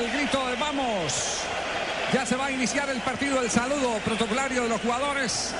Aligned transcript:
El 0.00 0.10
grito 0.12 0.46
de 0.48 0.56
vamos. 0.56 1.42
Ya 2.12 2.24
se 2.24 2.34
va 2.34 2.46
a 2.46 2.50
iniciar 2.50 2.88
el 2.90 3.00
partido, 3.00 3.42
el 3.42 3.50
saludo 3.50 3.98
protocolario 4.04 4.62
de 4.62 4.68
los 4.68 4.80
jugadores. 4.80 5.54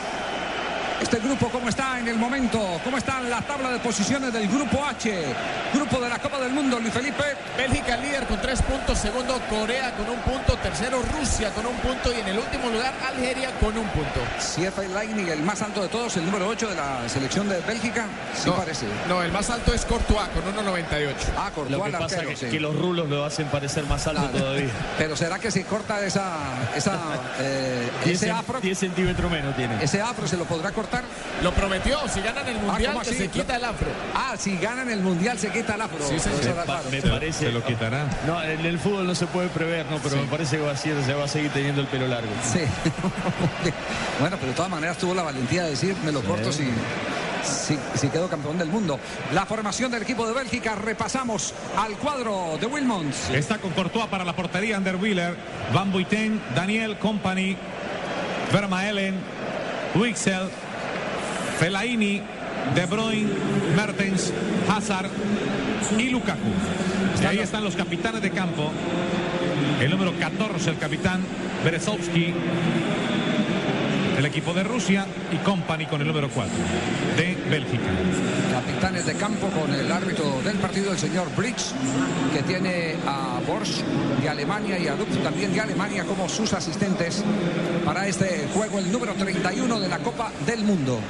Este 1.01 1.19
grupo, 1.19 1.49
¿cómo 1.49 1.69
está 1.69 1.99
en 1.99 2.09
el 2.09 2.17
momento? 2.17 2.79
¿Cómo 2.85 2.99
está 2.99 3.19
en 3.21 3.31
la 3.31 3.41
tabla 3.41 3.71
de 3.71 3.79
posiciones 3.79 4.33
del 4.33 4.47
grupo 4.49 4.85
H? 4.85 5.25
Grupo 5.73 5.99
de 5.99 6.09
la 6.11 6.19
Copa 6.19 6.39
del 6.39 6.53
Mundo, 6.53 6.79
Luis 6.79 6.93
Felipe. 6.93 7.25
Bélgica 7.57 7.97
líder 7.97 8.27
con 8.27 8.41
tres 8.41 8.61
puntos, 8.63 8.99
segundo 8.99 9.41
Corea 9.49 9.93
con 9.97 10.09
un 10.11 10.19
punto, 10.21 10.57
tercero 10.63 11.02
Rusia 11.19 11.51
con 11.51 11.66
un 11.66 11.77
punto 11.79 12.13
y 12.15 12.21
en 12.21 12.29
el 12.29 12.39
último 12.39 12.69
lugar 12.69 12.93
Algeria 13.09 13.51
con 13.59 13.77
un 13.77 13.87
punto. 13.89 14.21
CFA 14.39 14.83
Lightning, 14.95 15.29
el 15.29 15.43
más 15.43 15.63
alto 15.63 15.83
de 15.83 15.89
todos, 15.89 16.16
el 16.19 16.27
número 16.27 16.47
8 16.49 16.69
de 16.69 16.74
la 16.74 17.09
selección 17.09 17.49
de 17.49 17.61
Bélgica. 17.61 18.07
Sí 18.35 18.49
no, 18.51 18.57
parece. 18.57 18.87
No, 19.09 19.23
el 19.23 19.33
más 19.33 19.49
alto 19.51 19.73
es 19.73 19.85
Courtois 19.87 20.29
con 20.29 20.43
1.98. 20.55 21.15
Ah, 21.37 21.51
Courtois, 21.55 21.79
Lo 21.79 21.85
que 21.85 21.91
pasa 21.93 22.05
arquero, 22.17 22.30
es 22.33 22.39
sí. 22.39 22.46
que, 22.51 22.61
los 22.61 22.77
rulos 22.77 23.09
lo 23.09 23.24
hacen 23.24 23.46
parecer 23.49 23.85
más 23.85 24.07
alto 24.07 24.21
Claro. 24.23 24.39
todavía. 24.39 24.69
Pero 24.99 25.17
será 25.17 25.39
que 25.39 25.51
si 25.51 25.65
corta 25.65 26.05
esa, 26.05 26.37
esa 26.77 26.99
eh, 27.41 27.89
10, 28.05 28.23
ese 28.23 28.30
afro, 28.30 28.61
10 28.61 28.79
centímetros 28.79 29.30
menos 29.30 29.57
tiene. 29.57 29.83
ese 29.83 30.01
afro 30.02 30.29
se 30.29 30.37
lo 30.37 30.45
podrá 30.45 30.71
cortar? 30.73 30.90
Lo 31.43 31.52
prometió, 31.52 31.99
si 32.09 32.21
ganan 32.21 32.46
el 32.46 32.59
mundial 32.59 32.93
¿cómo 32.93 33.05
que 33.05 33.10
así? 33.10 33.19
se 33.19 33.29
quita 33.29 33.57
el 33.57 33.65
afro. 33.65 33.87
Ah, 34.15 34.35
si 34.38 34.57
ganan 34.59 34.91
el 34.91 35.01
mundial 35.01 35.38
se 35.38 35.51
quita 35.51 35.74
el 35.74 35.80
afro. 35.80 35.99
Sí, 36.07 36.16
Me, 36.91 37.01
parece. 37.02 37.46
Se 37.46 37.52
lo 37.52 37.65
quitará. 37.65 38.05
No, 38.27 38.43
en 38.43 38.60
el 38.66 38.79
fútbol 38.79 39.07
no 39.07 39.15
se 39.15 39.27
puede 39.27 39.49
prever, 39.49 39.87
no, 39.87 39.99
pero 39.99 40.16
me 40.16 40.24
parece 40.29 40.59
que 40.59 40.63
va 40.65 40.73
a, 40.73 40.77
ser- 40.77 41.02
se 41.02 41.15
va 41.15 41.24
a 41.24 41.29
seguir 41.29 41.51
teniendo 41.51 41.80
el 41.80 41.87
pelo 41.87 42.07
largo. 42.09 42.29
Sí. 42.43 42.61
bueno, 44.21 44.37
pero 44.37 44.49
de 44.51 44.57
todas 44.57 44.71
maneras 44.71 44.99
tuvo 44.99 45.15
la 45.15 45.23
valentía 45.23 45.65
de 45.65 45.71
decir, 45.71 45.96
me 46.05 46.13
lo 46.13 46.21
corto 46.23 46.52
si, 46.52 46.65
si, 47.43 47.79
si 47.95 48.09
quedo 48.09 48.29
campeón 48.29 48.59
del 48.59 48.68
mundo. 48.68 48.99
La 49.33 49.46
formación 49.46 49.91
del 49.91 50.02
equipo 50.02 50.27
de 50.27 50.35
Bélgica, 50.35 50.74
repasamos 50.74 51.55
al 51.79 51.93
cuadro 51.96 52.59
de 52.61 52.66
Wilmons. 52.66 53.30
Está 53.30 53.57
con 53.59 53.71
Courtois 53.73 54.07
para 54.09 54.24
la 54.24 54.35
portería, 54.37 54.77
Anderwiller, 54.77 55.35
Van 55.73 55.91
Buiten, 55.91 56.41
Daniel 56.55 56.99
Company, 56.99 57.57
Vermaelen, 58.52 59.15
Wixel, 59.95 60.49
Fellaini, 61.61 62.23
De 62.75 62.87
Bruyne, 62.87 63.29
Mertens, 63.77 64.33
Hazard 64.66 65.11
y 65.99 66.09
Lukaku. 66.09 66.39
Ahí 67.28 67.39
están 67.39 67.62
los 67.62 67.77
capitanes 67.77 68.22
de 68.22 68.31
campo. 68.31 68.72
El 69.78 69.91
número 69.91 70.15
14, 70.19 70.71
el 70.71 70.78
capitán 70.78 71.21
Berezovsky, 71.62 72.33
el 74.17 74.25
equipo 74.25 74.55
de 74.55 74.65
Rusia 74.65 75.05
y 75.31 75.37
Company 75.45 75.84
con 75.84 76.01
el 76.01 76.07
número 76.07 76.31
4 76.31 76.51
de 77.19 77.37
Bélgica. 77.51 77.91
Capitanes 78.53 79.05
de 79.05 79.15
campo 79.17 79.49
con 79.49 79.71
el 79.75 79.93
árbitro 79.93 80.41
del 80.43 80.57
partido, 80.57 80.93
el 80.93 80.99
señor 80.99 81.29
Briggs, 81.37 81.75
que 82.33 82.43
tiene 82.43 82.95
a 83.07 83.39
Borsch 83.47 83.84
de 84.23 84.29
Alemania 84.31 84.79
y 84.79 84.89
a 84.89 84.95
Duff 84.95 85.15
también 85.23 85.53
de 85.53 85.61
Alemania 85.61 86.05
como 86.05 86.27
sus 86.27 86.55
asistentes 86.55 87.23
para 87.84 88.09
este 88.09 88.49
juego, 88.55 88.79
el 88.79 88.91
número 88.91 89.13
31 89.13 89.79
de 89.79 89.89
la 89.89 89.99
Copa 89.99 90.33
del 90.47 90.65
Mundo. 90.65 91.01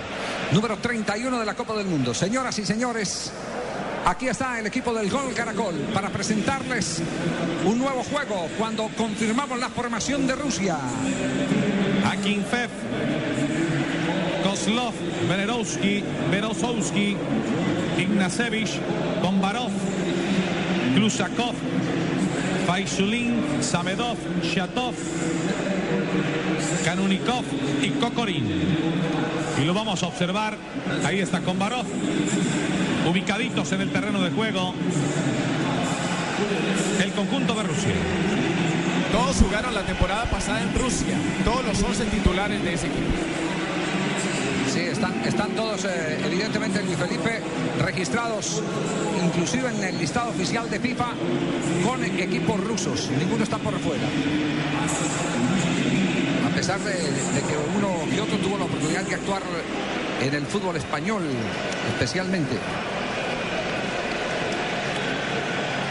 Número 0.53 0.77
31 0.79 1.39
de 1.39 1.47
la 1.47 1.55
Copa 1.55 1.77
del 1.77 1.87
Mundo. 1.87 2.13
Señoras 2.13 2.59
y 2.59 2.67
señores, 2.67 3.31
aquí 4.05 4.27
está 4.27 4.59
el 4.59 4.67
equipo 4.67 4.93
del 4.93 5.09
Gol 5.09 5.33
Caracol 5.33 5.77
para 5.95 6.11
presentarles 6.11 7.01
un 7.65 7.79
nuevo 7.79 8.03
juego 8.03 8.49
cuando 8.59 8.89
confirmamos 8.97 9.61
la 9.61 9.69
formación 9.69 10.27
de 10.27 10.35
Rusia. 10.35 10.77
Akinfev, 12.05 12.69
Kozlov, 14.43 14.93
Venerovsky, 15.29 16.03
Berosowski, 16.33 17.17
Ignacevich, 17.97 18.81
Bombarov, 19.23 19.71
Klusakov, 20.97 21.55
Faishulin, 22.67 23.63
Samedov, 23.63 24.17
Shatov, 24.43 24.95
Kanunikov 26.85 27.45
y 27.83 27.91
Kokorin. 28.01 29.40
Y 29.59 29.65
lo 29.65 29.75
vamos 29.75 30.03
a 30.03 30.07
observar. 30.07 30.57
Ahí 31.05 31.21
está 31.21 31.41
Kombarov, 31.41 31.87
ubicaditos 33.09 33.73
en 33.73 33.81
el 33.83 33.91
terreno 33.91 34.21
de 34.23 34.31
juego. 34.31 34.75
El 37.03 37.13
conjunto 37.13 37.55
de 37.55 37.63
Rusia. 37.63 37.95
Todos 39.13 39.37
jugaron 39.37 39.75
la 39.75 39.83
temporada 39.83 40.25
pasada 40.25 40.63
en 40.63 40.75
Rusia. 40.75 41.17
Todos 41.45 41.65
los 41.65 41.83
11 41.83 42.05
titulares 42.07 42.63
de 42.63 42.75
ese 42.75 42.87
equipo. 42.87 43.41
Sí, 44.73 44.81
están, 44.81 45.21
están 45.27 45.51
todos, 45.51 45.85
eh, 45.85 46.21
evidentemente, 46.25 46.81
Luis 46.85 46.97
Felipe, 46.97 47.41
registrados, 47.81 48.63
inclusive 49.25 49.69
en 49.69 49.83
el 49.83 49.99
listado 49.99 50.31
oficial 50.31 50.71
de 50.71 50.79
FIFA, 50.79 51.07
con 51.85 52.05
equipos 52.05 52.61
rusos. 52.61 53.11
Ninguno 53.19 53.43
está 53.43 53.59
por 53.59 53.77
fuera. 53.81 54.05
A 56.47 56.55
pesar 56.55 56.79
de, 56.81 56.93
de 56.93 57.41
que 57.41 57.57
uno 57.77 57.90
de 59.11 59.17
actuar 59.17 59.43
en 60.21 60.35
el 60.35 60.47
fútbol 60.47 60.77
español, 60.77 61.23
especialmente. 61.93 62.57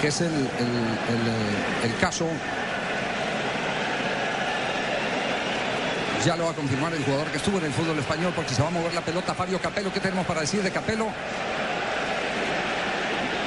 Que 0.01 0.07
es 0.07 0.21
el, 0.21 0.27
eh, 0.31 1.83
el 1.83 1.95
caso 1.97 2.29
Ya 6.25 6.35
lo 6.35 6.45
va 6.45 6.51
a 6.51 6.53
confirmar 6.53 6.93
el 6.93 7.03
jugador 7.03 7.27
que 7.27 7.37
estuvo 7.37 7.59
en 7.59 7.65
el 7.65 7.71
fútbol 7.71 7.97
español 7.97 8.33
porque 8.35 8.53
se 8.53 8.61
va 8.61 8.67
a 8.67 8.71
mover 8.71 8.93
la 8.93 9.01
pelota. 9.01 9.33
Fabio 9.33 9.59
Capello, 9.61 9.91
¿qué 9.93 10.01
tenemos 10.01 10.25
para 10.25 10.41
decir 10.41 10.61
de 10.61 10.69
Capello? 10.69 11.07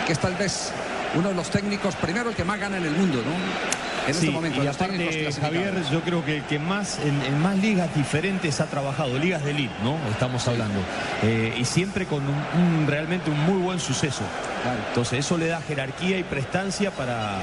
Que 0.07 0.13
es 0.15 0.19
tal 0.19 0.35
vez 0.37 0.73
uno 1.15 1.29
de 1.29 1.35
los 1.35 1.51
técnicos, 1.51 1.95
primero 1.97 2.31
el 2.31 2.37
que 2.37 2.45
más 2.45 2.59
gana 2.59 2.79
en 2.79 2.87
el 2.87 2.93
mundo, 2.93 3.19
¿no? 3.19 3.92
En 4.07 4.15
Sí, 4.15 4.21
este 4.27 4.31
momento, 4.33 4.65
y 4.65 4.67
aparte. 4.67 5.31
Javier, 5.41 5.75
yo 5.93 6.01
creo 6.01 6.25
que 6.25 6.39
el 6.39 6.43
que 6.45 6.59
más 6.59 6.99
en, 6.99 7.23
en 7.23 7.41
más 7.41 7.57
ligas 7.59 7.95
diferentes 7.95 8.61
ha 8.61 8.67
trabajado, 8.67 9.17
ligas 9.17 9.45
de 9.45 9.53
elite, 9.53 9.73
¿no? 9.85 9.97
Estamos 10.11 10.47
hablando. 10.49 10.81
Eh, 11.23 11.55
y 11.57 11.65
siempre 11.65 12.07
con 12.07 12.23
un, 12.27 12.35
un- 12.61 12.87
realmente 12.89 13.31
un 13.31 13.39
muy 13.47 13.59
buen 13.63 13.79
suceso. 13.79 14.23
Claro. 14.65 14.79
Entonces 14.89 15.21
eso 15.21 15.39
le 15.39 15.47
da 15.47 15.61
jerarquía 15.63 16.19
y 16.19 16.25
prestancia 16.25 16.91
para, 16.91 17.37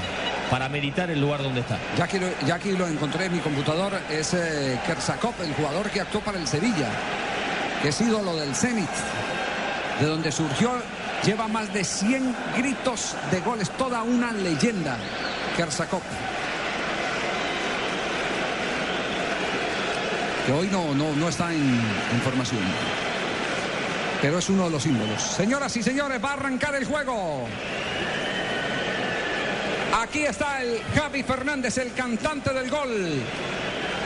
para 0.50 0.68
meritar 0.68 1.10
el 1.10 1.18
lugar 1.20 1.42
donde 1.42 1.60
está. 1.60 1.78
Ya 1.96 2.04
aquí, 2.04 2.18
lo, 2.18 2.26
ya 2.46 2.56
aquí 2.56 2.72
lo 2.72 2.86
encontré 2.86 3.24
en 3.26 3.32
mi 3.32 3.38
computador, 3.38 3.98
es 4.10 4.34
eh, 4.34 4.78
Kersakov, 4.86 5.32
el 5.42 5.54
jugador 5.54 5.88
que 5.88 6.02
actuó 6.02 6.20
para 6.20 6.38
el 6.38 6.46
Sevilla, 6.46 6.90
que 7.82 7.88
es 7.88 8.00
ídolo 8.02 8.36
del 8.36 8.54
Zenit, 8.54 8.88
de 9.98 10.06
donde 10.06 10.30
surgió, 10.30 10.72
lleva 11.24 11.48
más 11.48 11.72
de 11.72 11.84
100 11.84 12.34
gritos 12.58 13.14
de 13.30 13.40
goles, 13.40 13.70
toda 13.78 14.02
una 14.02 14.30
leyenda, 14.32 14.98
Kersakov. 15.56 16.02
Hoy 20.52 20.68
no, 20.70 20.94
no, 20.94 21.14
no 21.14 21.28
está 21.28 21.52
en, 21.52 21.60
en 21.62 22.20
formación. 22.22 22.60
Pero 24.20 24.38
es 24.38 24.48
uno 24.48 24.64
de 24.64 24.70
los 24.70 24.82
símbolos. 24.82 25.22
Señoras 25.22 25.76
y 25.76 25.82
señores, 25.82 26.22
va 26.22 26.30
a 26.30 26.32
arrancar 26.34 26.74
el 26.74 26.84
juego. 26.84 27.46
Aquí 30.00 30.20
está 30.20 30.62
el 30.62 30.80
Javi 30.94 31.22
Fernández, 31.22 31.78
el 31.78 31.92
cantante 31.92 32.52
del 32.52 32.70
gol. 32.70 33.22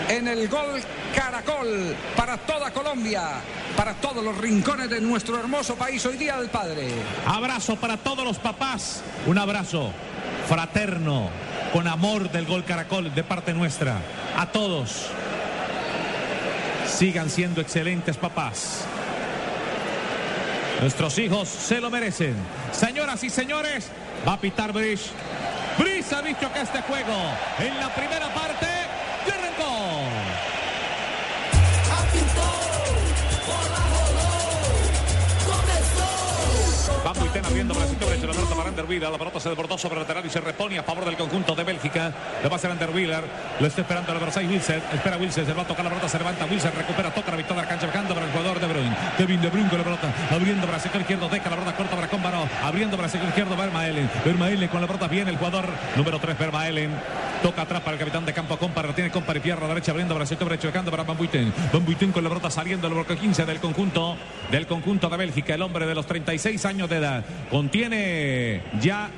En 0.08 0.28
el 0.28 0.48
gol 0.48 0.82
Caracol 1.14 1.96
para 2.16 2.36
toda 2.36 2.70
Colombia, 2.72 3.22
para 3.76 3.94
todos 3.94 4.22
los 4.22 4.36
rincones 4.36 4.90
de 4.90 5.00
nuestro 5.00 5.38
hermoso 5.38 5.76
país. 5.76 6.04
Hoy 6.04 6.16
Día 6.16 6.36
del 6.36 6.48
Padre. 6.48 6.88
Abrazo 7.26 7.76
para 7.76 7.96
todos 7.96 8.24
los 8.24 8.38
papás. 8.38 9.02
Un 9.26 9.38
abrazo 9.38 9.92
fraterno, 10.48 11.30
con 11.72 11.88
amor 11.88 12.30
del 12.30 12.44
gol 12.44 12.64
Caracol 12.64 13.14
de 13.14 13.24
parte 13.24 13.54
nuestra. 13.54 13.96
A 14.36 14.46
todos. 14.52 15.10
Sigan 16.96 17.28
siendo 17.28 17.60
excelentes 17.60 18.16
papás. 18.16 18.84
Nuestros 20.80 21.18
hijos 21.18 21.48
se 21.48 21.80
lo 21.80 21.90
merecen. 21.90 22.36
Señoras 22.70 23.24
y 23.24 23.30
señores, 23.30 23.90
va 24.26 24.34
a 24.34 24.40
pitar 24.40 24.72
Brish. 24.72 25.10
Brish 25.76 26.12
ha 26.12 26.22
dicho 26.22 26.52
que 26.52 26.60
este 26.60 26.82
juego 26.82 27.16
en 27.58 27.76
la 27.80 27.92
primera 27.92 28.32
parte 28.32 28.66
ya 29.26 29.34
arrancó. 29.34 29.64
Van 37.04 37.14
Buiten 37.18 37.44
abriendo 37.44 37.74
para 37.74 37.86
el 37.86 37.90
sector 37.90 38.08
derecho, 38.08 38.13
la 38.13 38.13
pelota 38.13 38.13
para 38.13 38.13
Anderwiller, 38.74 39.08
la 39.08 39.18
pelota 39.18 39.38
se 39.38 39.48
desbordó 39.48 39.78
sobre 39.78 39.94
el 39.94 40.00
lateral 40.00 40.26
y 40.26 40.30
se 40.30 40.40
repone 40.40 40.80
a 40.80 40.82
favor 40.82 41.04
del 41.04 41.16
conjunto 41.16 41.54
de 41.54 41.62
Bélgica. 41.62 42.12
Le 42.42 42.48
va 42.48 42.54
a 42.54 42.56
hacer 42.56 42.72
Anderwiller, 42.72 43.22
lo 43.60 43.66
está 43.68 43.82
esperando 43.82 44.12
el 44.12 44.18
Versailles 44.18 44.50
Wilson, 44.50 44.82
espera 44.92 45.16
Wilson, 45.16 45.46
se 45.46 45.52
va 45.52 45.62
a 45.62 45.64
tocar 45.64 45.84
la 45.84 45.90
pelota, 45.90 46.08
se 46.08 46.18
levanta 46.18 46.44
Wilson, 46.44 46.72
recupera, 46.76 47.14
toca 47.14 47.30
la 47.30 47.36
victoria 47.36 47.62
de 47.62 47.66
la 47.66 47.70
cancha, 47.70 47.86
bajando 47.86 48.14
para 48.14 48.26
el 48.26 48.32
jugador 48.32 48.58
de 48.58 48.66
Bruyne. 48.66 48.96
Kevin 49.16 49.40
De 49.40 49.48
Bruyne 49.48 49.68
con 49.68 49.78
la 49.78 49.84
pelota, 49.84 50.12
abriendo 50.28 50.66
para 50.66 50.78
el 50.78 50.82
sector 50.82 51.00
izquierdo, 51.00 51.28
deja 51.28 51.50
la 51.50 51.56
pelota 51.56 51.76
corta 51.76 51.94
para 51.94 52.08
Combaro, 52.08 52.48
abriendo 52.64 52.96
para 52.96 53.06
el 53.06 53.12
sector 53.12 53.28
izquierdo, 53.28 53.56
Vermaelen. 53.56 54.10
Vermaelen 54.24 54.68
con 54.68 54.80
la 54.80 54.88
pelota 54.88 55.06
viene 55.06 55.30
el 55.30 55.36
jugador 55.36 55.68
número 55.94 56.18
3, 56.18 56.36
Vermaelen. 56.36 56.90
Toca 57.44 57.60
atrás 57.60 57.82
para 57.82 57.92
el 57.92 57.98
capitán 57.98 58.24
de 58.24 58.32
campo 58.32 58.56
Compar, 58.56 58.94
tiene 58.94 59.10
Compar 59.10 59.36
y 59.36 59.40
pierna 59.40 59.68
derecha 59.68 59.90
abriendo 59.90 60.14
para 60.14 60.24
sector 60.24 60.48
derecho, 60.48 60.68
dejando 60.68 60.90
para 60.90 61.02
Van 61.02 61.14
Buiten. 61.14 61.52
Van 61.74 61.84
Buiten 61.84 62.10
con 62.10 62.24
la 62.24 62.30
pelota 62.30 62.48
saliendo 62.48 62.88
el 62.88 62.94
bloque 62.94 63.18
15 63.18 63.44
del 63.44 63.60
conjunto 63.60 64.16
del 64.50 64.66
conjunto 64.66 65.10
de 65.10 65.16
Bélgica, 65.18 65.52
el 65.54 65.60
hombre 65.60 65.84
de 65.84 65.94
los 65.94 66.06
36 66.06 66.64
años 66.64 66.88
de 66.88 66.96
edad. 66.96 67.22
Contiene 67.50 68.62
ya 68.80 69.10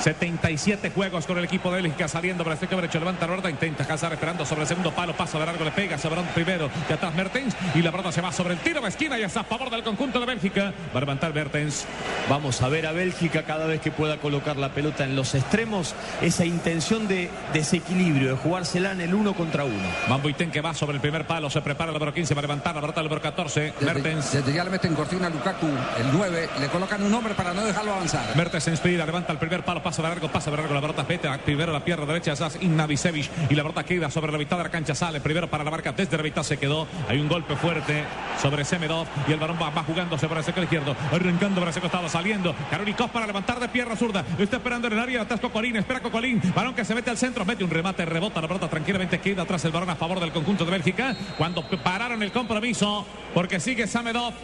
77 0.00 0.92
juegos 0.94 1.26
con 1.26 1.36
el 1.36 1.44
equipo 1.44 1.70
de 1.70 1.82
Bélgica 1.82 2.08
saliendo 2.08 2.42
para 2.42 2.54
el 2.54 2.60
sector 2.60 2.80
derecho. 2.80 2.98
Levanta 2.98 3.26
la 3.26 3.32
pelota, 3.32 3.50
intenta 3.50 3.84
cazar 3.84 4.12
esperando 4.14 4.46
sobre 4.46 4.62
el 4.62 4.66
segundo 4.66 4.92
palo. 4.92 5.14
Paso 5.14 5.38
de 5.38 5.44
largo, 5.44 5.62
le 5.62 5.72
pega. 5.72 5.98
Se 5.98 6.08
primero 6.34 6.70
de 6.88 6.94
atrás 6.94 7.14
Mertens. 7.14 7.54
Y 7.74 7.82
la 7.82 7.90
pelota 7.90 8.10
se 8.10 8.22
va 8.22 8.32
sobre 8.32 8.54
el 8.54 8.60
tiro 8.60 8.80
de 8.80 8.88
esquina 8.88 9.18
y 9.18 9.22
está 9.22 9.40
a 9.40 9.44
favor 9.44 9.68
del 9.68 9.82
conjunto 9.82 10.18
de 10.18 10.24
Bélgica. 10.24 10.72
Va 10.94 10.98
a 10.98 11.00
levantar 11.00 11.34
Mertens. 11.34 11.84
Vamos 12.30 12.62
a 12.62 12.68
ver 12.68 12.86
a 12.86 12.92
Bélgica 12.92 13.42
cada 13.42 13.66
vez 13.66 13.82
que 13.82 13.90
pueda 13.90 14.16
colocar 14.16 14.56
la 14.56 14.70
pelota 14.70 15.04
en 15.04 15.16
los 15.16 15.34
extremos. 15.34 15.94
Esa 16.22 16.46
intención 16.46 17.06
de 17.06 17.30
desequilibrio, 17.52 18.30
de 18.30 18.36
jugársela 18.36 18.92
en 18.92 19.02
el 19.02 19.12
uno 19.12 19.34
contra 19.34 19.64
uno. 19.64 19.88
Van 20.08 20.22
Buiten 20.22 20.50
que 20.50 20.62
va 20.62 20.72
sobre 20.72 20.94
el 20.94 21.02
primer 21.02 21.26
palo. 21.26 21.50
Se 21.50 21.60
prepara 21.60 21.90
el 21.90 21.94
número 21.94 22.14
15 22.14 22.34
para 22.34 22.46
levantar 22.46 22.74
la 22.74 22.80
pelota 22.80 23.00
del 23.00 23.08
número 23.10 23.22
14. 23.22 23.74
Mertens. 23.80 24.32
Desde 24.32 24.52
ya 24.54 24.64
le 24.64 24.70
meten 24.70 24.94
cortina 24.94 25.26
a 25.26 25.30
Lukaku, 25.30 25.66
el 25.66 26.10
9. 26.10 26.48
Le 26.58 26.68
colocan 26.68 27.02
un 27.02 27.12
hombre 27.12 27.34
para 27.34 27.52
no 27.52 27.66
dejarlo 27.66 27.92
avanzar. 27.92 28.34
Mertens 28.34 28.66
inspira, 28.68 29.04
levanta 29.04 29.32
el 29.32 29.38
primer 29.38 29.62
palo, 29.62 29.82
pasa 29.82 29.89
de 29.96 30.08
largo, 30.08 30.28
pasa 30.28 30.50
de 30.50 30.56
largo, 30.56 30.72
la 30.74 30.80
pelota 30.80 31.02
vete 31.02 31.28
primero 31.44 31.72
la 31.72 31.84
pierna 31.84 32.06
derecha, 32.06 32.32
es 32.32 32.58
Ignavisevich 32.60 33.30
y 33.48 33.54
la 33.54 33.62
pelota 33.62 33.84
queda 33.84 34.10
sobre 34.10 34.30
la 34.32 34.38
mitad 34.38 34.56
de 34.56 34.64
la 34.64 34.70
cancha, 34.70 34.94
sale 34.94 35.20
primero 35.20 35.48
para 35.50 35.64
la 35.64 35.70
marca, 35.70 35.92
desde 35.92 36.16
la 36.16 36.22
mitad 36.22 36.42
se 36.42 36.56
quedó, 36.56 36.86
hay 37.08 37.18
un 37.18 37.28
golpe 37.28 37.56
fuerte 37.56 38.04
sobre 38.40 38.64
Semedov 38.64 39.06
y 39.26 39.32
el 39.32 39.38
balón 39.38 39.58
va, 39.60 39.70
va 39.70 39.82
jugándose 39.82 40.28
para 40.28 40.40
el 40.40 40.46
sector 40.46 40.64
izquierdo, 40.64 40.96
arrancando 41.12 41.60
para 41.60 41.70
ese 41.70 41.80
costado, 41.80 42.08
saliendo, 42.08 42.54
Karolikov 42.70 43.10
para 43.10 43.26
levantar 43.26 43.58
de 43.58 43.68
pierna 43.68 43.96
zurda, 43.96 44.24
está 44.38 44.56
esperando 44.56 44.86
en 44.86 44.94
el 44.94 44.98
área, 44.98 45.22
atrás 45.22 45.40
Cocolín, 45.40 45.76
espera 45.76 46.00
Cocolín, 46.00 46.40
balón 46.54 46.74
que 46.74 46.84
se 46.84 46.94
mete 46.94 47.10
al 47.10 47.18
centro, 47.18 47.44
mete 47.44 47.64
un 47.64 47.70
remate, 47.70 48.04
rebota 48.04 48.40
la 48.40 48.48
pelota 48.48 48.68
tranquilamente, 48.68 49.20
queda 49.20 49.42
atrás 49.42 49.64
el 49.64 49.72
balón 49.72 49.90
a 49.90 49.96
favor 49.96 50.20
del 50.20 50.32
conjunto 50.32 50.64
de 50.64 50.70
Bélgica, 50.70 51.16
cuando 51.36 51.62
pararon 51.82 52.22
el 52.22 52.32
compromiso, 52.32 53.04
porque 53.34 53.60
sigue 53.60 53.86
Samedov, 53.86 54.34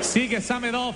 sigue 0.00 0.40
Samedov, 0.40 0.94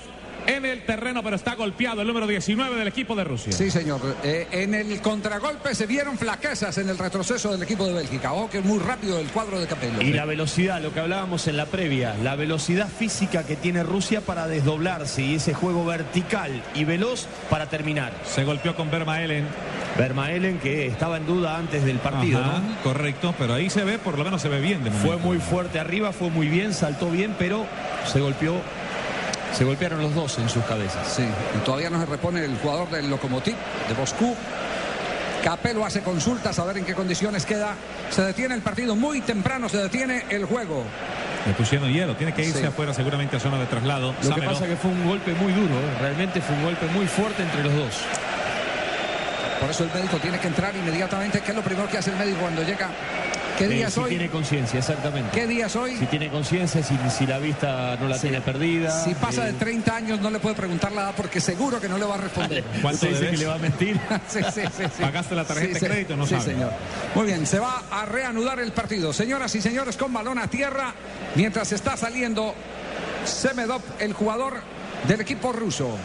en 0.48 0.64
el 0.64 0.82
terreno, 0.82 1.22
pero 1.22 1.36
está 1.36 1.54
golpeado 1.54 2.00
el 2.00 2.08
número 2.08 2.26
19 2.26 2.76
del 2.76 2.88
equipo 2.88 3.14
de 3.14 3.24
Rusia. 3.24 3.52
Sí, 3.52 3.70
señor. 3.70 4.00
Eh, 4.24 4.48
en 4.50 4.74
el 4.74 5.00
contragolpe 5.02 5.74
se 5.74 5.86
vieron 5.86 6.16
flaquezas 6.16 6.78
en 6.78 6.88
el 6.88 6.96
retroceso 6.96 7.52
del 7.52 7.62
equipo 7.62 7.86
de 7.86 7.92
Bélgica. 7.92 8.32
Ojo 8.32 8.48
que 8.48 8.58
es 8.58 8.64
muy 8.64 8.78
rápido 8.78 9.18
el 9.18 9.28
cuadro 9.28 9.60
de 9.60 9.66
Capello. 9.66 10.00
Y 10.00 10.12
la 10.14 10.24
velocidad, 10.24 10.80
lo 10.80 10.94
que 10.94 11.00
hablábamos 11.00 11.46
en 11.48 11.58
la 11.58 11.66
previa, 11.66 12.14
la 12.22 12.34
velocidad 12.34 12.88
física 12.88 13.44
que 13.44 13.56
tiene 13.56 13.82
Rusia 13.82 14.22
para 14.22 14.46
desdoblarse 14.46 15.22
y 15.22 15.34
ese 15.34 15.52
juego 15.52 15.84
vertical 15.84 16.62
y 16.74 16.84
veloz 16.84 17.26
para 17.50 17.66
terminar. 17.66 18.14
Se 18.24 18.44
golpeó 18.44 18.74
con 18.74 18.90
Vermaelen. 18.90 19.46
Vermaelen 19.98 20.60
que 20.60 20.86
estaba 20.86 21.18
en 21.18 21.26
duda 21.26 21.58
antes 21.58 21.84
del 21.84 21.98
partido, 21.98 22.38
Ajá, 22.38 22.62
Correcto, 22.84 23.34
pero 23.36 23.54
ahí 23.54 23.68
se 23.68 23.84
ve, 23.84 23.98
por 23.98 24.16
lo 24.16 24.24
menos 24.24 24.40
se 24.40 24.48
ve 24.48 24.60
bien. 24.60 24.84
De 24.84 24.90
fue 24.90 25.16
muy 25.16 25.38
fuerte 25.38 25.78
arriba, 25.78 26.12
fue 26.12 26.30
muy 26.30 26.48
bien, 26.48 26.72
saltó 26.72 27.10
bien, 27.10 27.34
pero 27.38 27.66
se 28.06 28.20
golpeó 28.20 28.54
se 29.52 29.64
golpearon 29.64 30.00
los 30.02 30.14
dos 30.14 30.38
en 30.38 30.48
sus 30.48 30.64
cabezas. 30.64 31.06
Sí, 31.08 31.24
y 31.56 31.64
todavía 31.64 31.90
no 31.90 32.00
se 32.00 32.06
repone 32.06 32.44
el 32.44 32.56
jugador 32.58 32.90
del 32.90 33.10
Lokomotiv 33.10 33.54
de 33.88 33.94
Moscú. 33.94 34.34
Capello 35.42 35.84
hace 35.84 36.02
consultas 36.02 36.58
a 36.58 36.64
ver 36.64 36.78
en 36.78 36.84
qué 36.84 36.94
condiciones 36.94 37.46
queda. 37.46 37.74
Se 38.10 38.22
detiene 38.22 38.54
el 38.54 38.60
partido 38.60 38.96
muy 38.96 39.20
temprano, 39.20 39.68
se 39.68 39.78
detiene 39.78 40.24
el 40.30 40.44
juego. 40.44 40.84
Le 41.46 41.52
pusieron 41.54 41.90
hielo, 41.92 42.16
tiene 42.16 42.34
que 42.34 42.42
irse 42.42 42.60
sí. 42.60 42.66
afuera 42.66 42.92
seguramente 42.92 43.36
a 43.36 43.40
zona 43.40 43.58
de 43.58 43.66
traslado. 43.66 44.12
Lo 44.12 44.22
Sámelo. 44.22 44.42
que 44.42 44.46
pasa 44.46 44.64
es 44.64 44.70
que 44.70 44.76
fue 44.76 44.90
un 44.90 45.06
golpe 45.06 45.32
muy 45.34 45.52
duro, 45.52 45.74
¿eh? 45.74 45.98
realmente 46.00 46.40
fue 46.40 46.56
un 46.56 46.64
golpe 46.64 46.86
muy 46.88 47.06
fuerte 47.06 47.42
entre 47.42 47.62
los 47.62 47.74
dos. 47.74 47.94
Por 49.60 49.70
eso 49.70 49.84
el 49.84 49.90
médico 49.92 50.18
tiene 50.18 50.38
que 50.38 50.48
entrar 50.48 50.74
inmediatamente, 50.76 51.40
que 51.40 51.50
es 51.50 51.56
lo 51.56 51.62
primero 51.62 51.88
que 51.88 51.98
hace 51.98 52.10
el 52.10 52.16
médico 52.16 52.38
cuando 52.40 52.62
llega 52.62 52.90
¿Qué 53.58 53.66
día 53.66 53.88
eh, 53.88 53.90
si 53.90 54.00
hoy? 54.00 54.10
tiene 54.10 54.30
conciencia, 54.30 54.78
exactamente. 54.78 55.30
¿Qué 55.32 55.46
día 55.46 55.66
hoy? 55.74 55.96
Si 55.96 56.06
tiene 56.06 56.30
conciencia, 56.30 56.82
si, 56.82 56.96
si, 57.10 57.26
la 57.26 57.38
vista 57.38 57.96
no 58.00 58.08
la 58.08 58.14
sí. 58.14 58.22
tiene 58.22 58.40
perdida. 58.40 59.04
Si 59.04 59.14
pasa 59.14 59.48
eh... 59.48 59.52
de 59.52 59.58
30 59.58 59.96
años 59.96 60.20
no 60.20 60.30
le 60.30 60.38
puede 60.38 60.54
preguntar 60.54 60.92
la 60.92 61.02
edad 61.02 61.14
porque 61.16 61.40
seguro 61.40 61.80
que 61.80 61.88
no 61.88 61.98
le 61.98 62.04
va 62.04 62.14
a 62.14 62.18
responder. 62.18 62.62
¿Cuánto 62.82 63.06
dice 63.06 63.30
que 63.30 63.36
le 63.36 63.46
va 63.46 63.54
a 63.54 63.58
mentir? 63.58 63.98
sí, 64.28 64.40
sí, 64.54 64.60
sí, 64.76 64.84
¿Pagaste 65.00 65.34
la 65.34 65.44
tarjeta 65.44 65.78
de 65.78 65.86
crédito? 65.86 66.16
No 66.16 66.24
sí, 66.24 66.30
sabe. 66.30 66.52
señor. 66.52 66.72
Muy 67.14 67.26
bien, 67.26 67.46
se 67.46 67.58
va 67.58 67.82
a 67.90 68.06
reanudar 68.06 68.60
el 68.60 68.70
partido. 68.70 69.12
Señoras 69.12 69.52
y 69.56 69.60
señores, 69.60 69.96
con 69.96 70.12
balón 70.12 70.38
a 70.38 70.46
tierra, 70.46 70.94
mientras 71.34 71.72
está 71.72 71.96
saliendo 71.96 72.54
Semedov, 73.24 73.82
el 73.98 74.12
jugador 74.12 74.60
del 75.08 75.20
equipo 75.20 75.52
ruso. 75.52 75.96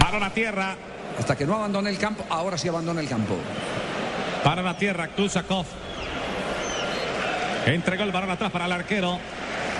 Balón 0.00 0.24
a 0.24 0.30
tierra. 0.30 0.76
Hasta 1.18 1.36
que 1.36 1.46
no 1.46 1.56
abandone 1.56 1.90
el 1.90 1.98
campo, 1.98 2.24
ahora 2.30 2.56
sí 2.56 2.68
abandona 2.68 3.00
el 3.00 3.08
campo. 3.08 3.36
Para 4.44 4.62
la 4.62 4.76
tierra, 4.76 5.08
Klusakov. 5.08 5.66
Entregó 7.66 8.02
el 8.04 8.12
balón 8.12 8.30
atrás 8.30 8.50
para 8.50 8.66
el 8.66 8.72
arquero. 8.72 9.18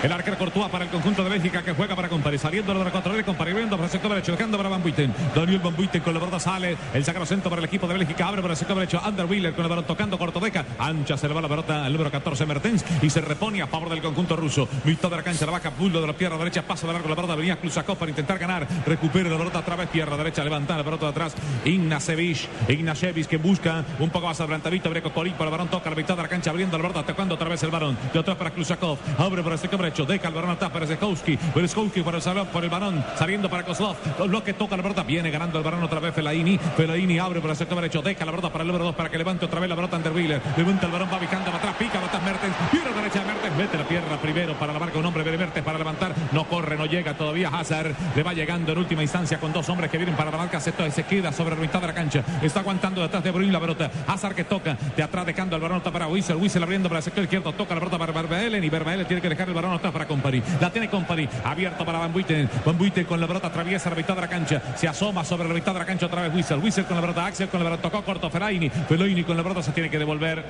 El 0.00 0.12
arquero 0.12 0.38
Courtois 0.38 0.68
para 0.70 0.84
el 0.84 0.90
conjunto 0.90 1.24
de 1.24 1.30
Bélgica 1.30 1.60
que 1.62 1.72
juega 1.72 1.96
para 1.96 2.08
Compari. 2.08 2.38
Saliendo 2.38 2.72
de 2.72 2.84
la 2.84 2.92
control 2.92 3.24
Compari 3.24 3.52
viendo 3.52 3.76
para 3.76 3.86
el 3.86 3.90
sector 3.90 4.10
derecho. 4.10 4.30
Dejando 4.30 4.56
para 4.56 4.68
Van 4.68 4.80
Buiten. 4.80 5.12
Daniel 5.34 5.58
Van 5.58 5.74
Buiten 5.74 6.00
con 6.02 6.14
la 6.14 6.20
verdad 6.20 6.38
sale. 6.38 6.76
El 6.94 7.04
sacro 7.04 7.26
centro 7.26 7.50
para 7.50 7.58
el 7.60 7.66
equipo 7.66 7.88
de 7.88 7.94
Bélgica. 7.94 8.28
Abre 8.28 8.40
para 8.40 8.52
el 8.52 8.56
sector 8.56 8.76
derecho. 8.76 9.00
Ander 9.02 9.26
Wheeler 9.26 9.54
con 9.54 9.64
el 9.64 9.68
balón 9.68 9.84
tocando 9.86 10.16
Cortodeca. 10.16 10.64
Ancha 10.78 11.16
se 11.16 11.26
le 11.26 11.34
va 11.34 11.40
la 11.40 11.48
pelota 11.48 11.84
al 11.84 11.92
número 11.92 12.12
14 12.12 12.46
Mertens. 12.46 12.84
Y 13.02 13.10
se 13.10 13.20
repone 13.20 13.60
a 13.60 13.66
favor 13.66 13.88
del 13.88 14.00
conjunto 14.00 14.36
ruso. 14.36 14.68
Mitad 14.84 15.10
de 15.10 15.16
la 15.16 15.22
cancha. 15.24 15.46
La 15.46 15.52
vaca 15.52 15.70
Bullo 15.76 16.00
de 16.00 16.06
la 16.06 16.12
pierna 16.12 16.38
derecha. 16.38 16.62
Pasa 16.62 16.86
de 16.86 16.92
largo 16.92 17.08
la 17.08 17.16
pelota. 17.16 17.34
Venía 17.34 17.56
Klusakov 17.56 17.98
para 17.98 18.10
intentar 18.10 18.38
ganar. 18.38 18.68
Recupera 18.86 19.28
la 19.28 19.36
pelota 19.36 19.58
otra 19.58 19.74
vez. 19.74 19.88
Pierna 19.88 20.16
derecha. 20.16 20.44
Levanta 20.44 20.76
la 20.76 20.84
pelota 20.84 21.06
de 21.06 21.10
atrás. 21.10 21.34
Ignacevich. 21.64 22.48
Ignacevich 22.68 23.26
que 23.26 23.36
busca 23.36 23.84
un 23.98 24.10
poco 24.10 24.28
más 24.28 24.40
adelantadito. 24.40 24.90
Breco 24.90 25.12
Colín 25.12 25.32
para 25.32 25.46
el 25.46 25.50
balón. 25.50 25.68
Toca 25.68 25.90
la 25.90 25.96
mitad 25.96 26.16
de 26.16 26.22
la 26.22 26.28
cancha. 26.28 26.50
Abriendo 26.50 26.78
la 26.78 26.82
pelota. 26.82 27.04
Tocando 27.04 27.34
otra 27.34 27.48
vez 27.48 27.60
el 27.64 27.70
balón. 27.72 27.98
De 28.12 28.20
atrás 28.20 28.36
para 28.36 28.52
Klusakov. 28.52 28.96
Abre 29.18 29.42
para 29.42 29.56
el 29.56 29.60
sector 29.60 29.87
derecho. 29.88 30.04
Deja 30.04 30.28
el 30.28 30.34
balón 30.34 30.50
atrás 30.50 30.70
para 30.70 30.86
Zekowski. 30.86 31.38
Bereskowski 31.54 32.02
por 32.02 32.14
el 32.14 32.22
salón, 32.22 32.46
por 32.48 32.62
el 32.62 32.70
balón, 32.70 33.04
saliendo 33.16 33.48
para 33.48 33.64
Kozlov. 33.64 33.96
Lo 34.28 34.44
que 34.44 34.52
toca 34.52 34.76
la 34.76 34.82
pelota, 34.82 35.02
viene 35.02 35.30
ganando 35.30 35.58
el 35.58 35.64
balón 35.64 35.82
otra 35.82 36.00
vez 36.00 36.14
Felaini. 36.14 36.58
Felaini 36.58 37.18
abre 37.18 37.40
por 37.40 37.50
el 37.50 37.56
sector 37.56 37.76
derecho, 37.76 38.02
deja 38.02 38.24
la 38.24 38.32
pelota 38.32 38.50
para 38.52 38.62
el 38.62 38.68
número 38.68 38.84
2 38.84 38.94
para 38.94 39.08
que 39.08 39.18
levante 39.18 39.46
otra 39.46 39.60
vez 39.60 39.68
la 39.68 39.76
pelota 39.76 39.96
Anderwiller. 39.96 40.40
Levanta 40.56 40.86
el 40.86 40.92
balón, 40.92 41.08
va 41.12 41.18
picando 41.18 41.50
atrás, 41.50 41.74
pica, 41.78 41.98
atrás 41.98 42.22
Mertens. 42.22 42.54
Pierna 42.70 42.90
derecha 42.92 43.24
mete 43.58 43.76
la 43.76 43.82
pierna 43.82 44.16
primero 44.22 44.54
para 44.54 44.72
la 44.72 44.78
marca 44.78 45.00
un 45.00 45.04
hombre 45.04 45.24
de 45.24 45.36
Mertens 45.36 45.66
para 45.66 45.78
levantar. 45.78 46.14
No 46.30 46.44
corre, 46.44 46.76
no 46.76 46.86
llega 46.86 47.14
todavía 47.14 47.48
Hazard. 47.48 47.92
Le 48.14 48.22
va 48.22 48.32
llegando 48.32 48.70
en 48.70 48.78
última 48.78 49.02
instancia 49.02 49.40
con 49.40 49.52
dos 49.52 49.68
hombres 49.68 49.90
que 49.90 49.96
vienen 49.96 50.14
para 50.14 50.30
la 50.30 50.38
marca. 50.38 50.60
Se, 50.60 50.72
queda 51.02 51.32
sobre 51.32 51.56
la 51.56 51.60
mitad 51.60 51.80
de 51.80 51.88
la 51.88 51.92
cancha. 51.94 52.22
Está 52.40 52.60
aguantando 52.60 53.02
detrás 53.02 53.24
de 53.24 53.32
Bruin 53.32 53.52
la 53.52 53.58
pelota. 53.58 53.90
Hazard 54.06 54.36
que 54.36 54.44
toca 54.44 54.76
de 54.96 55.02
atrás, 55.02 55.26
dejando 55.26 55.56
el 55.56 55.62
balón 55.62 55.80
para 55.80 56.06
Wissel. 56.06 56.36
Wissel 56.36 56.62
abriendo 56.62 56.88
para 56.88 57.00
el 57.00 57.02
sector 57.02 57.24
izquierdo. 57.24 57.52
Toca 57.52 57.74
la 57.74 57.80
pelota 57.80 57.98
para 57.98 58.12
Vermaelen 58.12 58.62
y 58.62 58.68
Vermaelen 58.68 59.06
tiene 59.08 59.20
que 59.20 59.28
dejar 59.28 59.48
el 59.48 59.54
balón 59.54 59.72
atrás 59.72 59.92
para 59.92 60.06
Company. 60.06 60.40
La 60.60 60.70
tiene 60.70 60.88
Company. 60.88 61.28
Abierto 61.44 61.84
para 61.84 61.98
Van 61.98 62.12
Buiten. 62.12 62.48
Van 62.64 62.78
Buiten 62.78 63.06
con 63.06 63.20
la 63.20 63.26
pelota 63.26 63.48
atraviesa 63.48 63.90
la 63.90 63.96
mitad 63.96 64.14
de 64.14 64.20
la 64.20 64.28
cancha. 64.28 64.62
Se 64.76 64.86
asoma 64.86 65.24
sobre 65.24 65.48
la 65.48 65.54
mitad 65.54 65.72
de 65.72 65.80
la 65.80 65.84
cancha 65.84 66.06
otra 66.06 66.22
vez 66.22 66.32
Wissel. 66.32 66.60
Wissel 66.60 66.84
con 66.84 66.94
la 66.94 67.00
pelota. 67.00 67.26
Axel 67.26 67.48
con 67.48 67.58
la 67.58 67.64
pelota. 67.64 67.82
Tocó 67.82 68.04
corto 68.04 68.30
Fellaini. 68.30 68.70
Fellaini 68.70 69.24
con 69.24 69.36
la 69.36 69.42
pelota 69.42 69.64
se 69.64 69.72
tiene 69.72 69.90
que 69.90 69.98
devolver. 69.98 70.44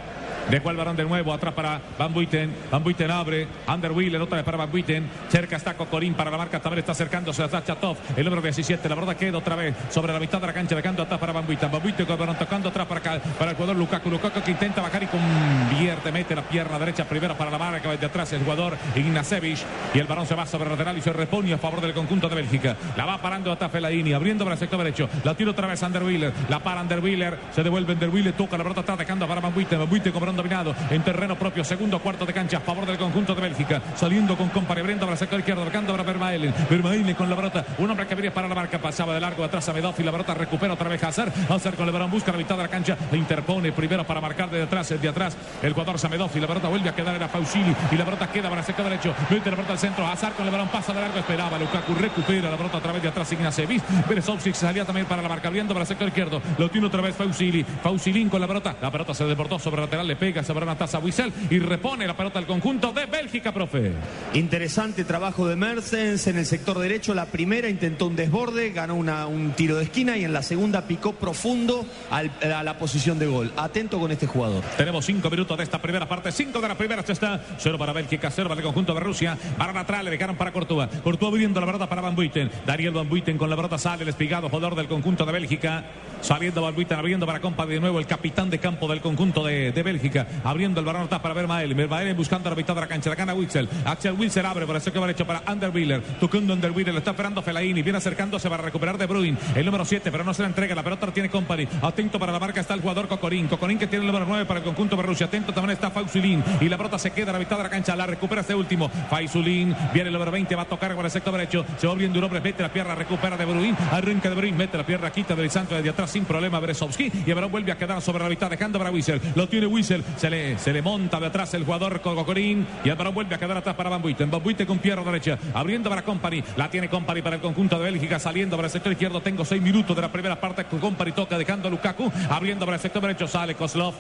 Dejó 0.50 0.70
el 0.70 0.76
balón 0.76 0.96
de 0.96 1.04
nuevo 1.04 1.32
atrás 1.32 1.54
para 1.54 1.80
Van 1.98 2.12
Buiten. 2.12 2.54
Van 2.70 2.82
Buiten 2.82 2.97
abre. 3.06 3.46
Ander 3.66 3.92
Wheeler 3.92 4.20
otra 4.20 4.36
vez 4.36 4.44
para 4.44 4.58
Van 4.58 4.70
Buiten. 4.70 5.08
Cerca 5.28 5.56
está 5.56 5.74
Cocorín 5.74 6.14
para 6.14 6.30
la 6.30 6.38
marca. 6.38 6.60
También 6.60 6.80
está 6.80 6.92
acercándose 6.92 7.42
a 7.42 7.48
Zachatov. 7.48 7.96
El 8.16 8.24
número 8.24 8.42
17. 8.42 8.88
La 8.88 8.94
pelota 8.94 9.16
queda 9.16 9.38
otra 9.38 9.56
vez 9.56 9.74
sobre 9.90 10.12
la 10.12 10.18
mitad 10.18 10.40
de 10.40 10.46
la 10.46 10.52
cancha. 10.52 10.74
Dejando 10.74 11.02
atrás 11.02 11.20
para 11.20 11.32
Van 11.32 11.46
Buiten. 11.46 11.70
Van 11.70 11.82
balón 12.18 12.36
tocando 12.36 12.68
atrás 12.68 12.86
para, 12.86 13.00
acá, 13.00 13.20
para 13.38 13.52
el 13.52 13.56
jugador 13.56 13.76
Lukaku. 13.76 14.10
Lukaku 14.10 14.42
que 14.42 14.50
intenta 14.50 14.82
bajar 14.82 15.02
y 15.02 15.06
convierte. 15.06 16.12
Mete 16.12 16.34
la 16.34 16.42
pierna 16.42 16.78
derecha 16.78 17.04
primero 17.04 17.36
para 17.36 17.50
la 17.50 17.58
marca. 17.58 17.96
De 17.96 18.06
atrás 18.06 18.32
el 18.32 18.42
jugador 18.42 18.76
Ignacevich. 18.94 19.64
Y 19.94 19.98
el 19.98 20.06
balón 20.06 20.26
se 20.26 20.34
va 20.34 20.46
sobre 20.46 20.64
el 20.64 20.70
lateral 20.70 20.98
y 20.98 21.00
se 21.00 21.12
repone 21.12 21.52
a 21.52 21.58
favor 21.58 21.80
del 21.80 21.92
conjunto 21.92 22.28
de 22.28 22.36
Bélgica. 22.36 22.76
La 22.96 23.04
va 23.04 23.18
parando 23.18 23.52
hasta 23.52 23.68
Fellaini. 23.68 24.12
Abriendo 24.12 24.44
para 24.44 24.54
el 24.54 24.58
sector 24.58 24.78
derecho. 24.78 25.08
La 25.24 25.34
tira 25.34 25.50
otra 25.50 25.66
vez 25.66 25.82
Ander 25.82 26.02
Wheeler. 26.02 26.32
La 26.48 26.60
para 26.60 26.80
Ander 26.80 27.00
Wheeler. 27.00 27.38
Se 27.54 27.62
devuelve 27.62 27.92
Ander 27.92 28.08
Wheeler. 28.08 28.32
Toca 28.32 28.56
la 28.56 28.64
pelota. 28.64 28.80
Está 28.80 28.96
dejando 28.96 29.26
para 29.26 29.40
Van 29.40 29.54
Buiten. 29.54 29.78
Van 29.78 29.88
con 29.88 30.20
balón 30.20 30.36
dominado 30.36 30.74
en 30.90 31.02
terreno 31.02 31.36
propio. 31.36 31.64
Segundo 31.64 31.98
cuarto 31.98 32.26
de 32.26 32.32
cancha 32.32 32.58
a 32.58 32.60
favor 32.60 32.86
del 32.88 32.99
conjunto 32.99 33.35
de 33.35 33.40
Bélgica. 33.42 33.83
Saliendo 33.95 34.37
con 34.37 34.49
compare 34.49 34.83
Brenda 34.83 35.02
para 35.02 35.12
el 35.12 35.18
sector 35.18 35.38
izquierdo, 35.38 35.62
marcando 35.62 35.92
para 35.92 36.02
Vermaelen. 36.02 36.54
Vermaelen 36.68 37.14
con 37.14 37.28
la 37.28 37.37
pelota. 37.37 37.64
Un 37.78 37.90
hombre 37.90 38.07
que 38.07 38.14
venía 38.14 38.33
para 38.33 38.49
la 38.49 38.54
marca. 38.54 38.78
Pasaba 38.78 39.14
de 39.14 39.21
largo 39.21 39.45
atrás 39.45 39.68
a 39.68 39.73
Medoff 39.73 39.99
y 40.00 40.02
la 40.02 40.11
pelota 40.11 40.35
recupera 40.35 40.75
otra 40.75 40.88
vez 40.88 41.02
Hazard. 41.02 41.33
Hazard 41.49 41.76
con 41.76 41.87
el 41.87 41.92
balón 41.92 42.11
busca 42.11 42.33
la 42.33 42.38
mitad 42.38 42.57
de 42.57 42.62
la 42.62 42.68
cancha. 42.68 42.97
Le 43.12 43.18
interpone 43.18 43.73
primero 43.73 44.04
para 44.04 44.21
marcar 44.21 44.50
de 44.50 44.62
atrás, 44.62 44.88
de 44.88 45.09
atrás. 45.09 45.37
El 45.62 45.73
jugador 45.73 45.99
Samedov 45.99 46.30
y 46.35 46.40
la 46.40 46.47
pelota 46.47 46.68
vuelve 46.68 46.88
a 46.88 46.95
quedar 46.95 47.14
en 47.14 47.21
la 47.21 47.28
Fausili. 47.28 47.75
Y 47.90 47.97
la 47.97 48.04
pelota 48.04 48.26
queda 48.28 48.49
para 48.49 48.61
el 48.61 48.66
sector 48.66 48.85
derecho. 48.85 49.14
Mete 49.30 49.50
la 49.50 49.57
pelota 49.57 49.73
al 49.73 49.78
centro. 49.78 50.07
Hazard 50.07 50.35
con 50.35 50.47
el 50.47 50.52
balón 50.52 50.68
pasa 50.68 50.92
de 50.92 51.00
largo. 51.00 51.18
Esperaba. 51.18 51.59
Lukaku 51.59 51.95
recupera 51.95 52.50
la 52.50 52.57
pelota 52.57 52.78
a 52.78 52.80
través 52.80 53.02
de 53.02 53.09
atrás. 53.09 53.30
Ignacevic. 53.33 53.83
Beresovcic 54.09 54.54
salía 54.54 54.85
también 54.85 55.07
para 55.07 55.23
la 55.23 55.28
marca. 55.28 55.49
Abriendo 55.49 55.75
para 55.75 55.83
el 55.83 55.88
sector 55.88 56.09
izquierdo. 56.09 56.40
Lo 56.57 56.71
tiene 56.71 56.87
otra 56.87 57.02
vez 57.02 57.14
Fausili. 57.14 57.64
Fausilín 57.64 58.28
con 58.28 58.40
la 58.40 58.47
pelota. 58.47 58.76
La 58.80 58.90
pelota 58.90 59.12
se 59.12 59.25
desbordó 59.25 59.59
sobre 59.59 59.83
lateral. 59.83 60.07
Le 60.07 60.16
pega 60.16 60.42
sobre 60.42 60.64
una 60.64 60.76
taza 60.76 60.99
Wiesel. 60.99 61.33
Y 61.50 61.59
repone 61.59 62.07
la 62.07 62.16
pelota 62.16 62.38
al 62.38 62.47
conjunto 62.47 62.77
de 62.80 63.06
Bélgica, 63.06 63.52
profe. 63.52 63.92
Interesante 64.35 65.04
trabajo 65.04 65.47
de 65.49 65.56
Mertens 65.56 66.26
en 66.28 66.38
el 66.38 66.47
sector 66.47 66.78
derecho. 66.78 67.12
La 67.14 67.26
primera 67.26 67.68
intentó 67.68 68.06
un 68.06 68.14
desborde, 68.16 68.70
ganó 68.70 68.94
una- 68.94 69.26
un 69.26 69.50
tiro 69.52 69.76
de 69.76 69.85
esquina 69.85 70.16
y 70.16 70.25
en 70.25 70.32
la 70.32 70.42
segunda 70.42 70.82
picó 70.87 71.12
profundo 71.12 71.85
al- 72.11 72.30
a 72.42 72.62
la 72.62 72.78
posición 72.78 73.18
de 73.18 73.26
gol. 73.26 73.52
Atento 73.56 73.99
con 73.99 74.12
este 74.12 74.26
jugador. 74.26 74.62
Tenemos 74.76 75.04
cinco 75.04 75.28
minutos 75.28 75.56
de 75.58 75.64
esta 75.64 75.82
primera 75.82 76.08
parte. 76.08 76.30
Cinco 76.32 76.61
de 76.61 76.68
la 76.68 76.76
primera. 76.76 77.04
Está. 77.08 77.40
Cero 77.58 77.78
para 77.78 77.92
Bélgica, 77.92 78.30
cero 78.30 78.49
para 78.49 78.61
el 78.61 78.64
conjunto 78.66 78.94
de 78.94 79.00
Rusia. 79.00 79.37
Para 79.56 79.78
atrás 79.80 80.04
le 80.04 80.11
dejaron 80.11 80.37
para 80.37 80.52
Courtois. 80.52 80.88
Courtois 81.02 81.32
abriendo 81.32 81.58
la 81.61 81.66
pelota 81.66 81.88
para 81.88 82.00
Van 82.02 82.14
Buiten. 82.14 82.50
Daniel 82.66 82.92
Van 82.92 83.08
Buiten 83.08 83.37
con 83.38 83.50
la 83.50 83.56
pelota 83.56 83.76
sale 83.78 84.02
el 84.04 84.08
espigado 84.08 84.49
jugador 84.49 84.75
del 84.76 84.87
conjunto 84.88 85.26
de 85.26 85.32
Bélgica. 85.32 85.85
Saliendo 86.20 86.62
Van 86.62 86.75
Buiten, 86.75 86.99
abriendo 86.99 87.26
para 87.26 87.40
Compa 87.40 87.64
de 87.66 87.80
nuevo 87.80 87.99
el 87.99 88.06
capitán 88.06 88.50
de 88.50 88.58
campo 88.58 88.88
del 88.88 89.00
conjunto 89.00 89.44
de, 89.44 89.73
de 89.73 89.82
Bélgica. 89.82 90.26
Abriendo 90.44 90.80
el 90.80 90.87
balón 90.87 91.02
atrás 91.02 91.20
para 91.20 91.35
Vermaelen. 91.35 91.76
Vermaelen 91.76 92.16
buscando 92.16 92.50
la 92.50 92.56
mitad 92.58 92.74
de 92.74 92.80
la 92.82 92.86
cancha. 92.86 93.08
La 93.08 93.16
gana 93.16 93.34
Witzel. 93.34 93.68
Axel 93.84 94.12
Witzel 94.12 94.44
abre 94.44 94.66
por 94.66 94.76
el 94.76 94.82
sector 94.82 95.00
derecho 95.02 95.26
para 95.26 95.42
Underwiller. 95.50 96.02
Tocando 96.20 96.52
Underwiller. 96.52 96.92
Lo 96.92 96.98
está 96.98 97.12
esperando 97.12 97.40
Fellaini. 97.42 97.82
Viene 97.82 97.98
acercándose 97.98 98.50
para 98.50 98.62
recuperar 98.62 98.98
De 98.98 99.06
Bruyne. 99.06 99.38
El 99.54 99.64
número 99.64 99.84
7, 99.84 100.10
pero 100.10 100.24
no 100.24 100.34
se 100.34 100.42
la 100.42 100.48
entrega. 100.48 100.74
La 100.74 100.82
pelota 100.82 101.06
la 101.06 101.12
tiene 101.12 101.30
Company. 101.30 101.66
Atento 101.82 102.18
para 102.18 102.32
la 102.32 102.38
marca 102.38 102.60
está 102.60 102.74
el 102.74 102.80
jugador 102.80 103.08
Cocorín. 103.08 103.46
Cocorín 103.46 103.78
que 103.78 103.86
tiene 103.86 104.04
el 104.04 104.12
número 104.12 104.26
9 104.28 104.44
para 104.44 104.60
el 104.60 104.64
conjunto 104.64 105.00
Rusia. 105.00 105.26
Atento 105.26 105.52
también 105.52 105.74
está 105.74 105.90
Fausulín. 105.90 106.42
Y 106.60 106.68
la 106.68 106.76
pelota 106.76 106.98
se 106.98 107.12
queda 107.12 107.30
a 107.30 107.34
la 107.34 107.38
mitad 107.38 107.56
de 107.56 107.62
la 107.62 107.70
cancha. 107.70 107.94
La 107.94 108.06
recupera 108.06 108.40
este 108.40 108.54
último. 108.54 108.90
Fausulín. 109.08 109.74
Viene 109.94 110.08
el 110.08 110.12
número 110.12 110.30
20. 110.30 110.54
Va 110.56 110.62
a 110.62 110.66
tocar 110.66 110.94
por 110.94 111.04
el 111.04 111.10
sector 111.10 111.32
derecho. 111.32 111.64
Se 111.78 111.86
va 111.86 111.92
abriendo 111.92 112.18
un 112.18 112.24
hombre. 112.24 112.40
Mete 112.40 112.62
la 112.62 112.72
pierna. 112.72 112.94
Recupera 112.94 113.36
De 113.36 113.44
Bruyne. 113.44 113.76
Arranca 113.92 114.28
De 114.28 114.34
Bruyne. 114.34 114.56
Mete 114.56 114.76
la 114.76 114.84
pierna. 114.84 115.10
Quita 115.10 115.34
de 115.34 115.48
Santo 115.48 115.74
desde 115.74 115.90
atrás 115.90 116.10
sin 116.10 116.24
problema. 116.24 116.58
Beresovsky. 116.60 117.12
Y 117.26 117.32
balón 117.32 117.50
vuelve 117.50 117.72
a 117.72 117.78
quedar 117.78 118.02
sobre 118.02 118.24
la 118.24 118.28
mitad. 118.28 118.50
Dejando 118.50 118.78
para 118.78 118.90
Wissel. 118.90 119.20
Lo 119.34 119.48
tiene 119.48 119.66
Wissel. 119.66 120.02
Se 120.16 120.28
le, 120.28 120.58
se 120.58 120.72
le 120.72 120.82
monta 120.82 121.20
de 121.20 121.26
atrás 121.26 121.54
el 121.54 121.64
jugador 121.64 122.00
Cocorín. 122.00 122.47
Y 122.84 122.88
el 122.88 122.94
balón 122.94 123.14
vuelve 123.14 123.34
a 123.34 123.38
quedar 123.38 123.56
atrás 123.56 123.74
para 123.74 123.90
Van 123.90 124.02
Buiten. 124.02 124.30
Van 124.30 124.42
Buiten 124.42 124.66
con 124.66 124.78
pierna 124.78 125.04
derecha. 125.04 125.38
Abriendo 125.54 125.90
para 125.90 126.02
Company. 126.02 126.42
La 126.56 126.70
tiene 126.70 126.88
Company 126.88 127.22
para 127.22 127.36
el 127.36 127.42
conjunto 127.42 127.78
de 127.78 127.84
Bélgica. 127.84 128.18
Saliendo 128.18 128.56
para 128.56 128.66
el 128.66 128.72
sector 128.72 128.92
izquierdo. 128.92 129.20
Tengo 129.20 129.44
seis 129.44 129.60
minutos 129.60 129.94
de 129.94 130.02
la 130.02 130.10
primera 130.10 130.40
parte. 130.40 130.64
Company 130.64 131.12
toca 131.12 131.36
dejando 131.36 131.68
a 131.68 131.70
Lukaku. 131.70 132.10
Abriendo 132.30 132.64
para 132.64 132.76
el 132.76 132.82
sector 132.82 133.02
derecho. 133.02 133.26
Sale 133.26 133.54
Kozlov. 133.54 133.94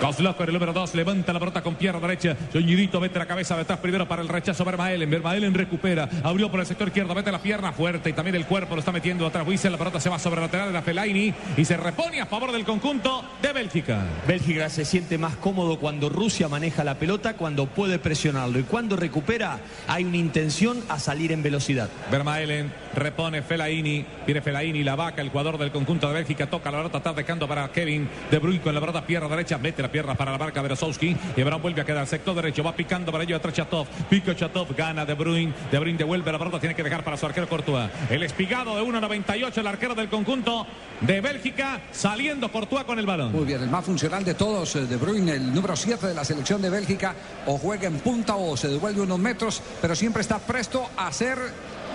Kozlov 0.00 0.36
con 0.36 0.46
el 0.46 0.54
número 0.54 0.72
2, 0.72 0.94
levanta 0.94 1.32
la 1.32 1.40
pelota 1.40 1.60
con 1.60 1.74
pierna 1.74 2.00
derecha. 2.00 2.36
Soñidito 2.52 3.00
mete 3.00 3.18
la 3.18 3.26
cabeza 3.26 3.56
detrás 3.56 3.80
primero 3.80 4.06
para 4.06 4.22
el 4.22 4.28
rechazo 4.28 4.64
Vermaelen. 4.64 5.10
Vermaelen 5.10 5.54
recupera, 5.54 6.08
abrió 6.22 6.48
por 6.50 6.60
el 6.60 6.66
sector 6.66 6.86
izquierdo, 6.88 7.14
mete 7.16 7.32
la 7.32 7.40
pierna 7.40 7.72
fuerte 7.72 8.10
y 8.10 8.12
también 8.12 8.36
el 8.36 8.46
cuerpo 8.46 8.76
lo 8.76 8.78
está 8.78 8.92
metiendo 8.92 9.26
atrás. 9.26 9.46
Wiesel, 9.46 9.72
la 9.72 9.78
pelota 9.78 9.98
se 9.98 10.08
va 10.08 10.20
sobre 10.20 10.36
el 10.36 10.46
lateral 10.46 10.68
de 10.68 10.74
la 10.74 10.82
Fellaini 10.82 11.34
y 11.56 11.64
se 11.64 11.76
repone 11.76 12.20
a 12.20 12.26
favor 12.26 12.52
del 12.52 12.64
conjunto 12.64 13.24
de 13.42 13.52
Bélgica. 13.52 14.04
Bélgica 14.26 14.68
se 14.68 14.84
siente 14.84 15.18
más 15.18 15.34
cómodo 15.36 15.78
cuando 15.80 16.08
Rusia 16.08 16.48
maneja 16.48 16.84
la 16.84 16.94
pelota, 16.94 17.34
cuando 17.34 17.66
puede 17.66 17.98
presionarlo 17.98 18.60
y 18.60 18.62
cuando 18.62 18.94
recupera 18.94 19.58
hay 19.88 20.04
una 20.04 20.16
intención 20.16 20.80
a 20.88 21.00
salir 21.00 21.32
en 21.32 21.42
velocidad. 21.42 21.88
Vermaelen 22.10 22.72
repone 22.94 23.42
Fellaini, 23.42 24.06
viene 24.24 24.40
Fellaini, 24.42 24.84
la 24.84 24.94
vaca, 24.94 25.22
el 25.22 25.30
jugador 25.30 25.58
del 25.58 25.72
conjunto 25.72 26.06
de 26.06 26.14
Bélgica, 26.14 26.48
toca 26.48 26.70
la 26.70 26.78
pelota, 26.78 26.98
está 26.98 27.12
dejando 27.12 27.48
para 27.48 27.68
Kevin 27.72 28.08
De 28.30 28.38
Bruyne 28.38 28.60
con 28.60 28.74
la 28.74 28.80
pelota 28.80 29.04
pierna 29.04 29.28
derecha, 29.28 29.58
mete 29.58 29.82
la 29.82 29.87
pierna 29.88 30.14
para 30.14 30.32
la 30.32 30.38
marca 30.38 30.62
Berezowski 30.62 31.16
y 31.36 31.40
ahora 31.40 31.56
vuelve 31.56 31.80
a 31.80 31.84
quedar 31.84 32.06
sector 32.06 32.34
derecho, 32.34 32.62
va 32.62 32.74
picando 32.74 33.12
para 33.12 33.24
ello 33.24 33.36
atrás 33.36 33.54
Chatov, 33.54 33.86
pica 34.08 34.34
Chatov, 34.34 34.74
gana 34.76 35.04
De 35.04 35.14
Bruyne, 35.14 35.52
De 35.70 35.78
Bruyne 35.78 35.98
devuelve 35.98 36.32
la 36.32 36.38
pelota, 36.38 36.60
tiene 36.60 36.74
que 36.74 36.82
dejar 36.82 37.04
para 37.04 37.16
su 37.16 37.26
arquero 37.26 37.48
Courtois. 37.48 37.90
El 38.10 38.22
espigado 38.22 38.76
de 38.76 38.82
1.98, 38.82 39.58
el 39.58 39.66
arquero 39.66 39.94
del 39.94 40.08
conjunto 40.08 40.66
de 41.00 41.20
Bélgica, 41.20 41.80
saliendo 41.92 42.50
Courtois 42.50 42.84
con 42.84 42.98
el 42.98 43.06
balón. 43.06 43.32
Muy 43.32 43.44
bien, 43.44 43.62
el 43.62 43.70
más 43.70 43.84
funcional 43.84 44.24
de 44.24 44.34
todos, 44.34 44.76
eh, 44.76 44.86
De 44.86 44.96
Bruyne, 44.96 45.32
el 45.32 45.54
número 45.54 45.76
7 45.76 46.06
de 46.06 46.14
la 46.14 46.24
selección 46.24 46.62
de 46.62 46.70
Bélgica, 46.70 47.14
o 47.46 47.58
juega 47.58 47.86
en 47.86 47.98
punta 47.98 48.36
o 48.36 48.56
se 48.56 48.68
devuelve 48.68 49.02
unos 49.02 49.18
metros, 49.18 49.62
pero 49.80 49.94
siempre 49.94 50.22
está 50.22 50.38
presto 50.38 50.88
a 50.96 51.08
hacer 51.08 51.38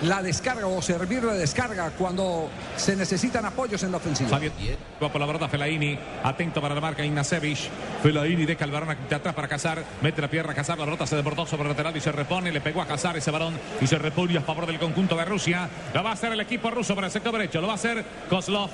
la 0.02 0.22
descarga 0.22 0.66
o 0.66 0.82
servir 0.82 1.22
de 1.22 1.38
descarga 1.38 1.90
cuando 1.90 2.48
se 2.76 2.96
necesitan 2.96 3.44
apoyos 3.44 3.82
en 3.82 3.92
la 3.92 3.98
ofensiva. 3.98 4.30
Saliendo 4.30 4.58
va 5.02 5.10
por 5.10 5.20
la 5.20 5.26
verdad 5.26 5.48
Fellaini, 5.48 5.98
atento 6.22 6.60
para 6.60 6.74
la 6.74 6.80
marca 6.80 7.04
Ignacevic. 7.04 7.58
Fellaini 8.02 8.44
deja 8.44 8.64
el 8.64 8.70
balón 8.70 8.96
de 9.08 9.14
atrás 9.14 9.34
para 9.34 9.48
Cazar, 9.48 9.84
mete 10.02 10.20
la 10.20 10.28
pierna 10.28 10.52
a 10.52 10.54
Cazar, 10.54 10.78
la 10.78 10.84
pelota 10.84 11.06
se 11.06 11.16
desbordó 11.16 11.46
sobre 11.46 11.64
el 11.64 11.70
lateral 11.70 11.96
y 11.96 12.00
se 12.00 12.12
repone, 12.12 12.52
le 12.52 12.60
pegó 12.60 12.82
a 12.82 12.86
Cazar 12.86 13.16
ese 13.16 13.30
balón 13.30 13.58
y 13.80 13.86
se 13.86 13.98
repone 13.98 14.36
a 14.38 14.42
favor 14.42 14.66
del 14.66 14.78
conjunto 14.78 15.16
de 15.16 15.24
Rusia. 15.24 15.68
Lo 15.92 16.02
va 16.02 16.10
a 16.10 16.14
hacer 16.14 16.32
el 16.32 16.40
equipo 16.40 16.70
ruso 16.70 16.94
para 16.94 17.06
el 17.06 17.12
sector 17.12 17.32
derecho, 17.32 17.60
lo 17.60 17.66
va 17.66 17.74
a 17.74 17.76
hacer 17.76 18.04
Kozlov. 18.28 18.70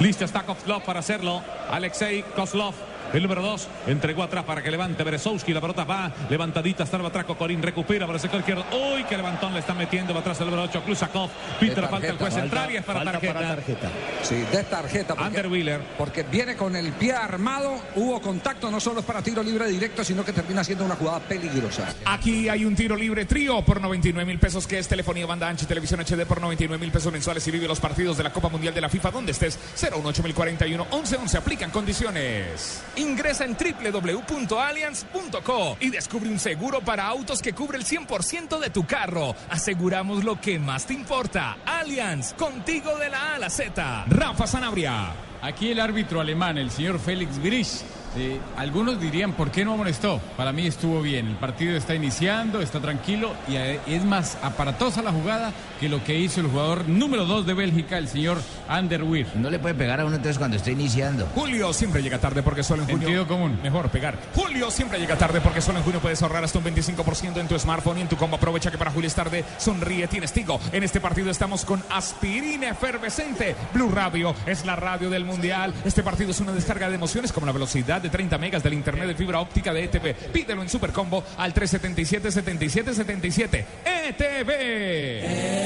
Listo 0.00 0.24
está 0.24 0.42
Kozlov 0.42 0.82
para 0.84 1.00
hacerlo. 1.00 1.42
Alexei 1.70 2.22
Kozlov. 2.36 2.74
El 3.12 3.22
número 3.22 3.42
2 3.42 3.68
entregó 3.86 4.22
atrás 4.22 4.44
para 4.44 4.62
que 4.62 4.70
levante 4.70 5.02
Berezowski. 5.02 5.52
La 5.52 5.60
pelota 5.60 5.84
va 5.84 6.12
levantadita. 6.28 6.84
Está 6.84 6.98
atrás 6.98 7.24
Corín. 7.24 7.62
Recupera 7.62 8.06
por 8.06 8.14
el 8.14 8.20
sector 8.20 8.40
izquierdo. 8.40 8.64
Uy, 8.72 9.04
qué 9.04 9.16
levantón 9.16 9.52
le 9.54 9.60
está 9.60 9.74
metiendo 9.74 10.12
para 10.12 10.20
atrás 10.20 10.40
el 10.40 10.46
número 10.46 10.64
8. 10.64 10.82
Klusakov. 10.84 11.30
Pita 11.60 11.80
la 11.80 11.88
falta 11.88 12.08
el 12.08 12.18
juez 12.18 12.34
central 12.34 12.70
y 12.70 12.76
es 12.76 12.84
para 12.84 13.04
tarjeta. 13.04 13.34
para 13.34 13.48
tarjeta. 13.48 13.88
Sí, 14.22 14.36
de 14.36 14.64
tarjeta. 14.64 15.14
Porque, 15.14 15.36
Underwiller. 15.36 15.80
porque 15.96 16.22
viene 16.22 16.56
con 16.56 16.76
el 16.76 16.92
pie 16.92 17.12
armado, 17.12 17.80
hubo 17.96 18.20
contacto, 18.20 18.70
no 18.70 18.80
solo 18.80 19.00
es 19.00 19.06
para 19.06 19.22
tiro 19.22 19.42
libre 19.42 19.66
directo, 19.68 20.04
sino 20.04 20.24
que 20.24 20.32
termina 20.32 20.62
siendo 20.64 20.84
una 20.84 20.96
jugada 20.96 21.20
peligrosa. 21.20 21.94
Aquí 22.04 22.48
hay 22.48 22.64
un 22.64 22.74
tiro 22.74 22.96
libre 22.96 23.24
trío 23.24 23.62
por 23.62 23.80
99 23.80 24.26
mil 24.26 24.38
pesos, 24.38 24.66
que 24.66 24.78
es 24.78 24.88
telefonía 24.88 25.26
banda 25.26 25.48
ancha 25.48 25.64
y 25.64 25.68
televisión 25.68 26.00
HD 26.00 26.26
por 26.26 26.40
99 26.40 26.78
mil 26.80 26.92
pesos 26.92 27.12
mensuales 27.12 27.46
y 27.46 27.50
vive 27.50 27.66
los 27.66 27.80
partidos 27.80 28.16
de 28.16 28.24
la 28.24 28.32
Copa 28.32 28.48
Mundial 28.48 28.74
de 28.74 28.80
la 28.80 28.88
FIFA 28.88 29.10
donde 29.10 29.32
estés. 29.32 29.58
018041 29.76 30.84
1111 30.84 31.38
aplican 31.38 31.70
condiciones. 31.70 32.82
Ingresa 32.98 33.44
en 33.44 33.56
www.allianz.co 33.56 35.76
y 35.80 35.90
descubre 35.90 36.28
un 36.28 36.38
seguro 36.38 36.80
para 36.80 37.06
autos 37.06 37.40
que 37.40 37.52
cubre 37.52 37.78
el 37.78 37.84
100% 37.84 38.58
de 38.58 38.70
tu 38.70 38.86
carro. 38.86 39.34
Aseguramos 39.50 40.24
lo 40.24 40.40
que 40.40 40.58
más 40.58 40.86
te 40.86 40.94
importa. 40.94 41.58
Allianz, 41.64 42.34
contigo 42.34 42.96
de 42.98 43.10
la 43.10 43.32
A 43.32 43.34
a 43.36 43.38
la 43.38 43.50
Z. 43.50 44.04
Rafa 44.08 44.46
Sanabria. 44.46 45.12
Aquí 45.40 45.70
el 45.70 45.80
árbitro 45.80 46.20
alemán, 46.20 46.58
el 46.58 46.70
señor 46.70 46.98
Félix 46.98 47.38
Gris. 47.38 47.84
Eh, 48.18 48.40
algunos 48.56 49.00
dirían, 49.00 49.32
¿por 49.32 49.50
qué 49.50 49.64
no 49.64 49.74
amonestó? 49.74 50.20
Para 50.36 50.52
mí 50.52 50.66
estuvo 50.66 51.00
bien. 51.00 51.28
El 51.28 51.36
partido 51.36 51.76
está 51.76 51.94
iniciando, 51.94 52.60
está 52.60 52.80
tranquilo 52.80 53.32
y 53.48 53.56
eh, 53.56 53.80
es 53.86 54.04
más 54.04 54.38
aparatosa 54.42 55.02
la 55.02 55.12
jugada 55.12 55.52
que 55.80 55.88
lo 55.88 56.02
que 56.02 56.18
hizo 56.18 56.40
el 56.40 56.48
jugador 56.48 56.88
número 56.88 57.24
2 57.24 57.46
de 57.46 57.54
Bélgica, 57.54 57.98
el 57.98 58.08
señor 58.08 58.38
Anderweir. 58.68 59.26
No 59.36 59.50
le 59.50 59.58
puede 59.58 59.74
pegar 59.74 60.00
a 60.00 60.04
uno 60.04 60.16
entonces 60.16 60.38
cuando 60.38 60.56
está 60.56 60.70
iniciando. 60.70 61.26
Julio 61.34 61.72
siempre 61.72 62.02
llega 62.02 62.18
tarde 62.18 62.42
porque 62.42 62.62
solo 62.62 62.82
en 62.82 62.88
junio. 62.88 63.08
Sentido 63.08 63.26
común. 63.26 63.58
Mejor 63.62 63.88
pegar. 63.90 64.18
Julio 64.34 64.70
siempre 64.70 64.98
llega 64.98 65.16
tarde 65.16 65.40
porque 65.40 65.60
solo 65.60 65.78
en 65.78 65.84
junio 65.84 66.00
puedes 66.00 66.22
ahorrar 66.22 66.44
hasta 66.44 66.58
un 66.58 66.64
25% 66.64 67.38
en 67.38 67.48
tu 67.48 67.58
smartphone 67.58 67.98
y 67.98 68.00
en 68.02 68.08
tu 68.08 68.16
combo. 68.16 68.36
Aprovecha 68.36 68.70
que 68.70 68.78
para 68.78 68.90
Julio 68.90 69.08
es 69.08 69.14
tarde. 69.14 69.44
Sonríe, 69.58 70.08
tienes 70.08 70.32
Tigo. 70.32 70.60
En 70.72 70.82
este 70.82 71.00
partido 71.00 71.30
estamos 71.30 71.64
con 71.64 71.82
aspirina 71.90 72.70
efervescente. 72.70 73.54
Blue 73.72 73.90
Radio 73.90 74.34
es 74.46 74.64
la 74.64 74.76
radio 74.76 75.10
del 75.10 75.24
mundial. 75.24 75.72
Este 75.84 76.02
partido 76.02 76.30
es 76.30 76.40
una 76.40 76.52
descarga 76.52 76.88
de 76.88 76.96
emociones 76.96 77.32
como 77.32 77.46
la 77.46 77.52
velocidad 77.52 78.00
de 78.02 78.07
30 78.10 78.38
megas 78.38 78.62
del 78.62 78.74
internet 78.74 79.06
de 79.08 79.14
fibra 79.14 79.40
óptica 79.40 79.72
de 79.72 79.84
ETV. 79.84 80.14
Pídelo 80.32 80.62
en 80.62 80.68
Supercombo 80.68 81.24
al 81.36 81.52
377 81.52 82.30
77 82.30 82.94
77. 82.94 83.66
ETV. 84.08 85.58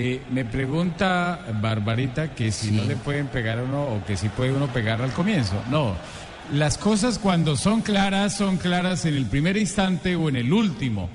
Eh, 0.00 0.22
me 0.30 0.44
pregunta 0.44 1.40
Barbarita 1.60 2.32
que 2.32 2.52
si 2.52 2.70
no 2.70 2.84
le 2.84 2.94
pueden 2.94 3.26
pegar 3.26 3.58
a 3.58 3.64
uno 3.64 3.82
o 3.82 4.04
que 4.06 4.16
si 4.16 4.28
puede 4.28 4.52
uno 4.52 4.68
pegar 4.68 5.02
al 5.02 5.10
comienzo. 5.10 5.60
No, 5.70 5.96
las 6.52 6.78
cosas 6.78 7.18
cuando 7.18 7.56
son 7.56 7.82
claras, 7.82 8.36
son 8.36 8.58
claras 8.58 9.04
en 9.06 9.14
el 9.14 9.26
primer 9.26 9.56
instante 9.56 10.14
o 10.16 10.28
en 10.28 10.36
el 10.36 10.52
último. 10.52 11.08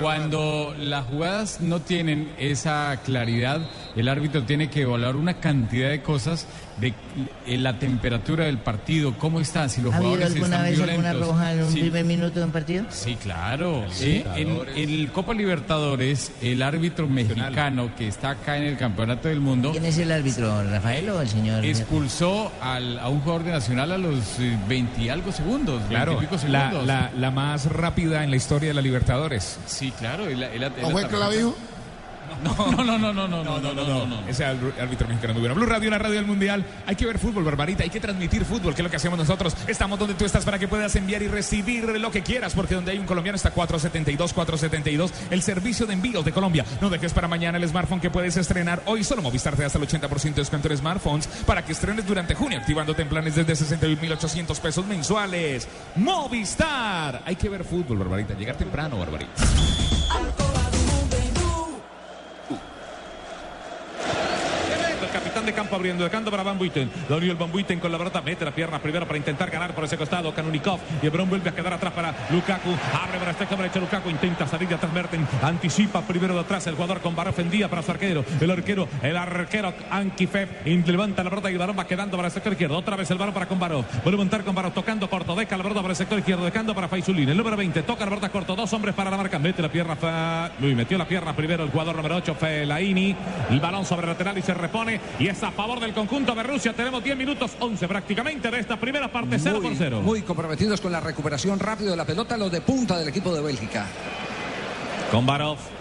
Cuando 0.00 0.74
las 0.78 1.06
jugadas 1.06 1.60
no 1.60 1.80
tienen 1.80 2.30
esa 2.38 2.96
claridad, 3.04 3.60
el 3.96 4.08
árbitro 4.08 4.44
tiene 4.44 4.70
que 4.70 4.82
evaluar 4.82 5.16
una 5.16 5.40
cantidad 5.40 5.88
de 5.88 6.02
cosas 6.02 6.46
de 6.80 6.94
eh, 7.46 7.58
la 7.58 7.78
temperatura 7.78 8.44
del 8.44 8.58
partido, 8.58 9.14
cómo 9.18 9.40
están, 9.40 9.68
si 9.68 9.80
los 9.82 9.92
¿Ha 9.92 9.96
habido 9.96 10.12
jugadores 10.12 10.34
alguna 10.36 10.56
están 10.56 10.70
vez 10.70 10.80
alguna 10.80 11.12
violentos. 11.12 11.28
roja 11.28 11.52
en 11.52 11.62
un 11.64 11.72
Sí. 11.72 11.80
primer 11.80 12.04
minuto 12.04 12.38
de 12.38 12.44
un 12.44 12.52
partido? 12.52 12.84
Sí, 12.90 13.16
claro. 13.22 13.84
Sí, 13.90 14.24
en, 14.36 14.58
en 14.76 14.90
el 14.90 15.10
Copa 15.10 15.34
Libertadores, 15.34 16.30
el 16.40 16.62
árbitro 16.62 17.08
mexicano 17.08 17.90
que 17.96 18.06
está 18.08 18.30
acá 18.30 18.56
en 18.58 18.64
el 18.64 18.76
Campeonato 18.76 19.28
del 19.28 19.40
Mundo 19.40 19.72
¿Quién 19.72 19.84
es 19.86 19.98
el 19.98 20.12
árbitro, 20.12 20.62
Rafael 20.70 21.10
o 21.10 21.20
el 21.20 21.28
señor? 21.28 21.64
expulsó 21.64 22.52
al- 22.60 22.98
a 22.98 23.08
un 23.08 23.20
jugador 23.20 23.44
de 23.44 23.50
Nacional 23.52 23.92
a 23.92 23.98
los 23.98 24.38
eh, 24.38 24.56
20 24.68 25.02
y 25.02 25.08
algo 25.08 25.32
segundos, 25.32 25.80
20 25.80 25.88
Claro, 25.94 26.12
y 26.12 26.16
pico 26.26 26.36
la, 26.48 26.60
segundos. 26.68 26.86
la- 26.86 27.10
la 27.18 27.30
más 27.30 27.66
rápida 27.66 28.22
en 28.24 28.30
la 28.30 28.36
historia 28.36 28.68
de 28.68 28.74
la 28.74 28.82
Libertadores. 28.82 29.58
Sí, 29.66 29.90
claro. 29.98 30.26
él- 30.28 30.42
él- 30.42 30.62
él- 30.62 30.72
¿No 30.80 30.90
fue 30.90 31.02
él- 31.02 31.08
Clavijo? 31.08 31.56
No, 32.42 32.54
no, 32.70 32.84
no, 32.84 32.98
no, 32.98 33.12
no, 33.12 33.28
no, 33.28 33.44
no, 33.44 33.60
no, 33.60 33.72
no, 33.74 34.06
no. 34.06 34.28
Ese 34.28 34.44
árbitro 34.44 35.08
mexicano 35.08 35.34
muy 35.34 35.40
bueno. 35.40 35.54
Blue 35.54 35.66
Radio, 35.66 35.90
la 35.90 35.98
radio 35.98 36.16
del 36.16 36.26
mundial. 36.26 36.64
Hay 36.86 36.96
que 36.96 37.06
ver 37.06 37.18
fútbol, 37.18 37.44
Barbarita. 37.44 37.82
Hay 37.82 37.90
que 37.90 38.00
transmitir 38.00 38.44
fútbol, 38.44 38.74
que 38.74 38.82
es 38.82 38.84
lo 38.84 38.90
que 38.90 38.96
hacemos 38.96 39.18
nosotros. 39.18 39.56
Estamos 39.66 39.98
donde 39.98 40.14
tú 40.14 40.24
estás 40.24 40.44
para 40.44 40.58
que 40.58 40.68
puedas 40.68 40.94
enviar 40.96 41.22
y 41.22 41.28
recibir 41.28 41.84
lo 41.84 42.10
que 42.10 42.22
quieras, 42.22 42.54
porque 42.54 42.74
donde 42.74 42.92
hay 42.92 42.98
un 42.98 43.06
colombiano 43.06 43.36
está 43.36 43.50
472, 43.50 44.32
472. 44.32 45.12
El 45.30 45.42
servicio 45.42 45.86
de 45.86 45.94
envíos 45.94 46.24
de 46.24 46.32
Colombia. 46.32 46.64
No 46.80 46.90
dejes 46.90 47.12
para 47.12 47.28
mañana 47.28 47.58
el 47.58 47.68
smartphone 47.68 48.00
que 48.00 48.10
puedes 48.10 48.36
estrenar 48.36 48.82
hoy. 48.86 49.04
Solo 49.04 49.22
Movistar 49.22 49.56
te 49.56 49.62
da 49.62 49.66
hasta 49.66 49.78
el 49.78 49.86
80% 49.86 50.22
de 50.22 50.32
descuento 50.32 50.68
en 50.68 50.76
smartphones 50.76 51.26
para 51.46 51.64
que 51.64 51.72
estrenes 51.72 52.06
durante 52.06 52.34
junio, 52.34 52.58
activándote 52.58 53.02
en 53.02 53.08
planes 53.08 53.34
desde 53.34 53.54
61.800 53.54 54.60
pesos 54.60 54.86
mensuales. 54.86 55.68
Movistar. 55.96 57.22
Hay 57.24 57.36
que 57.36 57.48
ver 57.48 57.64
fútbol, 57.64 57.98
Barbarita. 57.98 58.34
Llegar 58.34 58.56
temprano, 58.56 58.98
Barbarita. 58.98 59.32
Campo 65.52 65.76
abriendo 65.76 66.04
de 66.04 66.10
canto 66.10 66.30
para 66.30 66.42
Van 66.42 66.58
Buiten. 66.58 66.90
Daniel 67.08 67.36
Van 67.36 67.50
Buiten 67.50 67.80
con 67.80 67.92
la 67.92 67.98
pelota 67.98 68.20
mete 68.22 68.44
la 68.44 68.50
pierna 68.50 68.78
primero 68.80 69.06
para 69.06 69.18
intentar 69.18 69.50
ganar 69.50 69.74
por 69.74 69.84
ese 69.84 69.96
costado. 69.96 70.34
Kanunikov 70.34 70.80
y 71.02 71.06
Ebron 71.06 71.28
vuelve 71.28 71.50
a 71.50 71.54
quedar 71.54 71.72
atrás 71.72 71.92
para 71.92 72.14
Lukaku. 72.30 72.70
Abre 72.70 73.18
para 73.18 73.30
este 73.32 73.46
derecha 73.46 73.80
Lukaku. 73.80 74.10
Intenta 74.10 74.46
salir 74.46 74.68
de 74.68 74.74
atrás 74.74 74.92
Merten. 74.92 75.26
Anticipa 75.42 76.02
primero 76.02 76.34
de 76.34 76.40
atrás 76.40 76.66
el 76.66 76.74
jugador 76.74 77.00
con 77.00 77.14
Baró 77.14 77.32
Fendía 77.32 77.68
para 77.68 77.82
su 77.82 77.90
arquero. 77.90 78.24
El 78.40 78.50
arquero, 78.50 78.88
el 79.02 79.16
arquero 79.16 79.72
Ankifev 79.90 80.48
levanta 80.64 81.22
la 81.22 81.30
pelota 81.30 81.50
y 81.50 81.54
el 81.54 81.58
balón 81.58 81.78
va 81.78 81.86
quedando 81.86 82.16
para 82.16 82.28
el 82.28 82.32
sector 82.32 82.52
izquierdo. 82.52 82.76
Otra 82.76 82.96
vez 82.96 83.10
el 83.10 83.18
balón 83.18 83.34
para 83.34 83.46
con 83.46 83.58
Baró. 83.58 83.84
Vuelve 84.02 84.16
a 84.16 84.18
montar 84.18 84.44
con 84.44 84.54
Baró 84.54 84.70
tocando 84.72 85.08
corto. 85.08 85.34
Deca 85.34 85.56
la 85.56 85.62
pelota 85.62 85.80
para 85.82 85.92
el 85.92 85.96
sector 85.96 86.18
izquierdo. 86.18 86.44
Dejando 86.44 86.74
para 86.74 86.88
Faisulín. 86.88 87.28
El 87.28 87.36
número 87.36 87.56
20 87.56 87.82
toca 87.82 88.04
la 88.04 88.10
pelota 88.10 88.28
corto. 88.30 88.56
Dos 88.56 88.72
hombres 88.72 88.94
para 88.94 89.10
la 89.10 89.16
marca. 89.16 89.38
Mete 89.38 89.62
la 89.62 89.68
pierna. 89.68 89.96
Fa... 89.96 90.50
Luis 90.60 90.76
metió 90.76 90.98
la 90.98 91.06
pierna 91.06 91.34
primero 91.34 91.64
el 91.64 91.70
jugador 91.70 91.96
número 91.96 92.16
8 92.16 92.34
Felaini. 92.34 93.16
El 93.50 93.60
balón 93.60 93.84
sobre 93.84 94.02
el 94.02 94.12
lateral 94.12 94.38
y 94.38 94.42
se 94.42 94.54
repone. 94.54 95.00
Y 95.18 95.28
es 95.28 95.37
a 95.42 95.50
favor 95.50 95.80
del 95.80 95.92
conjunto 95.92 96.34
de 96.34 96.42
Rusia. 96.42 96.72
Tenemos 96.72 97.02
10 97.02 97.16
minutos 97.16 97.52
11 97.60 97.86
prácticamente 97.86 98.50
de 98.50 98.60
esta 98.60 98.78
primera 98.78 99.10
parte 99.10 99.38
0 99.38 99.60
por 99.62 99.72
0. 99.76 100.00
Muy 100.02 100.22
comprometidos 100.22 100.80
con 100.80 100.92
la 100.92 101.00
recuperación 101.00 101.58
rápido 101.58 101.90
de 101.90 101.96
la 101.96 102.04
pelota, 102.04 102.36
los 102.36 102.50
de 102.50 102.60
punta 102.60 102.98
del 102.98 103.08
equipo 103.08 103.34
de 103.34 103.42
Bélgica. 103.42 103.86
Con 105.10 105.26
Barov. 105.26 105.77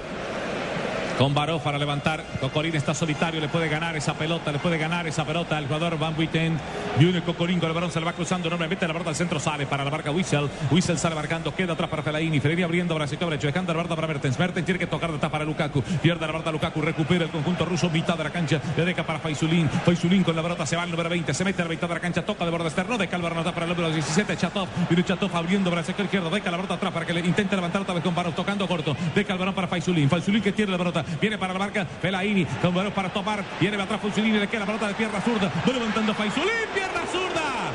Con 1.18 1.34
Barov 1.34 1.64
para 1.64 1.80
levantar. 1.80 2.24
Cocorín 2.40 2.76
está 2.76 2.94
solitario, 2.94 3.42
le 3.42 3.50
puede 3.50 3.68
ganar 3.70 3.98
esa 3.98 4.14
pelota, 4.14 4.52
le 4.52 4.60
puede 4.60 4.78
ganar 4.78 5.08
esa 5.08 5.26
pelota 5.26 5.58
al 5.58 5.66
jugador 5.66 5.98
Van 5.98 6.16
Buiten. 6.16 6.60
Junior 7.00 7.24
Cocorín 7.24 7.60
con 7.60 7.70
el 7.70 7.74
balón 7.74 7.92
se 7.92 8.00
le 8.00 8.06
va 8.06 8.14
cruzando 8.14 8.48
enormemente 8.48 8.88
la 8.88 8.94
pelota 8.94 9.10
al 9.10 9.16
centro, 9.16 9.40
sale 9.40 9.66
para 9.66 9.84
la 9.84 9.90
marca 9.90 10.12
Wissel. 10.12 10.48
Wissel 10.70 11.00
sale 11.00 11.16
marcando, 11.16 11.56
queda 11.56 11.74
atrás 11.74 11.90
para 11.90 12.04
Fellaini. 12.04 12.40
Fellaini 12.40 12.62
abriendo 12.62 12.96
el 12.96 13.10
sector 13.10 13.32
derecho, 13.32 13.48
dejando 13.48 13.74
la 13.74 13.80
pelota 13.80 13.96
para 13.96 14.08
Mertens. 14.08 14.38
Mertens 14.38 14.66
tiene 14.66 14.78
que 14.78 14.86
tocar 14.86 15.10
de 15.10 15.18
atrás 15.18 15.32
para 15.32 15.44
Lukaku. 15.44 15.82
Pierde 15.82 16.22
la 16.22 16.28
pelota 16.28 16.52
Lukaku, 16.52 16.82
recupera 16.82 17.26
el 17.26 17.32
conjunto 17.32 17.66
ruso, 17.66 17.90
mitad 17.90 18.16
de 18.16 18.24
la 18.24 18.30
cancha. 18.30 18.62
Le 18.78 18.86
deja 18.86 19.04
para 19.04 19.18
Faisulín. 19.18 19.68
Faisulín 19.70 20.24
con 20.24 20.36
la 20.36 20.44
pelota 20.44 20.68
se 20.68 20.76
va 20.76 20.84
al 20.84 20.92
número 20.92 21.10
20, 21.10 21.34
se 21.34 21.44
mete 21.44 21.64
a 21.64 21.66
la 21.66 21.72
mitad 21.72 21.88
de 21.88 21.96
la 21.96 22.00
cancha, 22.00 22.24
toca 22.24 22.46
de 22.46 22.52
borde 22.52 22.68
externo, 22.68 22.96
deja 22.96 23.16
el 23.16 23.24
balón 23.24 23.44
para 23.44 23.66
el 23.66 23.70
número 23.70 23.90
17, 23.90 24.38
Chatov. 24.38 24.68
Viene 24.88 25.04
Chatov 25.04 25.36
abriendo 25.36 25.72
para 25.72 25.82
el 25.82 25.88
sector 25.88 26.06
izquierdo, 26.06 26.30
deja 26.30 26.52
la 26.52 26.58
pelota 26.58 26.76
atrás 26.76 26.94
para 26.94 27.08
que 27.08 27.14
le 27.14 27.22
intente 27.22 27.56
levantar 27.56 27.82
otra 27.82 27.96
vez 27.96 28.04
con 28.04 28.14
Barov, 28.14 28.36
tocando 28.36 28.68
corto. 28.68 28.96
Deja 29.16 29.34
el 29.34 29.40
balón 29.40 29.56
para 29.56 29.68
Faisulín. 29.68 30.10
Faisulín 30.10 30.44
que 30.44 30.52
tiene 30.52 30.72
la 30.72 30.78
pelota, 30.78 31.04
viene 31.22 31.38
para 31.38 31.54
la 31.54 31.60
marca 31.60 31.86
Fellaini, 32.02 32.46
con 32.62 32.74
balón 32.74 32.92
para 32.92 33.10
tomar, 33.10 33.44
viene 33.60 33.82
atrás 33.82 34.00
y 34.18 34.22
le 34.22 34.48
queda 34.48 34.62
la 34.62 34.66
pelota 34.66 34.88
de 34.88 34.94
pierna 34.94 35.22
zurda. 35.22 35.52
Va 35.68 35.74
levantando 35.74 36.14
Faisulín, 36.14 36.68
pierna 36.74 37.02
zurda. 37.12 37.72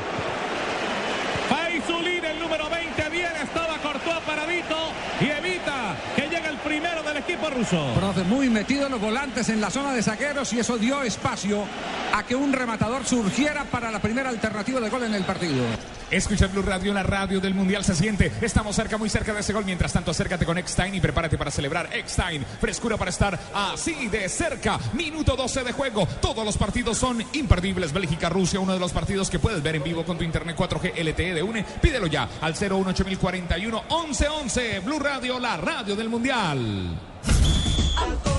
Faisulín, 1.49 2.25
el 2.25 2.39
número 2.39 2.69
20, 2.69 3.09
bien, 3.09 3.31
estaba 3.41 3.77
Courtois 3.77 4.19
paradito 4.25 4.91
y 5.19 5.25
evita 5.29 5.95
que 6.15 6.22
el 6.53 6.59
primero 6.59 7.01
del 7.01 7.17
equipo 7.17 7.49
ruso. 7.49 7.93
Profe, 7.95 8.23
muy 8.23 8.49
metido 8.49 8.87
los 8.87 9.01
volantes 9.01 9.49
en 9.49 9.59
la 9.59 9.71
zona 9.71 9.93
de 9.93 10.03
saqueros 10.03 10.53
y 10.53 10.59
eso 10.59 10.77
dio 10.77 11.01
espacio 11.01 11.65
a 12.13 12.23
que 12.23 12.35
un 12.35 12.53
rematador 12.53 13.05
surgiera 13.05 13.65
para 13.65 13.89
la 13.89 13.99
primera 13.99 14.29
alternativa 14.29 14.79
de 14.79 14.89
gol 14.89 15.03
en 15.03 15.15
el 15.15 15.23
partido. 15.23 15.63
Escucha 16.11 16.45
Blue 16.45 16.61
Radio, 16.61 16.93
la 16.93 17.01
radio 17.01 17.39
del 17.39 17.55
Mundial 17.55 17.83
se 17.83 17.95
siente. 17.95 18.31
Estamos 18.39 18.75
cerca, 18.75 18.99
muy 18.99 19.09
cerca 19.09 19.33
de 19.33 19.39
ese 19.39 19.51
gol. 19.51 19.65
Mientras 19.65 19.91
tanto, 19.91 20.11
acércate 20.11 20.45
con 20.45 20.59
Eckstein 20.59 20.93
y 20.93 21.01
prepárate 21.01 21.39
para 21.39 21.49
celebrar 21.49 21.89
Eckstein. 21.91 22.45
Frescura 22.61 22.97
para 22.97 23.09
estar 23.09 23.39
así 23.55 24.09
de 24.09 24.29
cerca. 24.29 24.77
Minuto 24.93 25.35
12 25.35 25.63
de 25.63 25.71
juego. 25.71 26.07
Todos 26.21 26.45
los 26.45 26.55
partidos 26.55 26.99
son 26.99 27.23
imperdibles. 27.33 27.91
Bélgica-Rusia, 27.91 28.59
uno 28.59 28.73
de 28.73 28.79
los 28.79 28.91
partidos 28.91 29.31
que 29.31 29.39
puedes 29.39 29.63
ver 29.63 29.77
en 29.77 29.83
vivo 29.83 30.05
con 30.05 30.15
tu 30.15 30.23
internet 30.23 30.55
4G 30.55 31.03
LTE 31.03 31.33
de 31.33 31.41
UNE. 31.41 31.65
Pídelo 31.81 32.05
ya 32.05 32.29
al 32.41 32.53
018041 32.53 33.83
1111. 33.89 34.81
Blue 34.81 34.99
Radio, 34.99 35.39
la 35.39 35.57
radio 35.57 35.95
del 35.95 36.09
Mundial 36.09 36.42
final. 36.43 38.32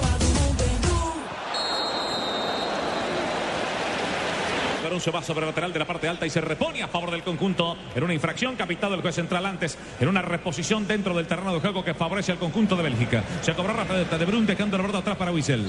Balón 4.84 5.00
se 5.00 5.10
va 5.10 5.22
sobre 5.22 5.40
el 5.40 5.46
lateral 5.46 5.72
de 5.72 5.78
la 5.78 5.86
parte 5.86 6.08
alta 6.08 6.26
y 6.26 6.30
se 6.30 6.42
repone 6.42 6.82
a 6.82 6.88
favor 6.88 7.10
del 7.10 7.22
conjunto 7.22 7.74
en 7.94 8.04
una 8.04 8.12
infracción 8.12 8.54
capitado 8.54 8.94
el 8.94 9.00
juez 9.00 9.14
central 9.14 9.46
antes 9.46 9.78
en 9.98 10.08
una 10.08 10.20
reposición 10.20 10.86
dentro 10.86 11.14
del 11.14 11.26
terreno 11.26 11.54
de 11.54 11.60
juego 11.60 11.82
que 11.82 11.94
favorece 11.94 12.32
al 12.32 12.38
conjunto 12.38 12.76
de 12.76 12.82
Bélgica. 12.82 13.24
Se 13.40 13.54
cobró 13.54 13.74
pelota 13.86 14.18
de 14.18 14.24
Brun 14.26 14.44
dejando 14.44 14.76
la 14.76 14.82
pelota 14.82 14.98
atrás 14.98 15.16
para 15.16 15.32
Wiesel. 15.32 15.64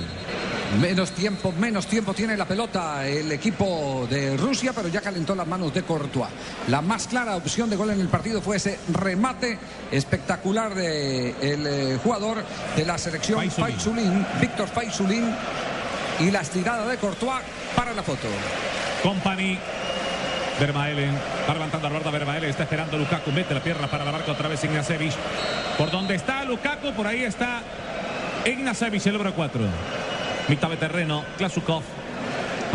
Menos 0.82 1.12
tiempo, 1.12 1.54
menos 1.54 1.88
tiempo 1.88 2.14
tiene 2.14 2.36
la 2.36 2.46
pelota 2.46 3.08
el 3.08 3.32
equipo 3.32 4.06
de 4.10 4.36
Rusia, 4.36 4.74
pero 4.76 4.90
ya 4.90 5.00
calentó 5.00 5.34
las 5.34 5.48
manos 5.48 5.74
de 5.74 5.84
Courtois. 5.84 6.30
La 6.68 6.82
más 6.82 7.08
clara 7.08 7.38
opción 7.38 7.70
de 7.70 7.78
gol 7.78 7.92
en 7.92 8.02
el 8.02 8.10
partido 8.10 8.42
fue 8.42 8.58
ese 8.58 8.80
remate 8.92 9.58
espectacular 9.92 10.76
del 10.76 11.64
de 11.64 12.00
jugador 12.04 12.44
de 12.76 12.86
la 12.86 12.98
selección 12.98 13.50
Faisulín, 13.50 14.26
Víctor 14.42 14.68
Faisulín, 14.68 15.34
y 16.20 16.32
la 16.32 16.42
estirada 16.42 16.88
de 16.88 16.98
Courtois 16.98 17.42
para 17.76 17.94
la 17.94 18.04
foto. 18.04 18.28
Company. 19.04 19.58
Vermaelen 20.60 21.14
va 21.50 21.54
levantando 21.54 21.88
a 21.88 21.90
la 21.92 22.12
Vermaelen 22.12 22.50
está 22.50 22.64
esperando 22.64 22.98
Lukaku 22.98 23.30
mete 23.32 23.54
la 23.54 23.60
pierna 23.60 23.88
para 23.88 24.06
la 24.06 24.12
marca 24.14 24.32
otra 24.32 24.48
vez 24.48 24.64
Ignacevich 24.64 25.14
por 25.78 25.92
donde 25.92 26.16
está 26.16 26.46
Lukaku 26.46 26.94
por 26.94 27.08
ahí 27.08 27.26
está 27.26 27.62
Ignacevich 28.46 29.06
el 29.08 29.14
número 29.14 29.34
4 29.34 29.62
mitad 30.48 30.70
de 30.70 30.78
terreno 30.78 31.26
Klasukov 31.38 31.84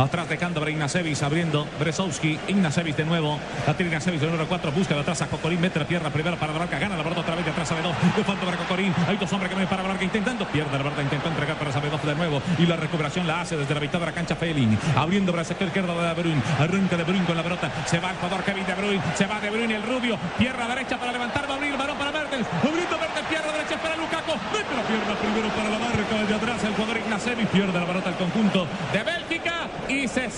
Atrás 0.00 0.30
dejando 0.30 0.60
para 0.60 0.70
Ignacevich, 0.70 1.22
abriendo. 1.22 1.66
Bresowski, 1.78 2.38
Ignacevich 2.48 2.96
de 2.96 3.04
nuevo, 3.04 3.38
la 3.66 3.74
tiene 3.74 3.90
Ignacevich, 3.90 4.22
el 4.22 4.30
número 4.30 4.48
4, 4.48 4.72
busca 4.72 4.94
de 4.94 5.00
atrás 5.00 5.20
a 5.20 5.26
Cocorín, 5.26 5.60
mete 5.60 5.78
la 5.78 5.84
pierna 5.84 6.08
primero 6.08 6.38
para 6.38 6.54
la 6.54 6.60
barca, 6.60 6.78
gana 6.78 6.96
la 6.96 7.02
verdad 7.02 7.18
otra 7.18 7.34
vez 7.34 7.44
de 7.44 7.50
atrás 7.50 7.70
a 7.70 7.74
Bedov, 7.74 7.92
de 8.16 8.24
falta 8.24 8.46
para 8.46 8.56
Cocorín, 8.56 8.94
hay 9.06 9.18
dos 9.18 9.30
hombres 9.30 9.50
que 9.50 9.58
ven 9.58 9.68
para 9.68 9.82
la 9.82 9.90
barca 9.90 10.04
intentando, 10.04 10.46
pierde 10.46 10.76
la 10.78 10.82
verdad, 10.82 11.02
intentó 11.02 11.28
entregar 11.28 11.58
para 11.58 11.70
Sabedov 11.70 12.00
de 12.02 12.14
nuevo, 12.14 12.40
y 12.58 12.64
la 12.64 12.76
recuperación 12.76 13.26
la 13.26 13.42
hace 13.42 13.58
desde 13.58 13.74
la 13.74 13.80
mitad 13.80 14.00
de 14.00 14.06
la 14.06 14.12
cancha 14.12 14.36
Felin, 14.36 14.78
abriendo 14.96 15.32
para 15.32 15.42
el 15.42 15.48
sector 15.48 15.66
izquierdo 15.68 16.00
de 16.00 16.08
De 16.08 16.14
Bruyne, 16.14 16.42
arranca 16.58 16.96
De 16.96 17.04
Bruyne 17.04 17.26
con 17.26 17.36
la 17.36 17.42
pelota, 17.42 17.70
se 17.84 18.00
va 18.00 18.10
el 18.10 18.16
jugador 18.16 18.42
Kevin 18.42 18.64
De 18.64 18.74
Bruyne, 18.74 19.02
se 19.14 19.26
va 19.26 19.38
De 19.38 19.50
Bruyne 19.50 19.76
el 19.76 19.82
rubio, 19.82 20.18
pierna 20.38 20.66
derecha 20.66 20.98
para 20.98 21.12
levantar, 21.12 21.44
va 21.44 21.52
a 21.52 21.56
abrir 21.56 21.72
el 21.72 21.78
balón 21.78 21.98
para 21.98 22.10
Mertens, 22.10 22.46
abriendo 22.62 22.98
Mertens, 22.98 23.26
pierna 23.28 23.52
derecha 23.52 23.76
para 23.82 23.96
Lukaku, 23.96 24.32
mete 24.32 24.74
la 24.74 24.82
pierna 24.82 25.14
primero 25.20 25.48
para 25.54 25.68
la 25.68 25.78
marca 25.78 26.24
de 26.26 26.34
atrás, 26.34 26.64
el 26.64 26.72
jugador 26.72 26.96
Ignacevich 26.96 27.48
pierde 27.48 27.78
la 27.78 27.86
pelota 27.86 28.08
al 28.08 28.16
conjunto 28.16 28.66
de 28.92 29.02
Bélgica 29.02 29.68
y 29.90 30.06
se 30.06 30.30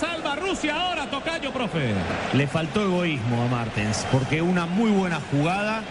ahora, 0.69 1.07
Tocayo, 1.07 1.51
profe. 1.51 1.93
Le 2.33 2.47
faltó 2.47 2.81
egoísmo 2.83 3.43
a 3.43 3.47
Martens, 3.47 4.05
porque 4.11 4.41
una 4.41 4.65
muy 4.65 4.91
buena 4.91 5.19
jugada 5.31 5.81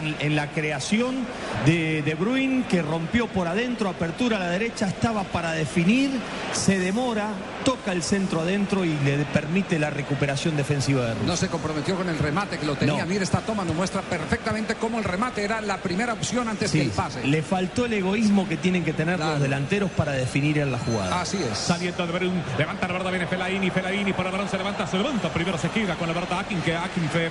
en, 0.00 0.36
la 0.36 0.48
creación 0.48 1.26
de 1.66 2.02
De 2.02 2.14
Bruyne, 2.14 2.64
que 2.68 2.82
rompió 2.82 3.26
por 3.26 3.48
adentro, 3.48 3.88
apertura 3.88 4.36
a 4.36 4.40
la 4.40 4.48
derecha, 4.50 4.86
estaba 4.86 5.24
para 5.24 5.52
definir, 5.52 6.10
se 6.52 6.78
demora, 6.78 7.28
toca 7.64 7.92
el 7.92 8.02
centro 8.02 8.40
adentro 8.40 8.84
y 8.84 8.96
le 9.04 9.18
permite 9.26 9.78
la 9.78 9.90
recuperación 9.90 10.56
defensiva 10.56 11.02
de 11.04 11.14
Rusia. 11.14 11.26
No 11.26 11.36
se 11.36 11.48
comprometió 11.48 11.96
con 11.96 12.08
el 12.08 12.18
remate 12.18 12.58
que 12.58 12.66
lo 12.66 12.76
tenía. 12.76 13.04
No. 13.04 13.06
Mire, 13.06 13.24
esta 13.24 13.40
toma 13.40 13.64
nos 13.64 13.74
muestra 13.74 14.02
perfectamente 14.02 14.74
cómo 14.76 14.98
el 14.98 15.04
remate 15.04 15.44
era 15.44 15.60
la 15.60 15.78
primera 15.78 16.12
opción 16.12 16.48
antes 16.48 16.70
que 16.70 16.78
Sí, 16.78 16.84
el 16.86 16.90
pase. 16.90 17.26
le 17.26 17.42
faltó 17.42 17.86
el 17.86 17.92
egoísmo 17.94 18.48
que 18.48 18.56
tienen 18.56 18.84
que 18.84 18.92
tener 18.92 19.18
los 19.18 19.40
delanteros 19.40 19.90
para 19.90 20.12
definir 20.12 20.58
en 20.58 20.72
la 20.72 20.78
jugada. 20.78 21.20
Así 21.20 21.38
es. 21.38 21.58
Saliendo 21.58 22.06
de 22.06 22.12
Bruyne, 22.12 22.42
levanta 22.58 22.86
la 22.86 22.92
verdad, 22.94 23.10
viene 23.10 23.26
Felaini, 23.26 23.70
Felaini 23.70 24.12
para 24.12 24.28
el 24.28 24.32
balón 24.32 24.48
se 24.48 24.56
levanta, 24.56 24.86
se 24.86 24.96
levanta, 24.96 25.28
primero 25.32 25.58
se 25.58 25.68
queda 25.68 25.94
con 25.96 26.08
la 26.08 26.14
pelota 26.14 26.40
Akin, 26.40 26.60
que 26.62 26.74
Akinfev, 26.74 27.30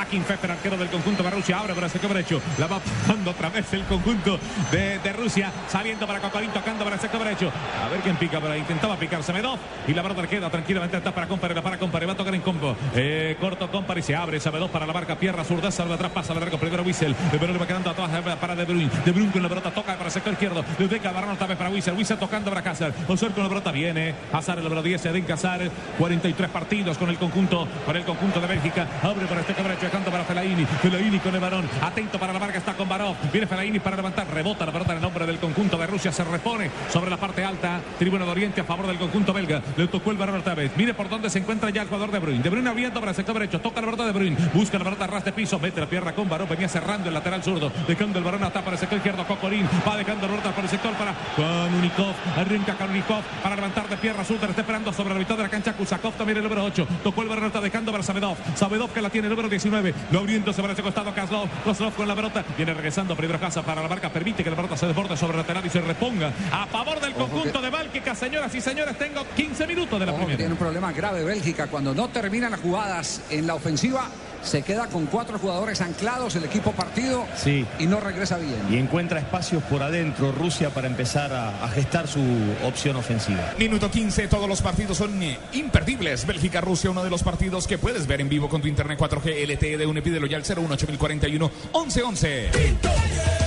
Akinfev, 0.00 0.38
el 0.42 0.50
arquero 0.50 0.76
del 0.76 0.88
conjunto 0.88 1.22
de 1.22 1.30
Rusia, 1.30 1.58
abre 1.58 1.74
para 1.74 1.88
sector 2.02 2.16
derecho, 2.16 2.42
la 2.58 2.66
va 2.66 2.80
pasando 2.80 3.30
otra 3.30 3.48
vez 3.48 3.72
el 3.72 3.84
conjunto 3.84 4.36
de, 4.72 4.98
de 4.98 5.12
Rusia, 5.12 5.52
saliendo 5.68 6.04
para 6.04 6.18
Cocorín, 6.18 6.50
tocando 6.50 6.82
para 6.82 6.96
el 6.96 7.00
sector 7.00 7.22
derecho, 7.22 7.52
a 7.80 7.88
ver 7.88 8.00
quién 8.00 8.16
pica, 8.16 8.40
pero 8.40 8.56
intentaba 8.56 8.96
picar 8.96 9.22
Semedov, 9.22 9.56
y 9.86 9.94
la 9.94 10.02
pelota 10.02 10.26
queda 10.26 10.50
tranquilamente, 10.50 10.96
está 10.96 11.14
para 11.14 11.28
Compare, 11.28 11.62
para 11.62 11.78
Compare, 11.78 12.06
va 12.06 12.14
a 12.14 12.16
tocar 12.16 12.34
en 12.34 12.40
combo, 12.40 12.74
eh, 12.96 13.36
corto 13.38 13.70
Compare, 13.70 14.02
se 14.02 14.16
abre 14.16 14.40
Semedov 14.40 14.70
para 14.70 14.84
la 14.84 14.92
marca, 14.92 15.14
pierna 15.16 15.44
zurda, 15.44 15.70
salva 15.70 15.94
atrás, 15.94 16.10
pasa 16.10 16.34
largo, 16.34 16.58
primero 16.58 16.82
Wissel, 16.82 17.14
pero 17.30 17.52
le 17.52 17.58
va 17.58 17.66
quedando 17.68 17.90
atrás 17.90 18.10
para 18.40 18.56
De 18.56 18.64
Bruyne, 18.64 18.90
De 19.04 19.12
Bruyne 19.12 19.30
con 19.30 19.42
la 19.42 19.48
pelota, 19.48 19.70
toca 19.70 19.92
para 19.92 20.06
el 20.06 20.10
sector 20.10 20.32
izquierdo, 20.32 20.64
le 20.78 20.88
deja 20.88 21.12
Barrón 21.12 21.30
otra 21.30 21.46
vez 21.46 21.56
para 21.56 21.70
Wissel, 21.70 21.94
Wissel 21.94 22.18
tocando 22.18 22.50
para 22.50 22.62
Cáceres, 22.62 22.94
Osor 23.06 23.30
con 23.30 23.44
la 23.44 23.48
pelota, 23.48 23.70
viene, 23.70 24.12
Hazard 24.32 24.58
el 24.58 24.64
número 24.64 24.82
10, 24.82 25.06
Edén 25.06 25.24
Casar, 25.24 25.60
43 25.98 26.50
partidos 26.50 26.98
con 26.98 27.10
el 27.10 27.16
conjunto, 27.16 27.68
para 27.86 28.00
el 28.00 28.04
conjunto 28.04 28.40
de 28.40 28.48
Bélgica, 28.48 28.88
abre 29.04 29.26
para 29.26 29.42
este 29.42 29.54
derecho, 29.54 29.82
dejando 29.82 30.10
para 30.10 30.24
Felaini, 30.24 30.64
Felaini 30.64 31.20
con 31.20 31.32
el 31.32 31.40
varón, 31.40 31.68
atento 31.92 32.18
para 32.18 32.32
la 32.32 32.38
marca, 32.38 32.56
está 32.56 32.72
con 32.72 32.88
Barov, 32.88 33.14
viene 33.30 33.46
Felaini 33.46 33.78
para 33.78 33.96
levantar, 33.96 34.26
rebota 34.32 34.64
la 34.64 34.72
pelota 34.72 34.92
en 34.92 34.96
el 34.96 35.02
nombre 35.02 35.26
del 35.26 35.38
conjunto 35.38 35.76
de 35.76 35.86
Rusia, 35.86 36.10
se 36.10 36.24
repone 36.24 36.70
sobre 36.90 37.10
la 37.10 37.18
parte 37.18 37.44
alta, 37.44 37.80
tribuna 37.98 38.24
de 38.24 38.30
Oriente 38.30 38.62
a 38.62 38.64
favor 38.64 38.86
del 38.86 38.96
conjunto 38.96 39.34
belga, 39.34 39.60
le 39.76 39.86
tocó 39.88 40.10
el 40.10 40.16
varón 40.16 40.36
otra 40.36 40.54
vez, 40.54 40.72
mire 40.76 40.94
por 40.94 41.10
dónde 41.10 41.28
se 41.28 41.40
encuentra 41.40 41.68
ya 41.68 41.82
el 41.82 41.88
jugador 41.88 42.10
de 42.10 42.18
Bruyne, 42.18 42.42
de 42.42 42.48
Bruyne 42.48 42.70
abriendo 42.70 42.98
para 42.98 43.10
el 43.10 43.16
sector 43.16 43.34
derecho, 43.34 43.60
toca 43.60 43.82
la 43.82 43.88
pelota 43.88 44.06
de 44.06 44.12
Bruyne, 44.12 44.36
busca 44.54 44.78
la 44.78 44.84
pelota 44.84 45.06
ras 45.06 45.24
de 45.26 45.32
piso, 45.32 45.58
mete 45.58 45.80
la 45.80 45.86
pierna 45.86 46.14
con 46.14 46.30
Barov, 46.30 46.48
venía 46.48 46.66
cerrando 46.66 47.08
el 47.08 47.14
lateral 47.14 47.42
zurdo, 47.42 47.70
dejando 47.86 48.18
el 48.18 48.24
varón 48.24 48.42
hasta 48.42 48.60
para 48.60 48.72
el 48.72 48.78
sector 48.78 48.96
izquierdo, 48.96 49.26
Cocorín, 49.26 49.68
va 49.86 49.96
dejando 49.98 50.22
la 50.22 50.32
pelota 50.32 50.50
para 50.50 50.62
el 50.62 50.70
sector 50.70 50.94
para 50.94 51.14
con 51.36 51.74
Unikov, 51.74 52.14
arranca 52.36 52.74
con 52.74 52.88
Unikov 52.88 53.22
para 53.42 53.54
levantar 53.54 53.86
de 53.90 53.98
pierna 53.98 54.24
sur, 54.24 54.36
está 54.36 54.62
esperando 54.62 54.94
sobre 54.94 55.12
la 55.12 55.20
mitad 55.20 55.36
de 55.36 55.42
la 55.42 55.50
cancha, 55.50 55.74
Kusakov 55.74 56.14
también 56.14 56.38
el 56.38 56.44
número 56.44 56.64
8, 56.64 56.86
tocó 57.04 57.20
el 57.20 57.28
varón, 57.28 57.44
está 57.44 57.60
dejando 57.60 57.92
para 57.92 58.02
Sabedov, 58.02 58.38
Sabedov 58.54 58.90
que 58.92 59.02
la 59.02 59.10
tiene 59.10 59.26
el 59.26 59.30
número 59.30 59.50
19, 59.50 59.94
lo 60.10 60.20
abriéndose 60.20 60.62
para 60.62 60.72
ese 60.72 60.82
costado, 60.82 61.14
Kaslov, 61.14 61.48
Kozlov 61.72 61.94
con 61.94 62.06
la 62.06 62.14
pelota, 62.14 62.44
viene 62.54 62.74
regresando 62.74 63.16
primero 63.16 63.40
casa 63.40 63.62
para 63.62 63.80
la 63.80 63.88
marca, 63.88 64.12
permite 64.12 64.44
que 64.44 64.50
la 64.50 64.56
pelota 64.56 64.76
se 64.76 64.86
desborde 64.86 65.16
sobre 65.16 65.32
el 65.32 65.38
lateral 65.38 65.64
y 65.64 65.70
se 65.70 65.80
reponga 65.80 66.30
a 66.52 66.66
favor 66.66 67.00
del 67.00 67.14
conjunto 67.14 67.62
de 67.62 67.70
Báltica, 67.70 68.14
señoras 68.14 68.54
y 68.54 68.60
señores, 68.60 68.98
tengo 68.98 69.24
15 69.34 69.66
minutos 69.66 69.98
de 69.98 70.04
la 70.04 70.12
Ojo 70.12 70.18
primera. 70.18 70.36
tiene 70.36 70.52
un 70.52 70.58
problema 70.58 70.92
grave 70.92 71.24
Bélgica. 71.24 71.68
Cuando 71.68 71.94
no 71.94 72.08
terminan 72.08 72.50
las 72.50 72.60
jugadas 72.60 73.22
en 73.30 73.46
la 73.46 73.54
ofensiva, 73.54 74.06
se 74.42 74.62
queda 74.62 74.86
con 74.88 75.06
cuatro 75.06 75.38
jugadores 75.38 75.80
anclados 75.80 76.34
el 76.36 76.44
equipo 76.44 76.72
partido 76.72 77.24
Sí. 77.36 77.64
y 77.78 77.86
no 77.86 78.00
regresa 78.00 78.38
bien. 78.38 78.60
Y 78.70 78.76
encuentra 78.76 79.20
espacios 79.20 79.62
por 79.64 79.82
adentro 79.82 80.32
Rusia 80.32 80.70
para 80.70 80.86
empezar 80.86 81.32
a, 81.32 81.64
a 81.64 81.68
gestar 81.68 82.08
su 82.08 82.20
opción 82.64 82.96
ofensiva. 82.96 83.52
Minuto 83.58 83.90
15, 83.90 84.28
todos 84.28 84.48
los 84.48 84.62
partidos 84.62 84.98
son 84.98 85.22
eh, 85.22 85.38
imperdibles. 85.52 86.26
Bélgica-Rusia, 86.26 86.90
uno 86.90 87.04
de 87.04 87.10
los 87.10 87.22
partidos 87.22 87.66
que 87.66 87.78
puedes 87.78 88.06
ver 88.06 88.20
en 88.20 88.28
vivo 88.28 88.48
con 88.48 88.60
tu 88.60 88.68
internet 88.68 88.98
4G 88.98 89.46
LTE 89.46 89.76
de 89.78 89.86
UNE. 89.86 90.02
Pídelo 90.02 90.26
ya 90.26 90.36
al 90.36 90.42
01841 90.42 91.50
1111. 91.74 93.41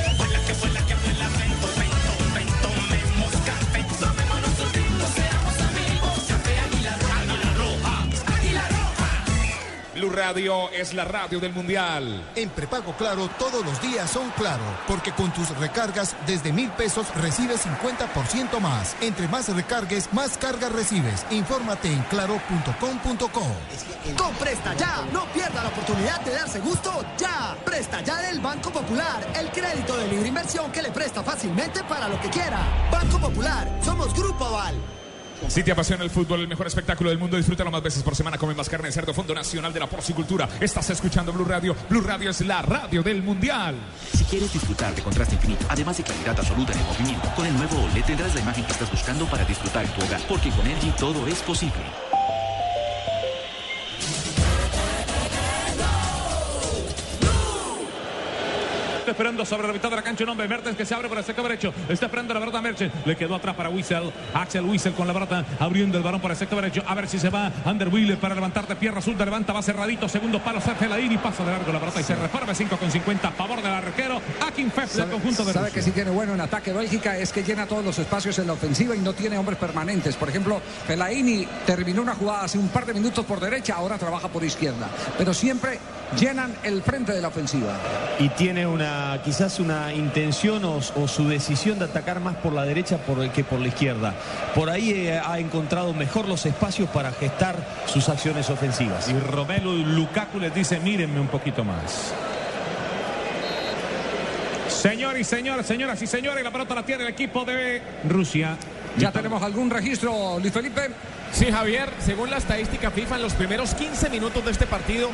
Blue 10.05 10.15
Radio 10.15 10.69
es 10.69 10.93
la 10.93 11.03
radio 11.03 11.39
del 11.39 11.51
Mundial. 11.51 12.31
En 12.35 12.49
prepago 12.49 12.93
Claro 12.93 13.27
todos 13.39 13.65
los 13.65 13.81
días 13.81 14.09
son 14.11 14.29
Claro, 14.37 14.63
porque 14.87 15.11
con 15.13 15.31
tus 15.31 15.49
recargas 15.57 16.15
desde 16.27 16.53
mil 16.53 16.69
pesos 16.71 17.07
recibes 17.15 17.65
50% 17.65 18.59
más. 18.59 18.95
Entre 19.01 19.27
más 19.27 19.49
recargues, 19.49 20.13
más 20.13 20.37
cargas 20.37 20.71
recibes. 20.73 21.25
Infórmate 21.31 21.91
en 21.91 22.03
claro.com.co. 22.03 23.41
Con 24.15 24.35
Presta 24.35 24.75
Ya, 24.75 25.03
no 25.11 25.25
pierda 25.33 25.63
la 25.63 25.69
oportunidad 25.69 26.21
de 26.21 26.33
darse 26.33 26.59
gusto 26.59 27.03
ya. 27.17 27.57
Presta 27.65 28.01
Ya 28.01 28.17
del 28.17 28.39
Banco 28.41 28.69
Popular, 28.69 29.25
el 29.39 29.49
crédito 29.49 29.97
de 29.97 30.07
libre 30.07 30.27
inversión 30.27 30.71
que 30.71 30.83
le 30.83 30.91
presta 30.91 31.23
fácilmente 31.23 31.83
para 31.85 32.07
lo 32.07 32.21
que 32.21 32.29
quiera. 32.29 32.59
Banco 32.91 33.17
Popular, 33.17 33.67
somos 33.83 34.13
Grupo 34.13 34.45
Aval. 34.45 34.94
Si 35.47 35.63
te 35.63 35.71
apasiona 35.71 36.03
el 36.03 36.10
fútbol, 36.10 36.41
el 36.41 36.47
mejor 36.47 36.67
espectáculo 36.67 37.10
del 37.10 37.19
mundo, 37.19 37.38
disfrútalo 37.38 37.71
más 37.71 37.81
veces 37.81 38.03
por 38.03 38.15
semana. 38.15 38.38
Come 38.38 38.53
más 38.53 38.69
carne 38.69 38.88
de 38.88 38.91
cerdo, 38.91 39.13
Fondo 39.13 39.34
Nacional 39.34 39.71
de 39.73 39.79
la 39.79 39.88
Porcicultura. 39.88 40.49
Estás 40.60 40.89
escuchando 40.89 41.31
Blue 41.31 41.45
Radio. 41.45 41.75
Blue 41.89 42.01
Radio 42.01 42.31
es 42.31 42.41
la 42.41 42.62
radio 42.62 43.03
del 43.03 43.23
Mundial. 43.23 43.75
Si 44.13 44.23
quieres 44.25 44.51
disfrutar 44.51 44.93
de 44.95 45.01
contraste 45.01 45.36
infinito, 45.36 45.65
además 45.69 45.97
de 45.97 46.03
claridad 46.03 46.38
absoluta 46.38 46.73
en 46.73 46.79
el 46.79 46.86
movimiento, 46.86 47.31
con 47.36 47.45
el 47.45 47.53
nuevo 47.53 47.84
OLED 47.84 48.03
tendrás 48.03 48.36
la 48.36 48.41
imagen 48.41 48.65
que 48.65 48.71
estás 48.71 48.91
buscando 48.91 49.25
para 49.27 49.45
disfrutar 49.45 49.86
en 49.86 49.91
tu 49.91 50.03
hogar, 50.03 50.21
porque 50.27 50.49
con 50.49 50.65
LG 50.67 50.95
todo 50.97 51.27
es 51.27 51.41
posible. 51.41 52.14
Está 59.05 59.11
esperando 59.11 59.45
sobre 59.45 59.67
la 59.67 59.73
mitad 59.73 59.91
de 59.91 59.97
la 59.97 60.01
cancha 60.01 60.23
un 60.23 60.31
hombre, 60.31 60.47
Mertens 60.47 60.75
que 60.75 60.83
se 60.83 60.95
abre 60.95 61.07
por 61.07 61.15
el 61.19 61.23
sector 61.23 61.43
derecho. 61.43 61.71
Está 61.87 62.07
esperando 62.07 62.33
la 62.33 62.39
pelota 62.39 62.59
Mertens. 62.59 62.91
Le 63.05 63.15
quedó 63.15 63.35
atrás 63.35 63.55
para 63.55 63.69
Wissel. 63.69 64.11
Axel 64.33 64.65
Wissel 64.65 64.93
con 64.93 65.05
la 65.05 65.13
pelota 65.13 65.45
abriendo 65.59 65.99
el 65.99 66.03
balón 66.03 66.19
por 66.19 66.31
el 66.31 66.37
sector 66.37 66.59
derecho. 66.59 66.81
A 66.87 66.95
ver 66.95 67.07
si 67.07 67.19
se 67.19 67.29
va 67.29 67.51
Ander 67.65 67.89
Wheeler 67.89 68.17
para 68.17 68.33
levantar 68.33 68.67
de 68.67 68.75
pierna 68.75 68.97
azul. 68.97 69.15
Levanta, 69.15 69.53
va 69.53 69.61
cerradito. 69.61 70.09
Segundo 70.09 70.39
palo, 70.39 70.59
Sergio 70.59 70.87
Laini. 70.87 71.19
Pasa 71.19 71.45
de 71.45 71.51
largo 71.51 71.71
la 71.71 71.79
pelota 71.79 72.01
y 72.01 72.03
se 72.03 72.15
reforma 72.15 72.55
5 72.55 72.77
con 72.77 72.89
50 72.89 73.27
a 73.27 73.31
favor 73.31 73.61
del 73.61 73.73
arquero. 73.73 74.19
Akin 74.41 74.71
Fef 74.71 74.95
del 74.95 75.09
conjunto 75.09 75.45
de 75.45 75.53
sabe 75.53 75.65
Rusia. 75.67 75.75
que 75.75 75.81
sí 75.83 75.91
tiene 75.91 76.09
bueno 76.09 76.33
en 76.33 76.41
ataque 76.41 76.73
Bélgica 76.73 77.15
es 77.15 77.31
que 77.31 77.43
llena 77.43 77.67
todos 77.67 77.85
los 77.85 77.99
espacios 77.99 78.39
en 78.39 78.47
la 78.47 78.53
ofensiva 78.53 78.95
y 78.95 79.01
no 79.01 79.13
tiene 79.13 79.37
hombres 79.37 79.59
permanentes. 79.59 80.15
Por 80.15 80.29
ejemplo, 80.29 80.59
Fellaini 80.87 81.47
terminó 81.67 82.01
una 82.01 82.15
jugada 82.15 82.45
hace 82.45 82.57
un 82.57 82.69
par 82.69 82.87
de 82.87 82.95
minutos 82.95 83.23
por 83.23 83.39
derecha, 83.39 83.75
ahora 83.75 83.99
trabaja 83.99 84.29
por 84.29 84.43
izquierda. 84.43 84.89
Pero 85.15 85.31
siempre 85.31 85.79
llenan 86.19 86.55
el 86.63 86.81
frente 86.81 87.13
de 87.13 87.21
la 87.21 87.27
ofensiva. 87.29 87.73
Y 88.19 88.29
tiene 88.29 88.65
una 88.65 89.19
quizás 89.23 89.59
una 89.59 89.93
intención 89.93 90.63
o, 90.65 90.77
o 90.77 91.07
su 91.07 91.27
decisión 91.27 91.79
de 91.79 91.85
atacar 91.85 92.19
más 92.19 92.35
por 92.37 92.53
la 92.53 92.63
derecha 92.63 92.97
por 92.97 93.19
el 93.19 93.31
que 93.31 93.43
por 93.43 93.59
la 93.59 93.67
izquierda. 93.67 94.13
Por 94.53 94.69
ahí 94.69 94.91
eh, 94.91 95.19
ha 95.19 95.39
encontrado 95.39 95.93
mejor 95.93 96.27
los 96.27 96.45
espacios 96.45 96.89
para 96.89 97.11
gestar 97.11 97.55
sus 97.85 98.07
acciones 98.09 98.49
ofensivas. 98.49 99.09
Y 99.09 99.19
Romelu 99.19 99.73
Lukaku 99.73 100.39
les 100.39 100.53
dice, 100.53 100.79
mírenme 100.79 101.19
un 101.19 101.27
poquito 101.27 101.63
más. 101.63 102.13
Señor 104.67 105.17
y 105.17 105.23
señores, 105.23 105.65
señoras 105.65 106.01
y 106.01 106.07
señores, 106.07 106.43
la 106.43 106.51
pelota 106.51 106.75
la 106.75 106.83
tiene 106.83 107.03
el 107.03 107.09
equipo 107.09 107.43
de 107.43 107.81
Rusia. 108.07 108.57
¿Ya 108.97 109.11
tenemos 109.11 109.41
algún 109.41 109.69
registro, 109.69 110.37
Luis 110.39 110.53
Felipe? 110.53 110.89
Sí, 111.31 111.51
Javier, 111.51 111.89
según 111.99 112.29
la 112.29 112.37
estadística 112.37 112.91
FIFA, 112.91 113.15
en 113.17 113.21
los 113.23 113.33
primeros 113.33 113.73
15 113.73 114.09
minutos 114.09 114.45
de 114.45 114.51
este 114.51 114.65
partido, 114.67 115.09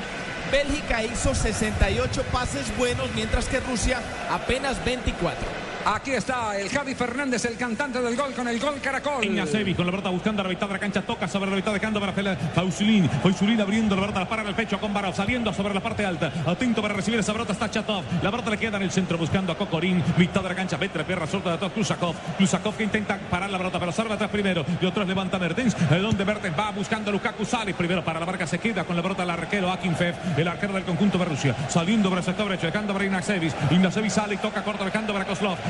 Bélgica 0.51 1.03
hizo 1.03 1.33
68 1.33 2.23
pases 2.31 2.75
buenos, 2.77 3.09
mientras 3.15 3.45
que 3.45 3.59
Rusia 3.61 3.99
apenas 4.29 4.83
24. 4.83 5.70
Aquí 5.85 6.11
está 6.11 6.59
el 6.59 6.69
Javi 6.69 6.93
Fernández, 6.93 7.43
el 7.45 7.57
cantante 7.57 7.99
del 8.01 8.15
gol 8.15 8.33
con 8.33 8.47
el 8.47 8.59
gol 8.59 8.75
Caracol. 8.81 9.25
Ignacevic 9.25 9.75
con 9.75 9.85
la 9.85 9.91
pelota 9.91 10.09
buscando 10.09 10.41
a 10.41 10.43
la 10.43 10.49
mitad 10.49 10.67
de 10.67 10.73
la 10.73 10.79
cancha, 10.79 11.01
toca 11.01 11.27
sobre 11.27 11.49
la 11.49 11.55
mitad 11.55 11.73
de 11.73 11.79
canto 11.79 11.99
para 11.99 12.13
Fausulín. 12.53 13.09
Fausulín 13.09 13.59
abriendo 13.59 13.95
la 13.95 14.01
pelota, 14.01 14.27
para 14.27 14.47
el 14.47 14.53
pecho 14.53 14.79
con 14.79 14.93
Barov, 14.93 15.15
saliendo 15.15 15.51
sobre 15.53 15.73
la 15.73 15.79
parte 15.79 16.05
alta. 16.05 16.31
Atento 16.45 16.81
para 16.81 16.93
recibir 16.93 17.19
esa 17.19 17.33
pelota 17.33 17.53
está 17.53 17.69
Chatov. 17.69 18.03
La 18.21 18.29
pelota 18.29 18.51
le 18.51 18.57
queda 18.57 18.77
en 18.77 18.83
el 18.83 18.91
centro 18.91 19.17
buscando 19.17 19.51
a 19.51 19.57
Cocorín. 19.57 20.03
Mitad 20.17 20.43
de 20.43 20.49
la 20.49 20.55
cancha, 20.55 20.77
Petra, 20.77 21.03
pierna 21.03 21.25
suelta 21.25 21.51
de 21.51 21.57
todo 21.57 21.71
Klusakov. 21.71 22.15
Klusakov 22.37 22.75
que 22.75 22.83
intenta 22.83 23.17
parar 23.17 23.49
la 23.49 23.57
pelota, 23.57 23.79
pero 23.79 23.91
salva 23.91 24.15
atrás 24.15 24.29
primero. 24.29 24.63
Y 24.79 24.85
otros 24.85 25.07
levanta 25.07 25.39
Mertens. 25.39 25.75
Donde 25.89 26.25
Mertens 26.25 26.57
va 26.57 26.71
buscando 26.71 27.09
a 27.09 27.13
Lukaku. 27.13 27.43
Sale 27.43 27.73
primero 27.73 28.03
para 28.03 28.19
la 28.19 28.25
marca, 28.25 28.45
se 28.45 28.59
queda 28.59 28.83
con 28.83 28.95
la 28.95 29.01
pelota 29.01 29.23
el 29.23 29.29
arquero 29.29 29.71
Akinfev, 29.71 30.15
el 30.37 30.47
arquero 30.47 30.73
del 30.73 30.83
conjunto 30.83 31.17
de 31.17 31.25
Rusia. 31.25 31.55
Saliendo 31.69 32.09
para 32.09 32.19
el 32.19 32.25
sector 32.25 32.47
derecho, 32.47 32.67
dejando 32.67 32.93
para. 32.93 33.05
Ignacevic 33.05 34.11
sale 34.11 34.35
y 34.35 34.37
toca 34.37 34.63
corto, 34.63 34.85
dejando 34.85 35.13
para 35.13 35.25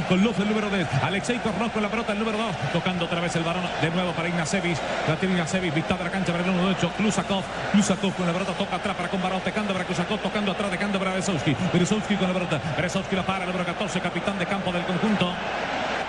Kozlov. 0.08 0.34
Kozlov 0.34 0.42
el 0.42 0.50
número 0.50 0.70
10. 0.70 1.04
Alexei 1.04 1.40
Kornov 1.40 1.72
con 1.72 1.82
la 1.82 1.90
pelota, 1.90 2.14
el 2.14 2.20
número 2.20 2.38
2. 2.38 2.56
Tocando 2.74 3.06
otra 3.06 3.20
vez 3.20 3.36
el 3.36 3.44
balón 3.44 3.64
de 3.82 3.90
nuevo 3.90 4.12
para 4.12 4.28
Ignacevic. 4.30 4.78
La 5.08 5.16
tiene 5.16 5.36
Ignacevic, 5.36 5.76
mitad 5.76 5.98
de 5.98 6.04
la 6.04 6.12
cancha 6.12 6.32
para 6.32 6.44
el 6.44 6.52
número 6.52 6.76
8. 6.78 6.92
Klusakov. 6.98 7.44
Klusakov 7.72 8.14
con 8.14 8.28
la 8.28 8.34
pelota, 8.34 8.54
toca 8.54 8.76
atrás 8.76 8.96
para 8.96 9.10
Combarov, 9.10 9.42
tocando 9.42 9.74
para 9.74 9.86
Klusakov, 9.86 10.20
tocando 10.20 10.52
atrás, 10.52 10.72
dejando 10.72 11.00
para 11.00 11.12
Beresowski. 11.12 11.56
Beresowski 11.74 12.16
con 12.16 12.28
la 12.28 12.34
pelota. 12.34 12.62
Beresowski 12.76 13.16
la 13.16 13.24
para, 13.24 13.46
el 13.46 13.52
número 13.52 13.66
14, 13.66 14.00
capitán 14.00 14.38
de 14.38 14.46
campo 14.46 14.72
del 14.72 14.84
conjunto 14.84 15.34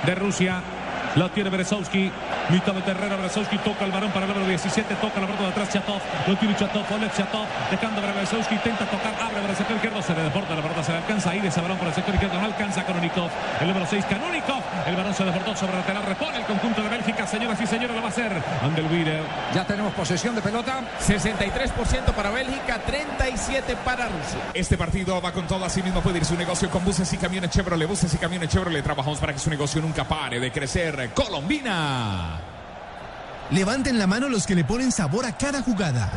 de 0.05 0.15
Rusia. 0.15 0.63
La 1.17 1.29
tiene 1.29 1.51
Beresowski, 1.51 2.11
mitad 2.49 2.73
de 2.73 2.83
terreno 2.83 3.17
Beresowski, 3.19 3.59
toca 3.59 3.85
el 3.85 3.93
varón 3.93 4.11
para 4.13 4.25
el 4.25 4.33
número 4.33 4.49
17, 4.49 4.95
toca 4.95 5.21
la 5.21 5.27
pelota 5.27 5.45
de 5.45 5.51
atrás 5.51 5.69
Chatov, 5.71 6.01
lo 6.27 6.37
tiene 6.37 6.57
Chatov, 6.57 6.85
Oleg 6.91 7.13
Chatov, 7.13 7.47
dejando 7.71 8.01
para 8.01 8.15
Beresowski, 8.15 8.55
intenta 8.55 8.87
tocar, 8.87 9.15
abre 9.21 9.41
para 9.41 9.51
el 9.51 9.57
sector 9.57 9.77
izquierdo, 9.77 10.01
se 10.01 10.15
le 10.15 10.23
deporta, 10.23 10.55
la 10.55 10.63
pelota 10.63 10.83
se 10.83 10.93
le 10.93 10.99
alcanza 10.99 11.31
a 11.31 11.35
ir 11.35 11.45
ese 11.45 11.61
balón 11.61 11.77
por 11.77 11.89
el 11.89 11.95
sector 11.95 12.15
izquierdo, 12.15 12.41
no 12.41 12.47
alcanza 12.47 12.85
Kanonikov, 12.85 13.31
el 13.61 13.69
número 13.69 13.87
6 13.87 14.05
Kanonikov, 14.07 14.63
el 14.87 14.97
balón 14.97 15.15
se 15.15 15.25
deportó 15.25 15.55
sobre 15.55 15.73
el 15.73 15.79
lateral, 15.81 16.03
repone 16.05 16.39
el 16.39 16.45
conjunto 16.45 16.83
de 16.83 16.89
Bélgica, 16.89 17.27
señoras 17.27 17.61
y 17.61 17.67
señores, 17.67 17.95
lo 17.95 18.01
va 18.01 18.09
a 18.09 18.11
hacer 18.11 18.33
Andel 18.63 18.87
Wiener. 18.87 19.23
Ya 19.55 19.67
tenemos 19.67 19.93
posesión 19.95 20.35
de 20.35 20.43
pelota. 20.43 20.81
63% 21.01 22.15
para 22.15 22.31
Bélgica, 22.31 22.81
37% 22.87 23.77
para 23.85 24.07
Rusia. 24.07 24.39
Este 24.55 24.77
partido 24.77 25.21
va 25.21 25.33
con 25.33 25.47
todo, 25.47 25.65
así 25.65 25.83
mismo 25.83 26.01
puede 26.01 26.19
ir 26.19 26.25
su 26.25 26.37
negocio 26.37 26.71
con 26.71 26.85
buses 26.85 27.13
y 27.13 27.17
camiones 27.17 27.51
Chevrolet. 27.51 27.89
Buses 27.89 28.15
y 28.15 28.19
camiones 28.19 28.49
Chevrolet. 28.49 28.83
Trabajamos 28.83 29.19
para 29.19 29.33
que 29.33 29.39
su 29.39 29.51
negocio 29.51 29.81
nunca 29.81 30.05
pare 30.05 30.41
de 30.41 30.51
crecer. 30.51 31.02
Colombina. 31.11 32.41
Levanten 33.51 33.99
la 33.99 34.07
mano 34.07 34.29
los 34.29 34.47
que 34.47 34.55
le 34.55 34.65
ponen 34.65 34.93
sabor 34.93 35.27
a 35.27 35.37
cada 35.37 35.63
jugada. 35.63 36.11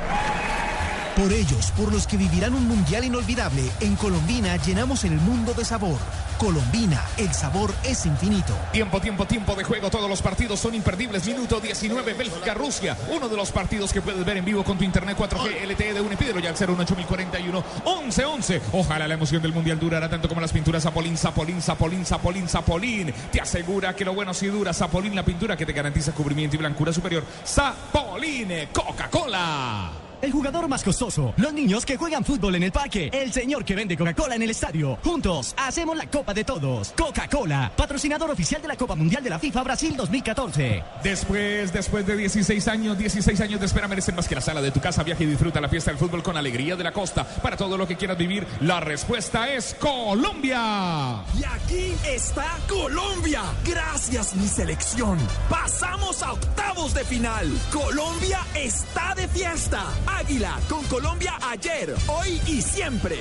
Por 1.15 1.31
ellos, 1.31 1.71
por 1.77 1.93
los 1.93 2.07
que 2.07 2.17
vivirán 2.17 2.53
un 2.53 2.67
mundial 2.67 3.05
inolvidable, 3.05 3.63
en 3.79 3.95
Colombina 3.95 4.57
llenamos 4.57 5.05
el 5.05 5.13
mundo 5.13 5.53
de 5.53 5.63
sabor. 5.63 5.97
Colombina, 6.37 7.01
el 7.15 7.33
sabor 7.33 7.73
es 7.85 8.05
infinito. 8.05 8.53
Tiempo, 8.73 8.99
tiempo, 8.99 9.25
tiempo 9.25 9.55
de 9.55 9.63
juego. 9.63 9.89
Todos 9.89 10.09
los 10.09 10.21
partidos 10.21 10.59
son 10.59 10.75
imperdibles. 10.75 11.25
Minuto 11.25 11.61
19, 11.61 12.13
Bélgica, 12.15 12.53
Rusia. 12.53 12.97
Uno 13.15 13.29
de 13.29 13.37
los 13.37 13.49
partidos 13.53 13.93
que 13.93 14.01
puedes 14.01 14.25
ver 14.25 14.35
en 14.35 14.43
vivo 14.43 14.65
con 14.65 14.77
tu 14.77 14.83
internet 14.83 15.17
4G 15.17 15.65
LTE 15.65 15.93
de 15.93 16.01
UNE. 16.01 16.17
Pídelo 16.17 16.39
ya 16.41 16.49
al 16.49 16.55
018 16.55 17.63
11 17.85 18.25
11. 18.25 18.61
Ojalá 18.73 19.07
la 19.07 19.13
emoción 19.13 19.41
del 19.41 19.53
mundial 19.53 19.79
durara 19.79 20.09
tanto 20.09 20.27
como 20.27 20.41
las 20.41 20.51
pinturas 20.51 20.83
Zapolín, 20.83 21.17
Zapolín, 21.17 21.61
Zapolín, 21.61 22.05
Zapolín, 22.05 22.49
Zapolín. 22.49 23.13
Te 23.31 23.39
asegura 23.39 23.95
que 23.95 24.03
lo 24.03 24.13
bueno 24.13 24.33
sí 24.33 24.47
dura. 24.47 24.73
Zapolín, 24.73 25.15
la 25.15 25.23
pintura 25.23 25.55
que 25.55 25.65
te 25.65 25.71
garantiza 25.71 26.11
cubrimiento 26.11 26.57
y 26.57 26.59
blancura 26.59 26.91
superior. 26.91 27.23
Zapolín, 27.45 28.49
Coca-Cola. 28.73 30.04
El 30.25 30.31
jugador 30.31 30.67
más 30.67 30.83
costoso, 30.83 31.35
los 31.37 31.53
niños 31.53 31.85
que 31.85 31.97
juegan 31.97 32.25
fútbol 32.25 32.55
en 32.55 32.63
el 32.63 32.71
parque, 32.71 33.11
el 33.13 33.31
señor 33.31 33.63
que 33.63 33.75
vende 33.75 33.95
Coca-Cola 33.95 34.33
en 34.33 34.41
el 34.41 34.49
estadio. 34.49 34.97
Juntos 35.03 35.53
hacemos 35.55 35.95
la 35.95 36.09
Copa 36.09 36.33
de 36.33 36.43
Todos. 36.43 36.93
Coca-Cola, 36.97 37.71
patrocinador 37.75 38.31
oficial 38.31 38.59
de 38.59 38.67
la 38.67 38.75
Copa 38.75 38.95
Mundial 38.95 39.23
de 39.23 39.29
la 39.29 39.37
FIFA 39.37 39.61
Brasil 39.61 39.95
2014. 39.95 40.83
Después, 41.03 41.71
después 41.71 42.07
de 42.07 42.17
16 42.17 42.67
años, 42.69 42.97
16 42.97 43.39
años 43.39 43.59
de 43.59 43.67
espera 43.67 43.87
merecen 43.87 44.15
más 44.15 44.27
que 44.27 44.33
la 44.33 44.41
sala 44.41 44.63
de 44.63 44.71
tu 44.71 44.79
casa. 44.81 45.03
Viaja 45.03 45.21
y 45.21 45.27
disfruta 45.27 45.61
la 45.61 45.69
fiesta 45.69 45.91
del 45.91 45.99
fútbol 45.99 46.23
con 46.23 46.35
alegría 46.35 46.75
de 46.75 46.83
la 46.83 46.91
costa. 46.91 47.23
Para 47.23 47.55
todo 47.55 47.77
lo 47.77 47.87
que 47.87 47.95
quieras 47.95 48.17
vivir, 48.17 48.47
la 48.61 48.79
respuesta 48.79 49.53
es 49.53 49.75
Colombia. 49.75 51.21
Y 51.39 51.43
aquí 51.43 51.93
está 52.03 52.57
Colombia. 52.67 53.43
Gracias 53.63 54.35
mi 54.35 54.47
selección. 54.47 55.19
Pasamos 55.51 56.23
a 56.23 56.33
octavos 56.33 56.95
de 56.95 57.05
final. 57.05 57.47
Colombia 57.71 58.39
está 58.55 59.13
de 59.13 59.27
fiesta. 59.27 59.83
Águila 60.17 60.59
con 60.69 60.83
Colombia 60.85 61.37
ayer, 61.49 61.93
hoy 62.07 62.41
y 62.47 62.61
siempre. 62.61 63.15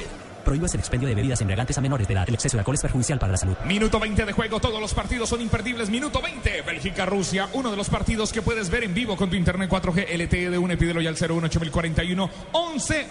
Prohíbas 0.44 0.74
el 0.74 0.80
expendio 0.80 1.09
de 1.09 1.14
bebidas 1.14 1.40
embriagantes 1.40 1.76
a 1.78 1.80
menores 1.80 2.07
de 2.07 2.14
edad. 2.14 2.28
El 2.28 2.35
exceso 2.35 2.57
de 2.57 2.61
alcohol 2.61 2.74
es 2.74 2.83
perjudicial 2.83 3.18
para 3.18 3.33
la 3.33 3.38
salud. 3.38 3.57
Minuto 3.64 3.98
20 3.98 4.26
de 4.26 4.33
juego, 4.33 4.61
todos 4.61 4.80
los 4.80 4.92
partidos 4.94 5.28
son 5.28 5.40
imperdibles. 5.40 5.88
Minuto 5.88 6.20
20, 6.20 6.62
Bélgica-Rusia, 6.62 7.48
uno 7.54 7.70
de 7.70 7.76
los 7.76 7.88
partidos 7.88 8.33
que 8.33 8.42
puedes 8.42 8.70
ver 8.70 8.85
en 8.85 8.94
vivo 8.94 9.16
con 9.16 9.30
tu 9.30 9.37
internet 9.37 9.70
4G 9.70 10.07
LTE 10.16 10.50
de 10.50 10.59
UNE. 10.59 10.76
Pídelo 10.76 11.00
ya 11.00 11.09
al 11.09 11.16
01841 11.16 12.30
11 12.52 13.07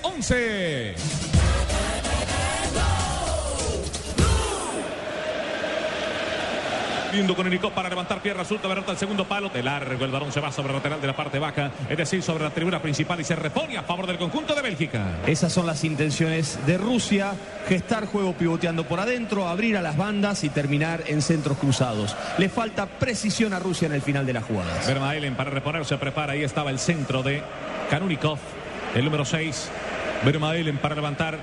Lindo 7.14 7.36
con 7.36 7.46
Enicó 7.46 7.70
para 7.70 7.90
levantar 7.90 8.24
pierna, 8.24 8.42
resulta 8.42 8.68
Berta 8.68 8.92
el 8.92 8.98
segundo 8.98 9.26
palo. 9.26 9.50
De 9.50 9.62
largo, 9.62 10.04
el 10.04 10.10
balón 10.10 10.32
se 10.32 10.40
va 10.40 10.52
sobre 10.52 10.70
el 10.70 10.78
lateral 10.78 11.00
de 11.00 11.06
la 11.06 11.16
parte 11.16 11.38
baja, 11.38 11.70
es 11.88 11.96
decir, 11.96 12.24
sobre 12.24 12.44
la 12.44 12.50
tribuna 12.50 12.82
principal 12.82 13.20
y 13.22 13.24
se 13.24 13.36
repone 13.36 13.78
a 13.78 13.84
favor 13.84 14.08
del 14.08 14.18
conjunto 14.18 14.56
de 14.56 14.64
Bélgica. 14.64 15.20
Esas 15.28 15.54
son 15.54 15.68
las 15.68 15.84
intenciones 15.84 16.58
de 16.66 16.80
Rusia, 16.80 17.34
gestar 17.68 18.08
juego 18.08 18.34
pivoteando 18.34 18.86
por 18.86 19.00
adentro, 19.00 19.48
abrir 19.48 19.78
a 19.78 19.84
las 19.84 19.96
bandas 19.96 20.44
y 20.44 20.50
terminar 20.50 21.04
en 21.06 21.22
centros 21.22 21.60
cruzados. 21.60 22.16
Le 22.40 22.50
falta 22.50 22.88
precisión 22.88 23.54
a 23.54 23.60
Rusia 23.60 23.86
en 23.86 23.94
el 23.94 24.02
final 24.02 24.26
de 24.26 24.34
la 24.34 24.42
jugada. 24.42 24.74
Vermaelen 24.88 25.36
para 25.36 25.52
reponer 25.52 25.86
se 25.86 25.98
prepara, 25.98 26.34
ahí 26.34 26.44
estaba 26.44 26.72
el 26.72 26.80
centro 26.80 27.22
de 27.22 27.44
Kanunikov, 27.92 28.40
el 28.96 29.06
número 29.06 29.24
6. 29.24 29.70
Vermaelen 30.26 30.78
para 30.80 30.96
levantar 30.96 31.38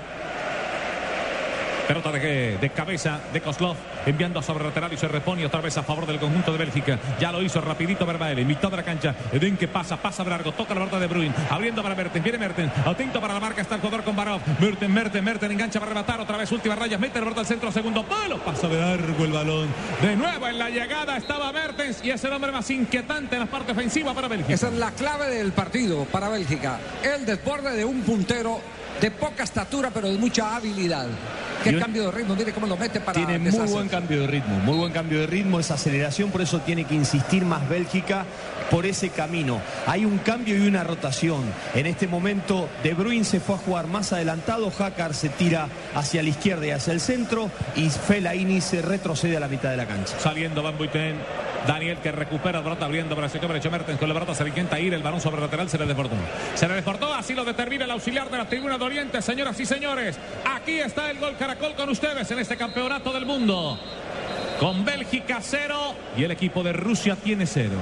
Pelota 1.87 2.11
de, 2.11 2.57
de, 2.57 2.69
cabeza 2.69 3.19
de 3.33 3.41
Kozlov, 3.41 3.75
enviando 4.05 4.41
sobre 4.41 4.63
lateral 4.63 4.93
y 4.93 4.97
se 4.97 5.07
repone 5.07 5.45
otra 5.45 5.61
vez 5.61 5.77
a 5.77 5.83
favor 5.83 6.05
del 6.05 6.19
conjunto 6.19 6.51
de 6.51 6.57
Bélgica. 6.57 6.99
Ya 7.19 7.31
lo 7.31 7.41
hizo 7.41 7.61
rapidito 7.61 8.05
Vermaelen, 8.05 8.47
mitad 8.47 8.69
de 8.69 8.77
la 8.77 8.83
cancha. 8.83 9.15
Eden 9.31 9.57
que 9.57 9.67
pasa, 9.67 9.97
pasa 9.97 10.23
largo, 10.23 10.51
toca 10.51 10.73
la 10.73 10.81
pelota 10.81 10.99
de 10.99 11.07
Bruin, 11.07 11.33
abriendo 11.49 11.83
para 11.83 11.95
Mertens, 11.95 12.23
viene 12.23 12.37
Mertens, 12.37 12.71
atento 12.85 13.19
para 13.19 13.33
la 13.33 13.39
marca, 13.39 13.61
está 13.61 13.75
el 13.75 13.81
jugador 13.81 14.03
con 14.03 14.15
Barov. 14.15 14.41
Mertens, 14.59 14.91
Mertens, 14.91 15.23
Mertens, 15.23 15.51
engancha 15.51 15.79
para 15.79 15.89
rematar 15.89 16.19
otra 16.21 16.37
vez, 16.37 16.51
última 16.51 16.75
raya, 16.75 16.97
mete 16.97 17.19
la 17.19 17.25
pelota 17.25 17.41
al 17.41 17.47
centro, 17.47 17.71
segundo 17.71 18.03
palo, 18.03 18.37
pasa 18.39 18.67
de 18.67 18.79
largo 18.79 19.25
el 19.25 19.31
balón. 19.31 19.67
De 20.01 20.15
nuevo 20.15 20.47
en 20.47 20.57
la 20.59 20.69
llegada 20.69 21.17
estaba 21.17 21.51
Mertens 21.51 22.01
y 22.03 22.11
es 22.11 22.23
el 22.23 22.33
hombre 22.33 22.51
más 22.51 22.69
inquietante 22.69 23.35
en 23.35 23.41
la 23.41 23.47
parte 23.47 23.71
ofensiva 23.71 24.13
para 24.13 24.27
Bélgica. 24.27 24.53
Esa 24.53 24.67
es 24.67 24.73
la 24.73 24.91
clave 24.91 25.29
del 25.29 25.51
partido 25.51 26.05
para 26.05 26.29
Bélgica. 26.29 26.79
El 27.03 27.25
desborde 27.25 27.75
de 27.75 27.85
un 27.85 28.01
puntero 28.01 28.61
de 29.01 29.09
poca 29.09 29.43
estatura, 29.43 29.89
pero 29.91 30.07
de 30.09 30.17
mucha 30.17 30.55
habilidad. 30.55 31.07
Qué 31.63 31.77
cambio 31.77 32.05
de 32.05 32.11
ritmo, 32.11 32.35
mire 32.35 32.53
cómo 32.53 32.67
lo 32.67 32.77
mete 32.77 32.99
para 32.99 33.13
Tiene 33.13 33.37
muy 33.39 33.67
buen 33.67 33.89
cambio 33.89 34.21
de 34.21 34.27
ritmo, 34.27 34.55
muy 34.59 34.77
buen 34.77 34.93
cambio 34.93 35.19
de 35.19 35.27
ritmo, 35.27 35.59
esa 35.59 35.73
aceleración, 35.73 36.29
por 36.29 36.41
eso 36.41 36.59
tiene 36.59 36.85
que 36.85 36.95
insistir 36.95 37.43
más 37.43 37.67
Bélgica 37.67 38.25
por 38.71 38.85
ese 38.85 39.09
camino. 39.09 39.61
Hay 39.85 40.05
un 40.05 40.17
cambio 40.19 40.55
y 40.55 40.67
una 40.67 40.83
rotación. 40.83 41.43
En 41.75 41.85
este 41.85 42.07
momento 42.07 42.69
De 42.83 42.93
Bruyne 42.93 43.25
se 43.25 43.39
fue 43.39 43.55
a 43.55 43.57
jugar 43.59 43.87
más 43.87 44.13
adelantado, 44.13 44.71
Hackar 44.71 45.13
se 45.13 45.29
tira 45.29 45.67
hacia 45.93 46.23
la 46.23 46.29
izquierda 46.29 46.65
y 46.65 46.71
hacia 46.71 46.93
el 46.93 47.01
centro 47.01 47.51
y 47.75 47.89
Fellaini 47.89 48.61
se 48.61 48.81
retrocede 48.81 49.37
a 49.37 49.41
la 49.41 49.49
mitad 49.49 49.69
de 49.69 49.77
la 49.77 49.85
cancha. 49.85 50.17
Saliendo 50.17 50.63
Van 50.63 50.77
Buiten, 50.77 51.17
Daniel 51.67 51.97
que 51.97 52.11
recupera 52.11 52.61
brota 52.61 52.85
abriendo 52.85 53.15
para 53.15 53.29
sector 53.29 53.49
derecho 53.49 53.69
Mertens 53.69 53.99
con 53.99 54.07
la 54.07 54.15
brota 54.15 54.33
se 54.33 54.47
intenta 54.47 54.79
ir 54.79 54.93
el 54.93 55.03
balón 55.03 55.21
sobre 55.21 55.41
lateral 55.41 55.69
se 55.69 55.77
le 55.77 55.85
desbordó. 55.85 56.15
Se 56.55 56.67
le 56.67 56.75
desbordó, 56.75 57.13
así 57.13 57.33
lo 57.33 57.43
determina 57.43 57.85
el 57.85 57.91
auxiliar 57.91 58.31
de 58.31 58.37
la 58.37 58.47
tribuna 58.47 58.77
de 58.77 58.85
Oriente, 58.85 59.21
señoras 59.21 59.59
y 59.59 59.65
señores. 59.65 60.17
Aquí 60.45 60.79
está 60.79 61.11
el 61.11 61.19
gol 61.19 61.35
Caracol 61.37 61.75
con 61.75 61.89
ustedes 61.89 62.31
en 62.31 62.39
este 62.39 62.55
campeonato 62.55 63.11
del 63.11 63.25
mundo. 63.25 63.77
Con 64.59 64.85
Bélgica 64.85 65.39
cero 65.41 65.95
y 66.15 66.23
el 66.23 66.31
equipo 66.31 66.63
de 66.63 66.73
Rusia 66.73 67.15
tiene 67.15 67.45
cero. 67.45 67.77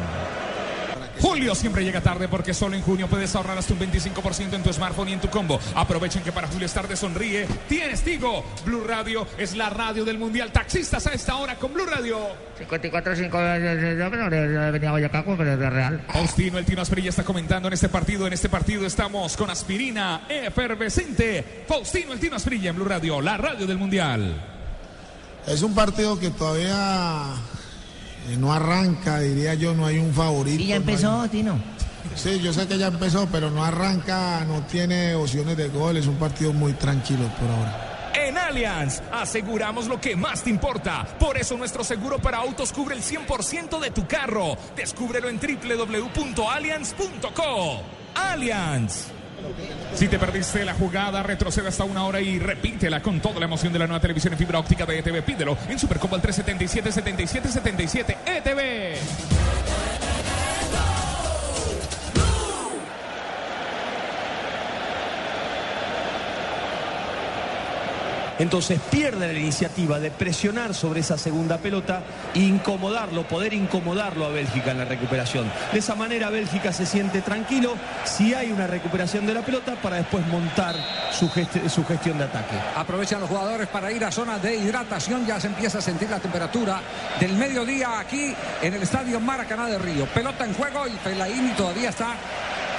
Julio 1.22 1.54
siempre 1.56 1.84
llega 1.84 2.02
tarde 2.02 2.28
porque 2.28 2.54
solo 2.54 2.76
en 2.76 2.82
junio 2.82 3.08
puedes 3.08 3.36
ahorrar 3.36 3.58
hasta 3.58 3.74
un 3.74 3.80
25% 3.80 4.54
en 4.54 4.64
tu 4.64 4.72
smartphone 4.72 5.10
y 5.10 5.14
en 5.14 5.22
tu 5.22 5.30
combo. 5.30 5.60
Aprovechen 5.76 6.24
que 6.24 6.32
para 6.32 6.48
Julio 6.48 6.66
es 6.66 6.74
tarde 6.74 6.96
sonríe. 6.96 7.48
Tienes 7.68 8.02
Tigo. 8.02 8.46
Blue 8.66 8.84
Radio 8.86 9.28
es 9.38 9.56
la 9.56 9.70
radio 9.70 10.06
del 10.06 10.18
mundial. 10.18 10.52
Taxistas 10.52 11.06
a 11.08 11.14
esta 11.14 11.36
hora 11.36 11.56
con 11.56 11.74
Blue 11.74 11.86
Radio. 11.86 12.20
54 12.58 13.16
5 13.16 13.38
venía 14.72 14.92
Boyacá, 14.92 15.24
pero 15.26 15.58
de 15.58 15.70
real. 15.70 16.02
Faustino, 16.08 16.58
el 16.58 16.66
Tino 16.66 16.82
Asprilla 16.82 17.10
está 17.10 17.24
comentando 17.24 17.68
en 17.68 17.74
este 17.74 17.90
partido. 17.90 18.28
En 18.28 18.34
este 18.34 18.50
partido 18.50 18.86
estamos 18.86 19.36
con 19.38 19.50
aspirina 19.50 20.26
efervescente. 20.30 21.64
Faustino, 21.68 22.14
el 22.14 22.20
Tino 22.20 22.36
Asprilla 22.36 22.70
en 22.70 22.76
Blue 22.76 22.86
Radio, 22.86 23.22
la 23.22 23.38
radio 23.38 23.66
del 23.66 23.78
mundial. 23.78 24.36
Es 25.48 25.62
un 25.64 25.74
partido 25.74 26.20
que 26.20 26.30
todavía 26.30 27.36
eh, 28.30 28.38
no 28.38 28.54
arranca, 28.54 29.20
diría 29.20 29.54
yo, 29.56 29.74
no 29.74 29.86
hay 29.86 29.98
un 30.00 30.14
favorito. 30.14 30.62
¿Y 30.62 30.68
ya 30.68 30.76
no 30.76 30.82
empezó, 30.82 31.22
hay- 31.22 31.30
Tino? 31.30 31.60
Sí, 32.16 32.40
yo 32.40 32.54
sé 32.54 32.66
que 32.68 32.78
ya 32.78 32.88
empezó, 32.88 33.28
pero 33.32 33.50
no 33.52 33.64
arranca, 33.64 34.44
no 34.46 34.62
tiene 34.64 35.14
opciones 35.16 35.56
de 35.58 35.68
gol, 35.70 35.96
es 35.98 36.08
un 36.08 36.16
partido 36.16 36.52
muy 36.54 36.74
tranquilo 36.74 37.26
por 37.40 37.50
ahora. 37.50 38.12
En 38.16 38.36
Allianz 38.38 39.02
aseguramos 39.12 39.88
lo 39.88 40.00
que 40.02 40.16
más 40.16 40.44
te 40.44 40.50
importa. 40.50 41.06
Por 41.20 41.38
eso 41.38 41.56
nuestro 41.58 41.84
seguro 41.84 42.18
para 42.20 42.40
autos 42.40 42.72
cubre 42.74 42.96
el 42.96 43.04
100% 43.04 43.80
de 43.80 43.92
tu 43.92 44.08
carro. 44.08 44.58
Descúbrelo 44.76 45.30
en 45.30 45.40
www.allianz.co. 45.40 47.84
Allianz. 48.16 49.06
Si 49.94 50.08
te 50.08 50.20
perdiste 50.20 50.64
la 50.66 50.74
jugada, 50.74 51.24
retrocede 51.24 51.68
hasta 51.68 51.84
una 51.84 52.06
hora 52.06 52.22
y 52.22 52.40
repítela 52.40 53.02
con 53.02 53.20
toda 53.20 53.40
la 53.40 53.46
emoción 53.46 53.74
de 53.74 53.80
la 53.80 53.88
nueva 53.88 54.02
televisión 54.02 54.34
en 54.34 54.40
fibra 54.40 54.60
óptica 54.60 54.86
de 54.86 55.00
ETV. 55.00 55.22
Pídelo 55.24 55.58
en 55.68 55.78
Supercombo 55.78 56.16
al 56.16 56.22
377 56.22 56.92
77 56.92 57.50
77 57.50 58.18
ETV. 58.26 60.09
Entonces 68.40 68.80
pierde 68.90 69.32
la 69.34 69.38
iniciativa 69.40 70.00
de 70.00 70.12
presionar 70.12 70.74
sobre 70.74 71.02
esa 71.02 71.18
segunda 71.18 71.58
pelota 71.58 72.02
e 72.34 72.40
incomodarlo, 72.40 73.28
poder 73.28 73.54
incomodarlo 73.54 74.26
a 74.26 74.30
Bélgica 74.30 74.72
en 74.72 74.78
la 74.78 74.86
recuperación. 74.86 75.52
De 75.74 75.80
esa 75.80 75.94
manera 75.96 76.30
Bélgica 76.30 76.72
se 76.72 76.86
siente 76.86 77.22
tranquilo 77.22 77.74
si 78.06 78.34
hay 78.34 78.52
una 78.52 78.66
recuperación 78.66 79.26
de 79.28 79.34
la 79.34 79.42
pelota 79.42 79.76
para 79.82 79.98
después 79.98 80.26
montar 80.28 80.76
su, 81.12 81.30
gest- 81.30 81.68
su 81.70 81.86
gestión 81.86 82.18
de 82.18 82.24
ataque. 82.24 82.56
Aprovechan 82.78 83.20
los 83.20 83.30
jugadores 83.30 83.68
para 83.68 83.92
ir 83.92 84.06
a 84.06 84.12
zona 84.12 84.40
de 84.40 84.56
hidratación. 84.56 85.26
Ya 85.28 85.40
se 85.40 85.48
empieza 85.48 85.80
a 85.80 85.82
sentir 85.82 86.10
la 86.10 86.20
temperatura 86.20 86.80
del 87.20 87.34
mediodía 87.34 88.00
aquí 88.00 88.34
en 88.62 88.74
el 88.74 88.82
estadio 88.82 89.20
Maracaná 89.20 89.68
de 89.68 89.78
Río. 89.80 90.06
Pelota 90.08 90.46
en 90.46 90.54
juego 90.54 90.88
y 90.88 90.92
Fellaini 90.92 91.50
todavía 91.52 91.90
está 91.90 92.16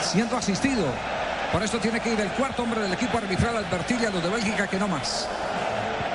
siendo 0.03 0.39
asistido. 0.39 0.87
Por 1.53 1.63
esto 1.63 1.79
tiene 1.79 2.01
que 2.01 2.13
ir 2.13 2.21
el 2.21 2.29
cuarto 2.31 2.63
hombre 2.63 2.81
del 2.81 2.93
equipo 2.93 3.19
arbitral 3.19 3.57
a 3.57 3.59
advertirle 3.59 4.07
a 4.07 4.11
los 4.11 4.23
de 4.23 4.29
Bélgica 4.31 4.67
que 4.69 4.79
no 4.79 4.87
más. 4.89 5.29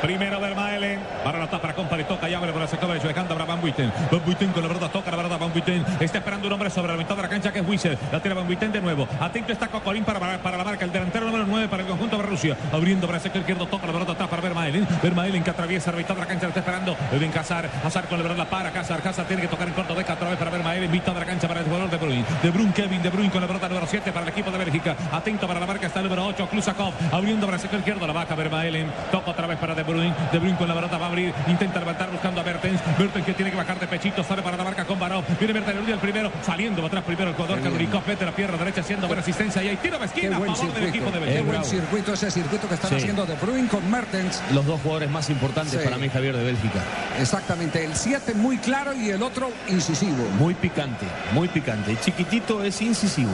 Primero 0.02 0.40
Vermaelen. 0.40 1.00
Para 1.24 1.40
la 1.40 1.48
para 1.48 1.74
Company. 1.74 2.04
Toca 2.04 2.30
y 2.30 2.34
abre 2.34 2.52
por 2.52 2.62
el 2.62 2.68
sector 2.68 2.88
derecho. 2.90 3.08
Dejando 3.08 3.34
para 3.34 3.46
Van 3.46 3.62
Buiten. 3.62 3.92
Van 4.12 4.22
Buiten 4.24 4.52
con 4.52 4.62
la 4.62 4.70
verdad. 4.70 4.92
Toca 4.92 5.12
la 5.12 5.18
verdad. 5.18 5.40
Van 5.40 5.52
Buiten. 5.52 5.86
Está 6.00 6.18
esperando 6.20 6.48
un 6.48 6.54
hombre 6.54 6.70
sobre 6.70 6.92
la 6.92 6.98
mitad 6.98 7.16
de 7.16 7.22
la 7.22 7.30
cancha 7.30 7.52
que 7.52 7.60
es 7.60 7.68
Wissel. 7.68 7.98
La 8.12 8.20
tira 8.20 8.36
Van 8.36 8.46
Buiten 8.46 8.72
de 8.72 8.82
nuevo. 8.82 9.08
Atento 9.20 9.52
está 9.54 9.68
Cocorín 9.68 10.04
para, 10.04 10.20
para 10.20 10.58
la 10.58 10.64
marca. 10.64 10.86
El 10.86 10.92
delantero 10.92 11.26
número 11.26 11.46
9 11.48 11.68
para 11.68 11.84
el 11.84 11.90
conjunto 11.90 12.18
de 12.18 12.24
Rusia. 12.24 12.58
Abriendo 12.72 13.08
para 13.08 13.18
el 13.18 13.24
sector 13.24 13.42
izquierdo. 13.42 13.66
Toca 13.68 13.88
la 13.88 13.94
verdad 13.94 14.12
atrás 14.12 14.30
para 14.30 14.42
Vermaelen. 14.42 14.88
Vermaelen 15.02 15.44
que 15.44 15.50
atraviesa 15.50 15.92
la 15.92 15.98
mitad 15.98 16.14
de 16.14 16.22
la 16.22 16.28
cancha. 16.28 16.44
La 16.44 16.50
está 16.50 16.60
esperando. 16.60 16.96
Edwin 17.12 17.32
Casar. 17.32 17.70
Hazard 17.84 18.08
con 18.08 18.22
la 18.22 18.36
la 18.36 18.46
para. 18.46 18.72
Casar. 18.72 19.02
Casar 19.02 19.26
tiene 19.26 19.42
que 19.42 19.48
tocar 19.48 19.68
en 19.68 19.74
corto. 19.74 19.96
Deja 19.96 20.14
otra 20.14 20.30
vez 20.30 20.38
para 20.38 20.52
Vermaelen. 20.52 20.92
Mitad 20.92 21.14
de 21.14 21.20
la 21.20 21.26
cancha 21.26 21.48
para 21.48 21.62
el 21.62 21.66
jugador 21.66 21.90
de 21.90 21.98
Bruin. 21.98 22.26
De 22.44 22.52
Bruyne. 22.52 22.74
Kevin 22.74 23.02
De 23.02 23.10
Bruyne 23.10 23.32
con 23.32 23.42
la 23.42 23.48
pelota 23.48 23.70
número 23.70 23.88
7 23.88 24.12
para 24.12 24.24
el 24.24 24.30
equipo 24.30 24.52
de 24.52 24.58
Bélgica. 24.58 24.96
Atento 25.12 25.48
para 25.48 25.60
la 25.60 25.66
marca 25.66 25.88
está 25.88 26.00
el 26.00 26.06
número 26.06 26.26
8. 26.28 26.48
Klusakov. 26.50 26.94
Abriendo 27.12 27.46
para 27.46 27.56
el 27.56 27.62
sector 27.62 27.80
izquierdo. 27.80 28.06
La 28.06 28.14
baja 28.14 28.36
Vermaelen. 28.36 28.92
Toca 29.12 29.32
otra 29.32 29.48
vez 29.48 29.58
para 29.58 29.74
De 29.74 29.85
Bruyne. 29.86 30.14
De 30.32 30.40
Bruyne 30.40 30.58
con 30.58 30.68
la 30.68 30.74
pelota 30.76 30.98
va 30.98 31.06
a 31.06 31.10
abrir. 31.10 31.34
Intenta 31.48 31.80
levantar 31.80 32.12
buscando 32.12 32.42
a 32.42 32.44
Mertens. 32.44 32.82
Mertens 32.98 33.26
que 33.26 33.34
tiene 33.34 33.52
que 33.52 33.58
bajar 33.58 33.80
de 33.80 33.88
pechito. 33.88 34.24
Sale 34.24 34.42
para 34.42 34.58
la 34.58 34.64
marca 34.64 34.86
con 34.86 35.00
Barov. 35.00 35.24
Viene 35.40 35.54
Mertens 35.54 35.88
el 35.90 36.00
primero. 36.00 36.32
Saliendo 36.46 36.86
atrás 36.86 37.04
primero 37.04 37.30
el 37.30 37.36
jugador 37.36 37.62
Kalunikov. 37.62 38.02
Mete 38.08 38.26
la 38.26 38.32
pierna 38.32 38.58
derecha 38.58 38.82
haciendo 38.82 39.08
buena 39.08 39.22
asistencia. 39.22 39.64
Y 39.64 39.70
ahí 39.70 39.78
tiro 39.78 39.98
de 40.00 40.06
esquina 40.06 40.38
a 40.38 40.40
favor 40.40 40.74
del 40.74 40.88
equipo 40.88 41.06
de 41.12 41.20
Qué 41.20 41.26
Bélgica. 41.26 41.44
buen 41.44 41.64
circuito 41.64 42.14
ese 42.14 42.32
circuito 42.32 42.68
que 42.68 42.76
están 42.76 42.90
Sí. 42.92 42.96
haciendo 42.98 43.26
De 43.26 43.36
Bruyne 43.36 43.68
con 43.68 43.90
Mertens. 43.90 44.42
Los 44.54 44.66
dos 44.66 44.80
jugadores 44.82 45.10
más 45.10 45.30
importantes 45.30 45.74
Sí. 45.80 45.84
para 45.84 45.98
mí, 45.98 46.10
Javier, 46.10 46.36
de 46.36 46.44
Bélgica. 46.44 46.80
Exactamente, 47.20 47.84
el 47.86 47.96
7 47.96 48.34
muy 48.34 48.58
claro 48.58 48.94
y 48.94 49.10
el 49.10 49.22
otro 49.24 49.50
incisivo. 49.68 50.28
Muy 50.40 50.54
picante, 50.56 51.06
muy 51.34 51.48
picante. 51.48 51.92
El 51.92 52.00
chiquitito 52.00 52.64
es 52.64 52.82
incisivo. 52.82 53.32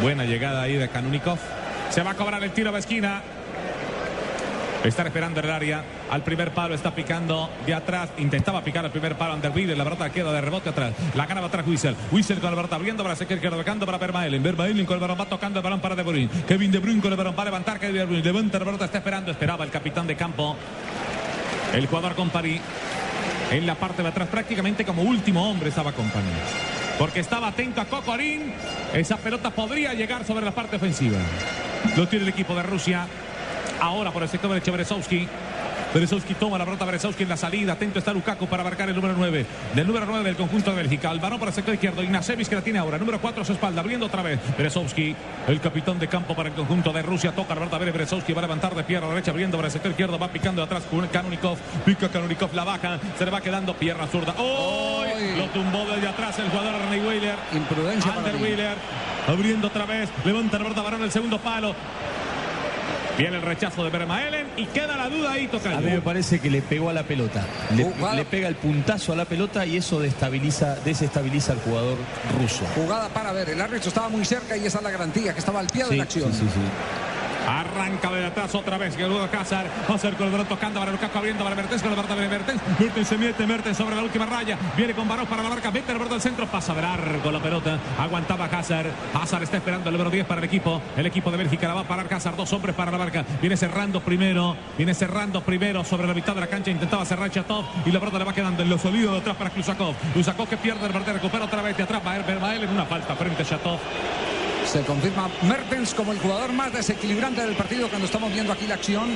Buena 0.00 0.24
llegada 0.24 0.62
ahí 0.62 0.74
de 0.76 0.88
Kanunikov. 0.88 1.38
Se 1.90 2.02
va 2.02 2.10
a 2.10 2.14
cobrar 2.14 2.42
el 2.44 2.50
tiro 2.50 2.70
de 2.72 2.78
esquina. 2.78 3.22
Están 4.84 5.06
esperando 5.06 5.40
el 5.40 5.50
área. 5.50 5.82
Al 6.10 6.22
primer 6.22 6.52
palo 6.52 6.74
está 6.74 6.94
picando 6.94 7.50
de 7.66 7.74
atrás. 7.74 8.10
Intentaba 8.18 8.62
picar 8.62 8.84
el 8.84 8.90
primer 8.90 9.16
palo 9.16 9.34
Andervide. 9.34 9.74
La 9.74 9.84
pelota 9.84 10.10
queda 10.10 10.32
de 10.32 10.40
rebote 10.40 10.68
atrás. 10.68 10.92
La 11.14 11.26
gana 11.26 11.40
va 11.40 11.48
atrás 11.48 11.66
Wissel. 11.66 11.96
Wissel 12.12 12.38
con 12.38 12.50
la 12.50 12.56
pelota 12.56 12.76
abriendo 12.76 13.02
para 13.02 13.16
Sequer 13.16 13.40
que 13.40 13.50
tocando 13.50 13.86
para 13.86 13.98
Vermaelen. 13.98 14.42
Vermaelen 14.42 14.86
con 14.86 14.94
el 14.94 15.00
balón 15.00 15.18
va 15.18 15.26
tocando 15.26 15.58
el 15.58 15.64
balón 15.64 15.80
para 15.80 15.96
De 15.96 16.02
Bruyne. 16.02 16.28
Kevin 16.46 16.70
De 16.70 16.78
Bruyne 16.78 17.00
con 17.00 17.10
el 17.10 17.16
balón 17.16 17.34
va 17.36 17.42
a 17.42 17.46
levantar. 17.46 17.80
Kevin 17.80 17.96
De 17.96 18.04
Bruyne 18.04 18.24
levanta 18.24 18.58
la 18.58 18.64
pelota. 18.64 18.84
Está 18.84 18.98
esperando. 18.98 19.30
Esperaba 19.30 19.64
el 19.64 19.70
capitán 19.70 20.06
de 20.06 20.16
campo. 20.16 20.56
El 21.74 21.86
jugador 21.86 22.14
Company. 22.14 22.60
En 23.50 23.66
la 23.66 23.74
parte 23.76 24.02
de 24.02 24.08
atrás 24.08 24.28
prácticamente 24.28 24.84
como 24.84 25.02
último 25.02 25.48
hombre 25.48 25.68
estaba 25.68 25.92
Company. 25.92 26.26
Porque 26.98 27.20
estaba 27.20 27.48
atento 27.48 27.80
a 27.80 27.84
Cocorín. 27.84 28.52
Esa 28.94 29.16
pelota 29.16 29.50
podría 29.50 29.94
llegar 29.94 30.24
sobre 30.24 30.44
la 30.44 30.52
parte 30.52 30.76
ofensiva. 30.76 31.18
Lo 31.96 32.08
tiene 32.08 32.24
el 32.24 32.28
equipo 32.30 32.54
de 32.54 32.62
Rusia. 32.62 33.06
Ahora 33.80 34.10
por 34.10 34.22
el 34.22 34.28
sector 34.28 34.50
derecho 34.50 34.72
Berezowski. 34.72 35.28
Berezowski 35.94 36.34
toma 36.34 36.58
la 36.58 36.64
pelota 36.64 36.84
Berezowski 36.84 37.22
en 37.22 37.28
la 37.30 37.36
salida. 37.36 37.72
Atento 37.72 37.98
está 37.98 38.12
Lukaku 38.12 38.46
para 38.46 38.62
marcar 38.62 38.88
el 38.88 38.94
número 38.94 39.14
9. 39.16 39.46
Del 39.74 39.86
número 39.86 40.04
9 40.04 40.24
del 40.24 40.36
conjunto 40.36 40.70
de 40.70 40.76
Bélgica. 40.76 41.10
Al 41.10 41.20
varón 41.20 41.38
por 41.38 41.48
el 41.48 41.54
sector 41.54 41.72
izquierdo. 41.72 42.02
Ignacevic 42.02 42.48
que 42.48 42.54
la 42.54 42.60
tiene 42.60 42.78
ahora. 42.78 42.98
Número 42.98 43.18
4 43.18 43.42
a 43.42 43.44
su 43.44 43.52
espalda. 43.52 43.80
Abriendo 43.80 44.06
otra 44.06 44.22
vez. 44.22 44.38
Berezowski. 44.58 45.16
El 45.48 45.60
capitán 45.60 45.98
de 45.98 46.08
campo 46.08 46.34
para 46.34 46.50
el 46.50 46.54
conjunto 46.54 46.92
de 46.92 47.02
Rusia. 47.02 47.32
Toca 47.32 47.54
la 47.54 47.60
pelota. 47.60 47.78
Berezowski 47.78 48.32
va 48.32 48.40
a 48.40 48.42
levantar 48.42 48.74
de 48.74 48.84
pierna 48.84 49.08
derecha. 49.08 49.30
Abriendo 49.30 49.56
para 49.56 49.68
el 49.68 49.72
sector 49.72 49.90
izquierdo. 49.90 50.18
Va 50.18 50.28
picando 50.28 50.60
de 50.60 50.66
atrás 50.66 50.84
con 50.90 51.06
Kanunikov. 51.06 51.56
Pica 51.84 52.08
Kanunikov. 52.08 52.52
La 52.54 52.64
baja. 52.64 52.98
Se 53.18 53.24
le 53.24 53.30
va 53.30 53.40
quedando 53.40 53.74
pierna 53.74 54.06
zurda. 54.06 54.34
¡Oh! 54.38 55.04
Lo 55.38 55.44
tumbó 55.46 55.86
desde 55.86 56.08
atrás 56.08 56.38
el 56.38 56.50
jugador 56.50 56.74
René 56.90 57.06
Weiler. 57.06 57.36
Imprudencia 57.52 58.12
para 58.12 58.26
Ander. 58.26 58.42
Wheeler. 58.42 58.76
Abriendo 59.28 59.68
otra 59.68 59.86
vez. 59.86 60.10
Levanta 60.24 60.58
la 60.58 60.82
varón 60.82 61.02
el 61.02 61.10
segundo 61.10 61.38
palo. 61.38 61.74
Viene 63.18 63.36
el 63.36 63.42
rechazo 63.42 63.82
de 63.82 63.90
Vermaelen 63.90 64.46
y 64.58 64.66
queda 64.66 64.96
la 64.96 65.08
duda 65.08 65.32
ahí, 65.32 65.46
Tocayo. 65.48 65.78
A 65.78 65.80
mí 65.80 65.90
me 65.90 66.00
parece 66.02 66.38
que 66.38 66.50
le 66.50 66.60
pegó 66.60 66.90
a 66.90 66.92
la 66.92 67.02
pelota. 67.04 67.46
Le, 67.74 67.84
Jugada. 67.84 68.14
le 68.14 68.24
pega 68.26 68.46
el 68.48 68.56
puntazo 68.56 69.12
a 69.12 69.16
la 69.16 69.24
pelota 69.24 69.64
y 69.64 69.78
eso 69.78 70.00
destabiliza, 70.00 70.76
desestabiliza 70.84 71.52
al 71.52 71.60
jugador 71.60 71.96
ruso. 72.38 72.64
Jugada 72.74 73.08
para 73.08 73.32
ver, 73.32 73.48
el 73.48 73.60
árbitro 73.60 73.88
estaba 73.88 74.08
muy 74.10 74.24
cerca 74.24 74.56
y 74.56 74.66
esa 74.66 74.78
es 74.78 74.84
la 74.84 74.90
garantía 74.90 75.32
que 75.32 75.38
estaba 75.38 75.60
al 75.60 75.66
pie 75.68 75.84
de 75.84 75.90
Sí, 75.90 75.96
la 75.96 76.02
acción. 76.02 76.32
sí, 76.32 76.40
sí, 76.40 76.46
sí. 76.54 76.60
Arranca 77.46 78.10
de 78.10 78.26
atrás 78.26 78.54
otra 78.54 78.76
vez. 78.76 78.98
Luego 78.98 79.28
Cázar. 79.30 79.66
Hacer 79.88 80.14
con 80.14 80.26
el 80.26 80.32
balón 80.32 80.46
tocando 80.46 80.80
para 80.80 80.92
Lukaku 80.92 81.18
abriendo 81.18 81.44
para 81.44 81.56
Mertens. 81.56 81.82
Con 81.82 81.90
la 81.90 82.02
pelota 82.02 82.20
de 82.20 82.28
Mertens. 82.28 82.60
Mertens 82.78 83.08
se 83.08 83.18
mete. 83.18 83.46
Mertens 83.46 83.76
sobre 83.76 83.94
la 83.94 84.02
última 84.02 84.26
raya. 84.26 84.58
Viene 84.76 84.94
con 84.94 85.08
Barón 85.08 85.26
para 85.26 85.42
la 85.42 85.48
marca. 85.48 85.70
Mete 85.70 85.92
el 85.92 85.98
borde 85.98 86.12
del 86.12 86.20
centro. 86.20 86.46
Pasa 86.46 86.74
de 86.74 86.82
largo 86.82 87.30
la 87.30 87.40
pelota. 87.40 87.78
Aguantaba 87.98 88.46
Hazard. 88.46 88.90
Hazard 89.14 89.44
está 89.44 89.58
esperando 89.58 89.88
el 89.88 89.94
número 89.94 90.10
10 90.10 90.26
para 90.26 90.40
el 90.40 90.44
equipo. 90.44 90.80
El 90.96 91.06
equipo 91.06 91.30
de 91.30 91.36
Bélgica 91.36 91.68
la 91.68 91.74
va 91.74 91.80
a 91.82 91.88
parar 91.88 92.12
Hazard. 92.12 92.36
Dos 92.36 92.52
hombres 92.52 92.74
para 92.74 92.90
la 92.90 92.98
marca. 92.98 93.24
Viene 93.40 93.56
cerrando 93.56 94.00
primero. 94.00 94.56
Viene 94.76 94.94
cerrando 94.94 95.40
primero 95.42 95.84
sobre 95.84 96.08
la 96.08 96.14
mitad 96.14 96.34
de 96.34 96.40
la 96.40 96.46
cancha. 96.48 96.70
Intentaba 96.70 97.04
cerrar 97.04 97.30
Chatov. 97.30 97.64
Y 97.84 97.92
la 97.92 98.00
pelota 98.00 98.18
le 98.18 98.24
va 98.24 98.32
quedando 98.32 98.62
en 98.62 98.68
los 98.68 98.84
oídos 98.84 99.12
de 99.12 99.18
atrás 99.18 99.36
para 99.36 99.50
Klusakov. 99.50 99.94
Klusakov 100.14 100.48
que 100.48 100.56
pierde 100.56 100.86
el 100.86 100.92
borde. 100.92 101.12
Recupera 101.12 101.44
otra 101.44 101.62
vez 101.62 101.76
de 101.76 101.84
atrás. 101.84 102.02
A 102.04 102.18
Vermael 102.18 102.64
en 102.64 102.70
una 102.70 102.84
falta 102.84 103.14
frente 103.14 103.42
a 103.42 103.46
Chatov. 103.46 103.78
Se 104.70 104.80
confirma 104.82 105.28
Mertens 105.42 105.94
como 105.94 106.12
el 106.12 106.18
jugador 106.18 106.52
más 106.52 106.72
desequilibrante 106.72 107.40
del 107.40 107.54
partido 107.56 107.88
cuando 107.88 108.06
estamos 108.06 108.32
viendo 108.32 108.52
aquí 108.52 108.66
la 108.66 108.74
acción. 108.74 109.08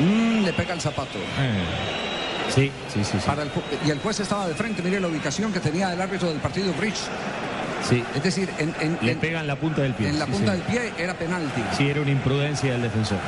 Mm, 0.00 0.44
le 0.44 0.52
pega 0.52 0.74
el 0.74 0.80
zapato. 0.80 1.18
Sí, 2.54 2.70
sí, 2.92 3.04
sí. 3.04 3.18
sí. 3.18 3.26
Para 3.26 3.42
el 3.42 3.48
ju- 3.50 3.62
y 3.86 3.90
el 3.90 3.98
juez 3.98 4.20
estaba 4.20 4.46
de 4.46 4.54
frente, 4.54 4.82
mire 4.82 5.00
la 5.00 5.08
ubicación 5.08 5.52
que 5.52 5.60
tenía 5.60 5.92
el 5.92 6.00
árbitro 6.00 6.28
del 6.28 6.38
partido 6.38 6.72
Bridge. 6.74 7.00
Sí. 7.88 8.04
Es 8.14 8.22
decir, 8.22 8.48
en, 8.58 8.74
en- 8.80 8.98
Le 9.02 9.12
en- 9.12 9.18
pega 9.18 9.40
en 9.40 9.46
la 9.46 9.56
punta 9.56 9.82
del 9.82 9.94
pie. 9.94 10.08
en 10.08 10.18
la 10.18 10.26
sí, 10.26 10.32
punta 10.32 10.52
sí. 10.52 10.58
del 10.58 10.66
pie 10.66 10.92
era 10.98 11.14
penalti. 11.14 11.62
Sí, 11.76 11.88
era 11.88 12.00
una 12.00 12.10
imprudencia 12.10 12.72
del 12.72 12.82
defensor. 12.82 13.18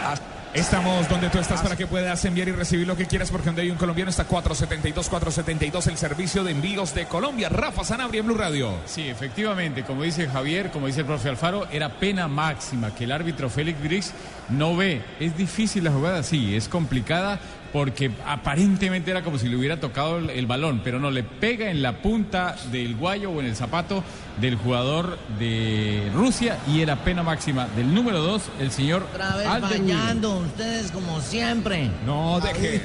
Estamos 0.52 1.08
donde 1.08 1.30
tú 1.30 1.38
estás 1.38 1.62
para 1.62 1.76
que 1.76 1.86
puedas 1.86 2.24
enviar 2.24 2.48
y 2.48 2.50
recibir 2.50 2.84
lo 2.84 2.96
que 2.96 3.06
quieras 3.06 3.30
porque 3.30 3.46
donde 3.46 3.62
hay 3.62 3.70
un 3.70 3.76
colombiano 3.76 4.10
está 4.10 4.24
472 4.24 5.08
472 5.08 5.86
el 5.86 5.96
servicio 5.96 6.42
de 6.42 6.50
envíos 6.50 6.92
de 6.92 7.06
Colombia. 7.06 7.48
Rafa 7.48 7.84
Sanabria 7.84 8.18
en 8.18 8.26
Blue 8.26 8.36
Radio. 8.36 8.74
Sí, 8.84 9.08
efectivamente, 9.08 9.84
como 9.84 10.02
dice 10.02 10.26
Javier, 10.26 10.72
como 10.72 10.88
dice 10.88 11.00
el 11.00 11.06
profe 11.06 11.28
Alfaro, 11.28 11.68
era 11.70 11.88
pena 11.88 12.26
máxima 12.26 12.92
que 12.92 13.04
el 13.04 13.12
árbitro 13.12 13.48
Félix 13.48 13.80
Briggs 13.80 14.12
no 14.48 14.76
ve. 14.76 15.02
Es 15.20 15.36
difícil 15.36 15.84
la 15.84 15.92
jugada, 15.92 16.24
sí, 16.24 16.56
es 16.56 16.68
complicada 16.68 17.38
porque 17.72 18.10
aparentemente 18.26 19.10
era 19.10 19.22
como 19.22 19.38
si 19.38 19.48
le 19.48 19.56
hubiera 19.56 19.78
tocado 19.78 20.18
el, 20.18 20.30
el 20.30 20.46
balón, 20.46 20.80
pero 20.82 20.98
no, 20.98 21.10
le 21.10 21.22
pega 21.22 21.70
en 21.70 21.82
la 21.82 22.02
punta 22.02 22.56
del 22.70 22.96
guayo 22.96 23.30
o 23.30 23.40
en 23.40 23.46
el 23.46 23.56
zapato 23.56 24.02
del 24.40 24.56
jugador 24.56 25.18
de 25.38 26.10
Rusia 26.14 26.58
y 26.66 26.80
era 26.80 26.96
pena 26.96 27.22
máxima 27.22 27.68
del 27.76 27.94
número 27.94 28.20
2, 28.20 28.42
el 28.60 28.70
señor 28.70 29.06
Otra 29.12 29.36
vez 29.36 29.46
fallando, 29.46 30.38
ustedes 30.38 30.90
como 30.90 31.20
siempre. 31.20 31.90
No 32.06 32.40
dejes. 32.40 32.82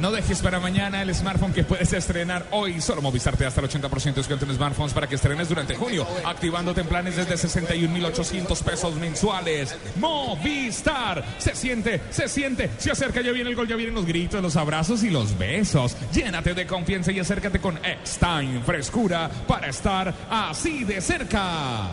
No 0.00 0.12
dejes 0.12 0.40
para 0.42 0.60
mañana 0.60 1.02
el 1.02 1.12
smartphone 1.12 1.52
que 1.52 1.64
puedes 1.64 1.92
estrenar 1.92 2.46
hoy. 2.52 2.80
Solo 2.80 3.02
Movistar 3.02 3.36
te 3.36 3.44
da 3.44 3.48
hasta 3.48 3.60
el 3.60 3.68
80% 3.68 4.04
de 4.04 4.12
descuento 4.12 4.44
en 4.44 4.54
smartphones 4.54 4.92
para 4.92 5.08
que 5.08 5.16
estrenes 5.16 5.48
durante 5.48 5.74
junio. 5.74 6.06
Activándote 6.24 6.82
en 6.82 6.86
planes 6.86 7.16
desde 7.16 7.36
61,800 7.36 8.62
pesos 8.62 8.94
mensuales. 8.94 9.76
Movistar. 9.96 11.24
Se 11.38 11.56
siente, 11.56 12.00
se 12.10 12.28
siente. 12.28 12.70
Se 12.78 12.92
acerca, 12.92 13.20
ya 13.22 13.32
viene 13.32 13.50
el 13.50 13.56
gol, 13.56 13.66
ya 13.66 13.74
vienen 13.74 13.94
los 13.94 14.06
gritos, 14.06 14.40
los 14.40 14.56
abrazos 14.56 15.02
y 15.02 15.10
los 15.10 15.36
besos. 15.36 15.96
Llénate 16.12 16.54
de 16.54 16.66
confianza 16.66 17.10
y 17.10 17.18
acércate 17.18 17.58
con 17.58 17.76
X-Time. 17.78 18.62
Frescura 18.64 19.28
para 19.48 19.68
estar 19.68 20.14
así 20.30 20.84
de 20.84 21.00
cerca. 21.00 21.88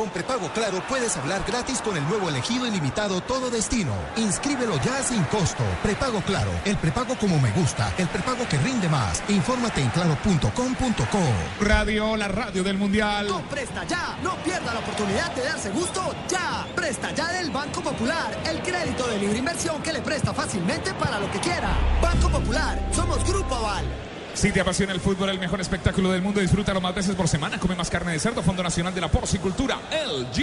Con 0.00 0.08
prepago 0.08 0.48
claro 0.54 0.82
puedes 0.88 1.14
hablar 1.18 1.44
gratis 1.46 1.82
con 1.82 1.94
el 1.94 2.02
nuevo 2.08 2.30
elegido 2.30 2.66
ilimitado 2.66 3.20
Todo 3.20 3.50
Destino. 3.50 3.92
Inscríbelo 4.16 4.80
ya 4.82 5.02
sin 5.02 5.22
costo. 5.24 5.62
Prepago 5.82 6.22
claro, 6.22 6.50
el 6.64 6.78
prepago 6.78 7.18
como 7.18 7.38
me 7.38 7.50
gusta, 7.50 7.92
el 7.98 8.08
prepago 8.08 8.48
que 8.48 8.56
rinde 8.56 8.88
más. 8.88 9.22
Infórmate 9.28 9.82
en 9.82 9.90
claro.com.co. 9.90 11.18
Radio, 11.60 12.16
la 12.16 12.28
radio 12.28 12.64
del 12.64 12.78
Mundial. 12.78 13.26
Con 13.26 13.42
Presta 13.42 13.84
Ya, 13.84 14.16
no 14.22 14.36
pierda 14.36 14.72
la 14.72 14.80
oportunidad 14.80 15.34
de 15.34 15.42
darse 15.42 15.68
gusto 15.68 16.14
ya. 16.30 16.66
Presta 16.74 17.12
Ya 17.12 17.30
del 17.32 17.50
Banco 17.50 17.82
Popular, 17.82 18.40
el 18.46 18.62
crédito 18.62 19.06
de 19.06 19.18
libre 19.18 19.36
inversión 19.36 19.82
que 19.82 19.92
le 19.92 20.00
presta 20.00 20.32
fácilmente 20.32 20.94
para 20.94 21.18
lo 21.18 21.30
que 21.30 21.40
quiera. 21.40 21.76
Banco 22.00 22.30
Popular, 22.30 22.88
somos 22.94 23.22
Grupo 23.28 23.54
Aval. 23.54 24.09
Si 24.34 24.52
te 24.52 24.60
apasiona 24.60 24.92
el 24.92 25.00
fútbol, 25.00 25.30
el 25.30 25.38
mejor 25.38 25.60
espectáculo 25.60 26.10
del 26.10 26.22
mundo, 26.22 26.40
disfrútalo 26.40 26.80
más 26.80 26.94
veces 26.94 27.14
por 27.14 27.28
semana. 27.28 27.58
Come 27.58 27.74
más 27.74 27.90
carne 27.90 28.12
de 28.12 28.18
cerdo, 28.18 28.42
Fondo 28.42 28.62
Nacional 28.62 28.94
de 28.94 29.00
la 29.00 29.08
Porcicultura, 29.08 29.78
LG. 29.90 30.36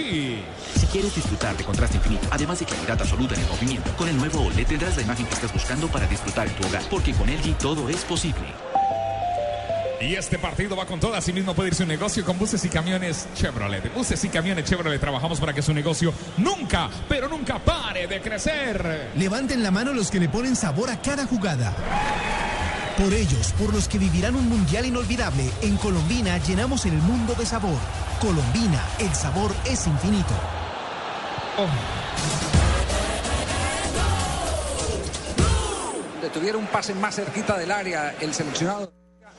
Si 0.76 0.86
quieres 0.92 1.16
disfrutar 1.16 1.56
de 1.58 1.64
contraste 1.64 1.98
infinito, 1.98 2.28
además 2.32 2.60
de 2.60 2.66
claridad 2.66 3.02
absoluta 3.02 3.36
en 3.36 3.42
el 3.42 3.48
movimiento, 3.48 3.92
con 3.98 4.08
el 4.08 4.18
nuevo 4.18 4.42
OLED 4.42 4.68
tendrás 4.68 4.96
la 4.98 5.04
imagen 5.04 5.26
que 5.26 5.34
estás 5.34 5.54
buscando 5.54 5.88
para 5.88 6.06
disfrutar 6.08 6.48
en 6.48 6.56
tu 6.56 6.68
hogar, 6.68 6.84
porque 6.90 7.14
con 7.14 7.28
LG 7.28 7.58
todo 7.58 7.90
es 7.90 8.04
posible. 8.04 8.48
Y 10.00 10.16
este 10.16 10.38
partido 10.38 10.76
va 10.76 10.86
con 10.86 11.00
todo. 11.00 11.16
Asimismo 11.16 11.56
puede 11.56 11.70
ir 11.70 11.76
su 11.76 11.86
negocio 11.86 12.24
con 12.24 12.38
buses 12.38 12.64
y 12.64 12.70
camiones 12.70 13.28
Chevrolet. 13.36 13.92
Buses 13.96 14.24
y 14.24 14.30
camiones 14.30 14.66
Chevrolet. 14.66 15.02
Trabajamos 15.02 15.40
para 15.40 15.54
que 15.54 15.64
su 15.64 15.74
negocio 15.74 16.14
nunca, 16.38 16.88
pero 17.10 17.28
nunca 17.28 17.58
pare 17.58 18.06
de 18.06 18.22
crecer. 18.22 19.10
Levanten 19.16 19.64
la 19.64 19.72
mano 19.72 19.94
los 19.94 20.12
que 20.12 20.20
le 20.20 20.30
ponen 20.30 20.56
sabor 20.56 20.92
a 20.92 21.02
cada 21.02 21.26
jugada. 21.26 21.74
Por 22.98 23.14
ellos, 23.14 23.54
por 23.60 23.72
los 23.74 23.88
que 23.88 24.00
vivirán 24.00 24.36
un 24.36 24.50
mundial 24.50 24.88
inolvidable, 24.88 25.52
en 25.62 25.78
Colombina 25.78 26.40
llenamos 26.40 26.86
el 26.88 26.94
mundo 26.94 27.36
de 27.36 27.46
sabor. 27.46 27.78
Colombina, 28.20 28.84
el 28.98 29.14
sabor 29.14 29.54
es 29.66 29.86
infinito. 29.86 30.34
De 36.22 36.30
tuviera 36.32 36.58
un 36.58 36.66
pase 36.66 36.96
más 36.96 37.16
cerquita 37.16 37.56
del 37.56 37.72
área, 37.72 38.16
el 38.20 38.34
seleccionado 38.34 38.92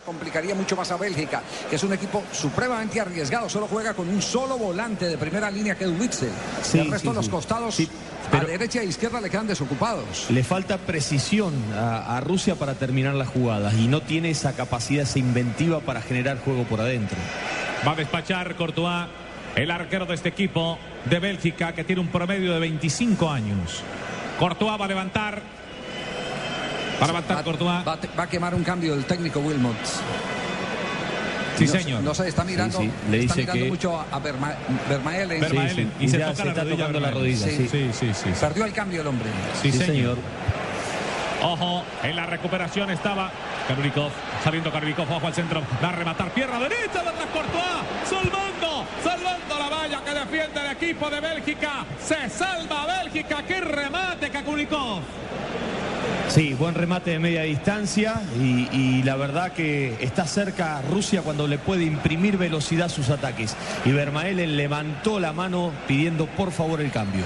complicaría 0.08 0.54
mucho 0.54 0.74
más 0.74 0.90
a 0.90 0.96
Bélgica, 0.96 1.42
que 1.68 1.76
es 1.76 1.82
un 1.82 1.92
equipo 1.92 2.24
supremamente 2.32 2.98
arriesgado. 2.98 3.46
Solo 3.50 3.68
juega 3.68 3.92
con 3.92 4.08
un 4.08 4.22
solo 4.22 4.56
volante 4.56 5.04
de 5.06 5.18
primera 5.18 5.50
línea 5.50 5.76
que 5.76 5.84
es 5.84 5.90
Witzel. 5.90 6.30
Sí, 6.62 6.78
el 6.78 6.90
resto 6.90 7.08
sí, 7.08 7.08
de 7.08 7.14
los 7.14 7.24
sí. 7.26 7.30
costados 7.30 7.74
Sí, 7.74 7.90
a 8.32 8.44
derecha 8.44 8.80
e 8.80 8.86
izquierda 8.86 9.20
le 9.20 9.28
quedan 9.28 9.46
desocupados. 9.46 10.30
Le 10.30 10.42
falta 10.42 10.78
precisión 10.78 11.52
a, 11.74 12.16
a 12.16 12.20
Rusia 12.22 12.54
para 12.54 12.74
terminar 12.74 13.14
las 13.14 13.28
jugadas 13.28 13.74
y 13.74 13.86
no 13.86 14.00
tiene 14.00 14.30
esa 14.30 14.54
capacidad, 14.54 15.02
esa 15.02 15.18
inventiva 15.18 15.80
para 15.80 16.00
generar 16.00 16.38
juego 16.38 16.64
por 16.64 16.80
adentro. 16.80 17.18
Va 17.86 17.92
a 17.92 17.96
despachar 17.96 18.56
Courtois, 18.56 19.08
el 19.56 19.70
arquero 19.70 20.06
de 20.06 20.14
este 20.14 20.30
equipo 20.30 20.78
de 21.04 21.18
Bélgica 21.18 21.74
que 21.74 21.84
tiene 21.84 22.00
un 22.00 22.08
promedio 22.08 22.54
de 22.54 22.60
25 22.60 23.30
años. 23.30 23.82
Courtois 24.38 24.80
va 24.80 24.86
a 24.86 24.88
levantar. 24.88 25.57
Va 27.00 27.04
a 27.04 27.06
levantar 27.06 27.44
Courtois. 27.44 27.86
Va, 27.86 27.98
va 28.18 28.22
a 28.24 28.28
quemar 28.28 28.54
un 28.54 28.64
cambio 28.64 28.94
el 28.94 29.04
técnico 29.04 29.40
Wilmot. 29.40 29.76
Sí, 31.56 31.66
No- 31.66 31.72
señor. 31.72 32.02
No 32.02 32.14
sé, 32.14 32.28
está 32.28 32.44
mirando, 32.44 32.78
Sí, 32.78 32.84
sí. 32.84 32.92
Le 33.10 33.20
está 33.20 33.34
dice 33.34 33.40
mirando 33.46 33.64
que- 33.64 33.70
mucho 33.70 34.00
a 34.00 34.06
sí. 35.74 35.88
Y 36.00 36.08
se 36.08 36.18
toca 36.18 36.34
se 36.36 36.44
la 36.44 36.50
está 36.50 36.62
rodilla. 36.62 36.76
tocando 36.76 37.00
la 37.00 37.10
rodilla, 37.10 37.46
sí. 37.46 37.56
Sí, 37.56 37.68
sí, 37.68 37.90
sí. 37.92 38.10
sí. 38.14 38.30
Perdió 38.40 38.64
el 38.64 38.72
cambio 38.72 39.00
el 39.00 39.06
hombre. 39.08 39.28
Sí, 39.60 39.72
Sí, 39.72 39.78
señor. 39.78 39.86
señor. 39.86 40.18
Ojo, 41.42 41.84
en 42.02 42.16
la 42.16 42.26
recuperación 42.26 42.90
estaba 42.90 43.30
Karulikov, 43.68 44.10
saliendo 44.42 44.72
Karulikov, 44.72 45.10
ojo 45.12 45.26
al 45.26 45.34
centro, 45.34 45.62
va 45.82 45.88
a 45.90 45.92
rematar, 45.92 46.30
pierna 46.32 46.58
derecha, 46.58 46.98
de 47.02 47.26
Courtois, 47.32 47.84
salvando, 48.08 48.84
salvando 49.04 49.58
la 49.58 49.68
valla 49.68 50.00
que 50.04 50.14
defiende 50.14 50.60
el 50.60 50.72
equipo 50.72 51.08
de 51.10 51.20
Bélgica, 51.20 51.84
se 52.04 52.28
salva 52.28 52.86
Bélgica, 52.86 53.42
qué 53.46 53.60
remate 53.60 54.30
Kakulikov. 54.30 55.00
Sí, 56.28 56.52
buen 56.52 56.74
remate 56.74 57.12
de 57.12 57.18
media 57.18 57.42
distancia 57.42 58.20
y, 58.38 59.02
la 59.02 59.16
verdad 59.16 59.52
que 59.52 59.96
está 60.00 60.26
cerca 60.26 60.82
Rusia 60.82 61.22
cuando 61.22 61.48
le 61.48 61.58
puede 61.58 61.84
imprimir 61.84 62.36
velocidad 62.36 62.86
a 62.86 62.90
sus 62.90 63.08
ataques. 63.08 63.56
Y 63.84 63.92
Vermaelen 63.92 64.56
levantó 64.56 65.20
la 65.20 65.32
mano 65.32 65.72
pidiendo 65.86 66.26
por 66.26 66.52
favor 66.52 66.80
el 66.82 66.90
cambio. 66.90 67.24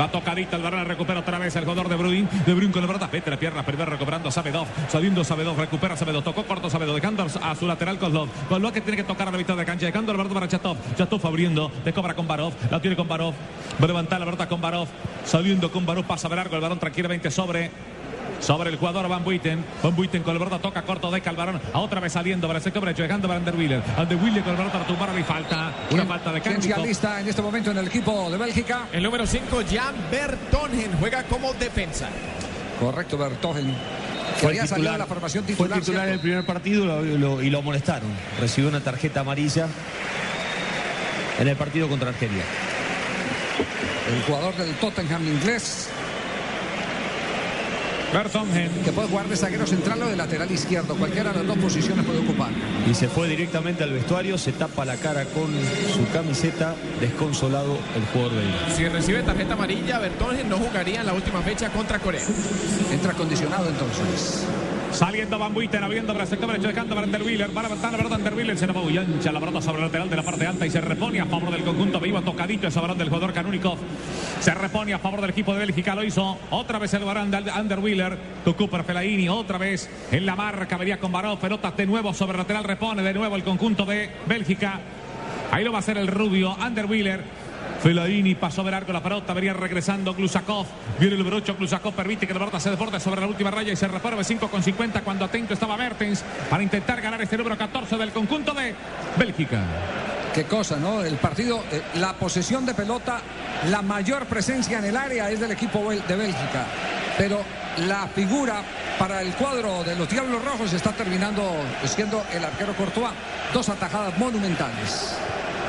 Va 0.00 0.10
tocadita 0.10 0.56
el 0.56 0.62
balón, 0.62 0.84
recupera 0.86 1.20
otra 1.20 1.38
vez 1.38 1.54
el 1.54 1.64
jugador 1.64 1.88
de 1.88 1.96
Bruin. 1.96 2.28
De 2.46 2.54
Bruin 2.54 2.72
con 2.72 2.82
la 2.82 2.88
verdad, 2.88 3.08
mete 3.12 3.30
la 3.30 3.36
pierna, 3.36 3.64
primero 3.64 3.90
recuperando 3.90 4.30
Sabedov. 4.30 4.66
Sabiendo 4.88 5.22
Sabedov, 5.22 5.58
recupera 5.58 5.96
Sabedov. 5.96 6.24
Tocó 6.24 6.44
corto 6.44 6.68
Sabedov, 6.68 6.96
dejando 6.96 7.26
a 7.42 7.54
su 7.54 7.66
lateral 7.66 7.98
Kozlov. 7.98 8.28
Kozlov 8.48 8.72
que 8.72 8.80
tiene 8.80 8.96
que 8.96 9.04
tocar 9.04 9.28
a 9.28 9.30
la 9.30 9.38
mitad 9.38 9.56
de 9.56 9.64
cancha. 9.64 9.86
Dejando 9.86 10.12
la 10.12 10.18
verdad 10.18 10.34
para 10.34 10.48
Chatov. 10.48 10.76
Chatov 10.96 11.24
abriendo, 11.26 11.70
de 11.84 11.92
cobra 11.92 12.14
con 12.14 12.26
Barov. 12.26 12.52
La 12.70 12.80
tiene 12.80 12.96
con 12.96 13.06
Barov. 13.06 13.34
Va 13.80 13.84
a 13.84 13.86
levantar 13.86 14.18
la 14.18 14.26
verdad 14.26 14.48
con 14.48 14.60
Barov. 14.60 14.88
Sabiendo 15.24 15.70
con 15.70 15.86
Barov, 15.86 16.04
pasa 16.04 16.28
de 16.28 16.36
largo 16.36 16.56
el 16.56 16.62
balón 16.62 16.78
tranquilamente 16.80 17.30
sobre. 17.30 17.70
Sobre 18.40 18.68
el 18.70 18.76
jugador 18.76 19.08
Van 19.08 19.24
Buiten. 19.24 19.64
Van 19.82 19.94
Buiten 19.96 20.22
con 20.22 20.34
la 20.34 20.40
verdad 20.40 20.60
toca 20.60 20.82
corto, 20.82 21.10
deja 21.10 21.30
el 21.30 21.36
balón. 21.36 21.60
A 21.72 21.78
otra 21.80 22.00
vez 22.00 22.12
saliendo 22.12 22.46
para 22.46 22.58
el 22.58 22.62
sector 22.62 22.82
derecho, 22.84 23.02
dejando 23.02 23.26
para 23.26 23.38
Anderwiller. 23.38 23.82
Anderwiller 23.96 24.42
con 24.42 24.50
el 24.52 24.56
balón 24.58 24.72
para 24.72 24.86
tumbar 24.86 25.18
y 25.18 25.22
falta. 25.22 25.72
Una 25.90 26.04
falta 26.04 26.30
de 26.32 26.40
¿Quién 26.42 26.54
se 26.60 26.68
Kakulikov. 26.68 26.84
alista 26.84 27.20
en 27.20 27.28
este 27.28 27.40
momento 27.42 27.70
en 27.70 27.78
el 27.78 27.86
equipo 27.86 28.30
de 28.30 28.36
Bélgica? 28.36 28.88
El 28.92 29.02
número 29.02 29.26
5, 29.26 29.62
Jan 29.70 29.94
Bertongen, 30.10 30.90
juega 31.00 31.22
como 31.24 31.52
defensa. 31.54 32.08
Correcto, 32.80 33.16
Bertogen. 33.16 33.66
Que 34.34 34.40
Fue 34.40 34.48
había 34.48 34.62
el 34.62 34.68
salido 34.68 34.90
titular, 34.90 34.92
de 34.92 34.98
la 34.98 35.06
formación 35.06 35.44
fue 35.44 35.52
titular. 35.54 35.78
el 35.78 35.84
titular 35.84 36.08
en 36.08 36.14
el 36.14 36.20
primer 36.20 36.44
partido 36.44 36.84
lo- 36.86 37.02
lo- 37.02 37.42
y 37.42 37.48
lo 37.50 37.58
amonestaron. 37.60 38.10
Recibió 38.40 38.68
una 38.68 38.80
tarjeta 38.80 39.20
amarilla 39.20 39.68
en 41.38 41.48
el 41.48 41.56
partido 41.56 41.88
contra 41.88 42.10
Argelia. 42.10 42.42
El 44.14 44.22
jugador 44.24 44.54
del 44.56 44.74
Tottenham 44.74 45.26
inglés, 45.26 45.88
Bertongen. 48.14 48.70
que 48.84 48.92
puede 48.92 49.08
jugar 49.08 49.26
de 49.28 49.36
zaguero 49.36 49.66
central 49.66 50.00
o 50.04 50.06
de 50.06 50.16
lateral 50.16 50.48
izquierdo. 50.48 50.94
Cualquiera 50.94 51.32
de 51.32 51.38
las 51.38 51.46
dos 51.48 51.58
posiciones 51.58 52.04
puede 52.04 52.20
ocupar. 52.20 52.50
Y 52.88 52.94
se 52.94 53.08
fue 53.08 53.28
directamente 53.28 53.82
al 53.82 53.90
vestuario, 53.90 54.38
se 54.38 54.52
tapa 54.52 54.84
la 54.84 54.96
cara 54.96 55.24
con 55.24 55.46
su 55.92 56.08
camiseta, 56.12 56.76
desconsolado 57.00 57.76
el 57.96 58.04
jugador 58.12 58.36
belga. 58.36 58.76
Si 58.76 58.88
recibe 58.88 59.22
tarjeta 59.24 59.54
amarilla, 59.54 59.98
Bertongen 59.98 60.48
no 60.48 60.58
jugaría 60.58 61.00
en 61.00 61.06
la 61.06 61.12
última 61.12 61.42
fecha 61.42 61.70
contra 61.70 61.98
Corea. 61.98 62.24
Entra 62.92 63.14
condicionado 63.14 63.68
entonces. 63.68 64.46
Saliendo 64.94 65.40
Van 65.40 65.52
Buiten, 65.52 65.82
abriendo 65.82 66.12
para 66.12 66.22
el 66.22 66.30
sector 66.30 66.48
derecho, 66.48 66.68
dejando 66.68 66.94
para 66.94 67.04
Anderwiller. 67.04 67.54
Va 67.54 67.62
a 67.62 67.64
levantar 67.64 67.90
la 67.90 67.96
verdad 67.98 68.12
Anderwiller. 68.12 68.56
Se 68.56 68.64
la 68.64 68.72
muy 68.72 68.96
ancha 68.96 69.32
la 69.32 69.40
pelota 69.40 69.60
sobre 69.60 69.78
el 69.78 69.86
lateral 69.86 70.08
de 70.08 70.14
la 70.14 70.22
parte 70.22 70.46
alta 70.46 70.66
y 70.66 70.70
se 70.70 70.80
repone 70.80 71.18
a 71.18 71.26
favor 71.26 71.50
del 71.50 71.64
conjunto 71.64 71.98
vivo. 71.98 72.22
Tocadito 72.22 72.68
ese 72.68 72.78
balón 72.78 72.96
del 72.96 73.08
jugador 73.08 73.32
Kanunikov. 73.32 73.76
Se 74.38 74.54
repone 74.54 74.94
a 74.94 75.00
favor 75.00 75.20
del 75.20 75.30
equipo 75.30 75.52
de 75.52 75.58
Bélgica. 75.58 75.96
Lo 75.96 76.04
hizo 76.04 76.38
otra 76.50 76.78
vez 76.78 76.94
el 76.94 77.02
balón 77.02 77.28
de 77.28 77.50
Anderwiller. 77.50 78.16
Tocó 78.44 78.68
para 78.68 78.84
Fellaini. 78.84 79.28
Otra 79.28 79.58
vez 79.58 79.90
en 80.12 80.24
la 80.24 80.36
marca. 80.36 80.76
Venía 80.76 81.00
con 81.00 81.10
Baró. 81.10 81.40
Pelotas 81.40 81.76
de 81.76 81.86
nuevo 81.86 82.14
sobre 82.14 82.38
lateral. 82.38 82.62
Repone 82.62 83.02
de 83.02 83.14
nuevo 83.14 83.34
el 83.34 83.42
conjunto 83.42 83.84
de 83.84 84.10
Bélgica. 84.26 84.78
Ahí 85.50 85.64
lo 85.64 85.72
va 85.72 85.78
a 85.78 85.80
hacer 85.80 85.98
el 85.98 86.06
rubio 86.06 86.56
Anderwiller. 86.60 87.43
Fellaini 87.82 88.34
pasó 88.34 88.62
de 88.62 88.70
largo 88.70 88.92
la 88.92 89.02
pelota, 89.02 89.34
venía 89.34 89.52
regresando 89.52 90.14
Glusakov. 90.14 90.66
Viene 90.98 91.14
el 91.14 91.18
número 91.18 91.36
8, 91.36 91.56
Glusakov 91.58 91.92
permite 91.92 92.26
que 92.26 92.32
la 92.32 92.40
pelota 92.40 92.58
se 92.58 92.70
desborde 92.70 92.98
sobre 92.98 93.20
la 93.20 93.26
última 93.26 93.50
raya 93.50 93.72
y 93.72 93.76
se 93.76 93.88
reporve 93.88 94.24
5 94.24 94.48
con 94.48 94.62
50 94.62 95.02
cuando 95.02 95.24
atento 95.24 95.54
estaba 95.54 95.76
Mertens 95.76 96.24
para 96.48 96.62
intentar 96.62 97.00
ganar 97.00 97.20
este 97.20 97.36
número 97.36 97.58
14 97.58 97.96
del 97.96 98.10
conjunto 98.10 98.54
de 98.54 98.74
Bélgica. 99.18 99.62
Qué 100.34 100.44
cosa, 100.44 100.78
¿no? 100.78 101.04
El 101.04 101.16
partido, 101.16 101.62
eh, 101.70 101.80
la 101.94 102.14
posesión 102.14 102.66
de 102.66 102.74
pelota, 102.74 103.20
la 103.70 103.82
mayor 103.82 104.26
presencia 104.26 104.78
en 104.78 104.86
el 104.86 104.96
área 104.96 105.30
es 105.30 105.38
del 105.38 105.52
equipo 105.52 105.90
de 105.90 106.16
Bélgica. 106.16 106.66
Pero 107.16 107.40
la 107.86 108.08
figura 108.08 108.62
para 108.98 109.22
el 109.22 109.32
cuadro 109.34 109.84
de 109.84 109.94
los 109.94 110.08
Diablos 110.08 110.44
Rojos 110.44 110.72
está 110.72 110.92
terminando 110.92 111.42
siendo 111.84 112.24
el 112.32 112.44
arquero 112.44 112.74
Courtois. 112.74 113.10
Dos 113.52 113.68
atajadas 113.68 114.18
monumentales. 114.18 115.14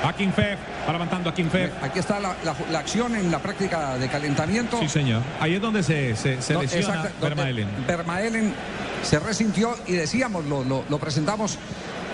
A 0.06 0.14
Kinfev, 0.14 0.58
va 0.88 0.94
levantando 0.94 1.30
a 1.30 1.34
Kinfev. 1.34 1.72
Aquí 1.82 1.98
está 2.00 2.20
la, 2.20 2.36
la- 2.44 2.56
la 2.72 2.80
acción 2.80 3.16
en 3.16 3.32
la 3.32 3.40
práctica 3.40 3.98
de 3.98 4.08
calentamiento. 4.08 4.80
Sí, 4.80 4.88
señor. 4.88 5.22
Ahí 5.40 5.56
es 5.56 5.62
donde 5.62 5.82
se, 5.82 6.16
se, 6.16 6.42
se 6.42 6.54
No, 6.54 6.62
lesiona 6.62 7.10
Vermaelen. 7.20 7.68
Vermaelen 7.88 8.54
se 9.02 9.18
resintió 9.20 9.76
y 9.88 9.94
decíamos, 9.94 10.46
lo, 10.46 10.64
lo- 10.64 10.84
lo 10.88 10.98
presentamos, 11.00 11.58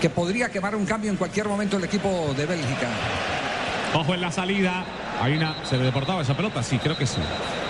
que 0.00 0.08
podría 0.08 0.48
quemar 0.48 0.74
un 0.74 0.86
cambio 0.86 1.10
en 1.10 1.16
cualquier 1.16 1.46
momento 1.48 1.76
el 1.76 1.84
equipo 1.84 2.32
de 2.36 2.46
Bélgica. 2.46 2.88
Ojo 3.94 4.14
en 4.14 4.22
la 4.22 4.32
salida. 4.32 4.84
Hay 5.20 5.34
una. 5.36 5.54
¿Se 5.68 5.76
le 5.76 5.84
deportaba 5.84 6.22
esa 6.22 6.34
pelota? 6.34 6.62
Sí, 6.62 6.78
creo 6.78 6.96
que 6.96 7.06
sí. 7.06 7.20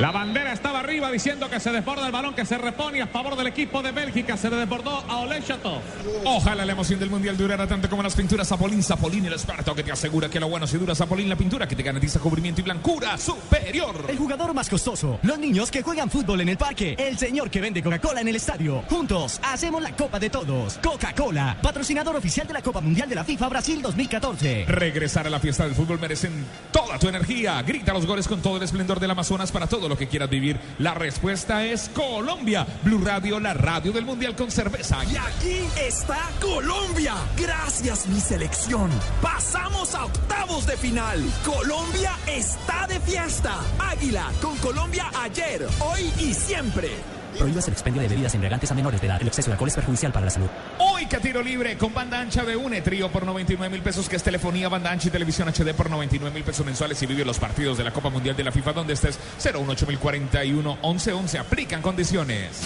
La 0.01 0.11
bandera 0.11 0.53
estaba 0.53 0.81
arriba 0.81 1.11
diciendo 1.11 1.49
que 1.51 1.61
se 1.61 1.71
desborda 1.71 2.07
el 2.07 2.13
balón, 2.13 2.35
que 2.35 2.45
se 2.45 2.59
repone 2.59 3.03
a 3.03 3.07
favor 3.07 3.37
del 3.37 3.47
equipo 3.47 3.83
de 3.83 3.93
Bélgica. 3.93 4.37
Se 4.37 4.51
le 4.51 4.57
desbordó 4.57 5.05
a 5.09 5.19
Ole 5.19 5.43
Chatov. 5.43 5.81
Ojalá 6.25 6.65
la 6.65 6.73
emoción 6.73 6.99
del 6.99 7.11
mundial 7.11 7.37
durara 7.37 7.67
tanto 7.67 7.89
como 7.89 8.03
las 8.03 8.15
pinturas 8.15 8.49
Zapolín. 8.49 8.83
Zapolín, 8.83 9.27
el 9.27 9.35
experto 9.35 9.75
que 9.75 9.83
te 9.83 9.93
asegura 9.93 10.29
que 10.29 10.41
lo 10.41 10.49
bueno 10.49 10.67
si 10.67 10.79
dura 10.79 10.95
Zapolín, 10.95 11.29
la 11.29 11.37
pintura 11.37 11.69
que 11.69 11.77
te 11.77 11.83
garantiza 11.83 12.19
cubrimiento 12.19 12.61
y 12.63 12.65
blancura 12.65 13.17
superior. 13.19 14.07
El 14.09 14.19
jugador 14.19 14.55
más 14.55 14.69
costoso, 14.69 15.21
los 15.23 15.39
niños 15.39 15.71
que 15.71 15.83
juegan 15.83 16.11
fútbol 16.11 16.41
en 16.41 16.49
el 16.49 16.57
parque, 16.57 16.97
el 16.99 17.19
señor 17.19 17.51
que 17.51 17.61
vende 17.61 17.83
Coca-Cola 17.83 18.23
en 18.23 18.29
el 18.29 18.37
estadio. 18.37 18.83
Juntos 18.89 19.41
hacemos 19.43 19.83
la 19.83 19.95
Copa 19.95 20.19
de 20.19 20.31
Todos. 20.31 20.79
Coca-Cola, 20.83 21.59
patrocinador 21.63 22.17
oficial 22.17 22.47
de 22.47 22.55
la 22.55 22.63
Copa 22.63 22.81
Mundial 22.81 23.09
de 23.09 23.15
la 23.15 23.25
FIFA 23.25 23.49
Brasil 23.49 23.83
2014. 23.83 24.65
Regresar 24.67 25.27
a 25.27 25.31
la 25.31 25.39
fiesta 25.39 25.65
del 25.65 25.75
fútbol 25.75 26.01
merecen 26.01 26.45
toda 26.73 26.99
tu 26.99 27.09
energía. 27.09 27.63
Grita 27.63 27.93
los 27.93 28.07
goles 28.07 28.27
con 28.27 28.41
todo 28.41 28.57
el 28.57 28.63
esplendor 28.63 28.99
del 28.99 29.11
Amazonas 29.11 29.53
para 29.53 29.67
lo 29.89 29.97
que 29.97 30.09
quieras 30.09 30.31
vivir. 30.31 30.59
La 30.79 30.95
respuesta 30.95 31.65
es 31.65 31.89
Colombia. 31.91 32.67
Blue 32.83 33.03
Radio, 33.05 33.41
la 33.41 33.55
radio 33.55 33.93
del 33.93 34.05
mundial 34.05 34.35
con 34.37 34.51
cerveza. 34.51 35.05
Y 35.05 35.17
aquí 35.17 35.61
está 35.81 36.19
Colombia. 36.41 37.15
Gracias 37.37 38.07
mi 38.07 38.21
selección. 38.21 38.91
Pasamos 39.21 39.95
a 39.95 40.05
octavos 40.05 40.67
de 40.67 40.77
final. 40.77 41.21
Colombia 41.45 42.13
está 42.27 42.87
de 42.87 43.01
fiesta. 43.01 43.57
Águila 43.79 44.31
con 44.41 44.57
Colombia 44.59 45.11
ayer, 45.15 45.67
hoy 45.81 46.13
y 46.19 46.35
siempre. 46.35 47.22
Prohíbas 47.39 47.67
el 47.69 47.73
expendio 47.73 48.03
de 48.03 48.09
bebidas 48.09 48.35
embriagantes 48.35 48.71
a 48.71 48.75
menores 48.75 49.01
de 49.01 49.07
edad. 49.07 49.21
El 49.21 49.29
exceso 49.29 49.49
de 49.49 49.53
alcohol 49.53 49.69
es 49.69 49.75
perjudicial 49.75 50.13
para 50.13 50.27
la 50.27 50.31
salud. 50.31 50.49
Hoy 50.79 51.07
que 51.07 51.19
tiro 51.19 51.43
libre 51.43 51.77
con 51.77 51.93
banda 51.95 52.21
ancha 52.21 52.45
de 52.45 52.57
UNE, 52.57 52.83
trío 52.83 53.11
por 53.11 53.25
99 53.25 53.71
mil 53.71 53.83
pesos, 53.83 54.09
que 54.09 54.17
es 54.17 54.23
telefonía, 54.23 54.69
banda 54.69 54.91
ancha 54.91 55.09
y 55.09 55.11
televisión 55.11 55.49
HD 55.49 55.75
por 55.75 55.91
99 55.91 56.33
mil 56.35 56.45
pesos 56.45 56.65
mensuales 56.65 57.03
y 57.03 57.07
vive 57.07 57.25
los 57.25 57.39
partidos 57.39 57.79
de 57.79 57.85
la 57.85 57.93
Copa 57.93 58.11
Mundial 58.11 58.37
de 58.37 58.45
la 58.45 58.53
FIFA 58.53 58.73
donde 58.73 58.95
estés 58.95 59.19
018 59.43 59.87
1111 59.87 61.39
Aplican 61.39 61.83
condiciones. 61.83 62.61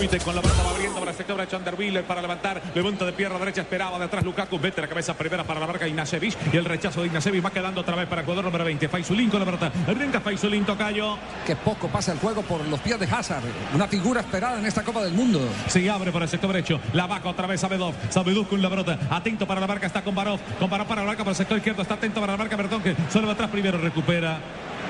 Witten 0.00 0.20
con 0.20 0.34
la 0.34 0.42
pelota 0.42 0.62
va 0.62 0.70
abriendo 0.70 0.98
para 0.98 1.12
el 1.12 1.16
sector 1.16 1.36
de 1.38 1.46
Chanderville 1.46 2.02
para 2.02 2.20
levantar. 2.20 2.60
Levanta 2.74 3.04
de 3.04 3.12
pierna 3.12 3.38
derecha, 3.38 3.62
esperaba 3.62 3.98
de 3.98 4.04
atrás 4.04 4.24
Lukaku. 4.24 4.58
Mete 4.58 4.80
la 4.80 4.88
cabeza 4.88 5.14
primera 5.14 5.44
para 5.44 5.60
la 5.60 5.66
marca 5.66 5.86
Ignacevic. 5.86 6.36
Y 6.52 6.56
el 6.56 6.64
rechazo 6.64 7.00
de 7.00 7.06
Ignacevic 7.06 7.44
va 7.44 7.50
quedando 7.50 7.80
otra 7.80 7.94
vez 7.94 8.08
para 8.08 8.22
el 8.22 8.24
jugador 8.24 8.44
número 8.44 8.64
20. 8.64 8.88
Faisulín 8.88 9.30
con 9.30 9.40
la 9.40 9.46
pelota. 9.46 9.70
Arranca 9.86 10.20
Faisulín, 10.20 10.64
Tocayo. 10.64 11.16
Que 11.46 11.54
poco 11.56 11.88
pasa 11.88 12.12
el 12.12 12.18
juego 12.18 12.42
por 12.42 12.66
los 12.66 12.80
pies 12.80 12.98
de 12.98 13.06
Hazard. 13.06 13.44
Una 13.74 13.86
figura 13.86 14.20
esperada 14.20 14.58
en 14.58 14.66
esta 14.66 14.82
Copa 14.82 15.02
del 15.02 15.12
Mundo. 15.12 15.40
Se 15.68 15.88
abre 15.88 16.10
por 16.10 16.22
el 16.22 16.28
sector 16.28 16.52
derecho. 16.52 16.80
La 16.92 17.06
vaca 17.06 17.28
otra 17.28 17.46
vez 17.46 17.60
Sabedov. 17.60 17.94
Sabedov 18.10 18.48
con 18.48 18.60
la 18.60 18.70
pelota. 18.70 18.98
Atento 19.10 19.46
para 19.46 19.60
la 19.60 19.66
marca. 19.66 19.86
Está 19.86 20.02
con 20.02 20.14
Barov. 20.14 20.40
Con 20.58 20.68
Barov 20.68 20.88
para 20.88 21.02
la 21.02 21.08
marca 21.08 21.22
por 21.22 21.30
el 21.30 21.36
sector 21.36 21.56
izquierdo. 21.58 21.82
Está 21.82 21.94
atento 21.94 22.20
para 22.20 22.32
la 22.32 22.38
marca 22.38 22.56
Bertón 22.56 22.82
que 22.82 22.96
solo 23.12 23.28
va 23.28 23.34
atrás 23.34 23.50
primero. 23.50 23.78
Recupera. 23.78 24.40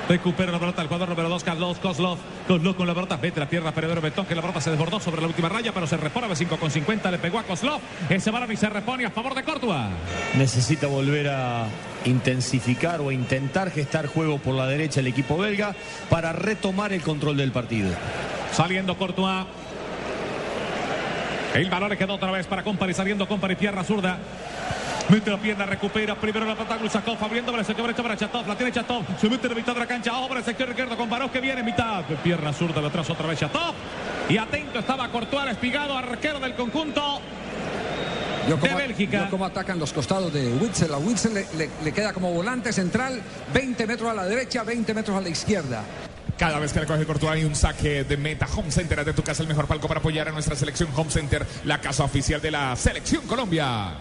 Recupera 0.07 0.51
la 0.51 0.59
pelota 0.59 0.83
el 0.83 0.87
jugador 0.87 1.09
número 1.09 1.29
2, 1.29 1.43
Carlos 1.43 1.79
Kozlov. 1.79 2.19
Kozlov 2.47 2.75
con 2.75 2.85
la 2.85 2.93
pelota. 2.93 3.17
Mete 3.17 3.39
la 3.39 3.49
pierna 3.49 3.71
Peredero 3.71 4.01
Betón, 4.01 4.27
que 4.27 4.35
la 4.35 4.41
pelota 4.41 4.61
se 4.61 4.69
desbordó 4.69 4.99
sobre 4.99 5.19
la 5.19 5.27
última 5.27 5.49
raya, 5.49 5.71
pero 5.73 5.87
se 5.87 5.97
repone 5.97 6.31
a 6.31 6.35
5 6.35 6.57
con 6.57 6.69
50. 6.69 7.09
Le 7.09 7.17
pegó 7.17 7.39
a 7.39 7.43
Kozlov. 7.43 7.81
Ese 8.07 8.29
balón 8.29 8.51
y 8.51 8.55
se 8.55 8.69
repone 8.69 9.05
a 9.05 9.09
favor 9.09 9.33
de 9.33 9.43
Córdoba. 9.43 9.89
Necesita 10.37 10.85
volver 10.85 11.29
a 11.29 11.65
intensificar 12.05 13.01
o 13.01 13.11
intentar 13.11 13.71
gestar 13.71 14.05
juego 14.05 14.37
por 14.37 14.53
la 14.53 14.67
derecha 14.67 14.99
el 14.99 15.07
equipo 15.07 15.37
belga 15.37 15.75
para 16.07 16.33
retomar 16.33 16.93
el 16.93 17.01
control 17.01 17.37
del 17.37 17.51
partido. 17.51 17.89
Saliendo 18.51 18.95
Courtois. 18.97 19.47
El 21.55 21.69
balón 21.69 21.89
le 21.89 21.97
quedó 21.97 22.13
otra 22.13 22.31
vez 22.31 22.45
para 22.45 22.63
Company, 22.63 22.93
saliendo 22.93 23.27
Company, 23.27 23.55
tierra 23.55 23.83
zurda. 23.83 24.19
Mete 25.09 25.29
la 25.29 25.37
pierna, 25.37 25.65
recupera. 25.65 26.15
Primero 26.15 26.45
la 26.45 26.55
pelota 26.55 26.77
Glusakov, 26.77 27.23
abriendo 27.23 27.51
para 27.51 27.61
el 27.61 27.65
sector 27.67 27.85
derecho 27.85 28.01
para 28.01 28.17
Chatov. 28.17 28.47
La 28.47 28.55
tiene 28.55 28.71
Chatov. 28.71 29.03
Se 29.21 29.29
mete 29.29 29.45
en 29.47 29.53
la 29.53 29.59
mitad 29.59 29.73
de 29.73 29.79
la 29.79 29.85
cancha. 29.87 30.17
Ojo 30.17 30.27
para 30.29 30.39
el 30.39 30.45
sector 30.45 30.67
izquierdo 30.69 30.97
con 30.97 31.09
Barós 31.09 31.29
que 31.31 31.39
viene 31.39 31.59
en 31.59 31.65
mitad. 31.65 32.03
Pierna 32.23 32.51
zurda 32.51 32.81
de 32.81 32.87
atrás 32.87 33.07
otra 33.09 33.27
vez 33.27 33.39
Chatov. 33.39 33.73
Y 34.29 34.37
atento 34.37 34.79
estaba 34.79 35.07
Courtois, 35.09 35.51
espigado, 35.51 35.95
arquero 35.95 36.39
del 36.39 36.55
conjunto. 36.55 37.19
Yo 38.49 38.57
de 38.57 38.73
Bélgica. 38.75 39.25
Yo 39.25 39.29
cómo 39.29 39.45
atacan 39.45 39.77
los 39.79 39.93
costados 39.93 40.33
de 40.33 40.47
Witzel. 40.53 40.91
A 40.93 40.97
Witzel 40.97 41.33
le, 41.35 41.47
le- 41.55 41.69
le 41.83 41.91
queda 41.91 42.11
como 42.13 42.31
volante 42.31 42.73
central, 42.73 43.21
20 43.53 43.85
metros 43.87 44.09
a 44.09 44.13
la 44.13 44.25
derecha, 44.25 44.63
20 44.63 44.93
metros 44.93 45.15
a 45.17 45.21
la 45.21 45.29
izquierda. 45.29 45.83
Cada 46.37 46.59
vez 46.59 46.73
que 46.73 46.79
le 46.81 46.85
coge 46.87 47.05
Courtois 47.05 47.31
hay 47.31 47.43
un 47.45 47.55
saque 47.55 48.03
de 48.03 48.17
meta. 48.17 48.47
Home 48.55 48.71
Center 48.71 48.99
es 48.99 49.05
de 49.05 49.13
tu 49.13 49.23
casa 49.23 49.41
el 49.43 49.47
mejor 49.49 49.67
palco 49.67 49.87
para 49.87 49.99
apoyar 49.99 50.27
a 50.27 50.31
nuestra 50.31 50.55
selección. 50.55 50.89
Home 50.95 51.09
Center, 51.11 51.45
la 51.63 51.79
casa 51.79 52.03
oficial 52.03 52.41
de 52.41 52.51
la 52.51 52.75
selección 52.75 53.21
Colombia. 53.27 53.93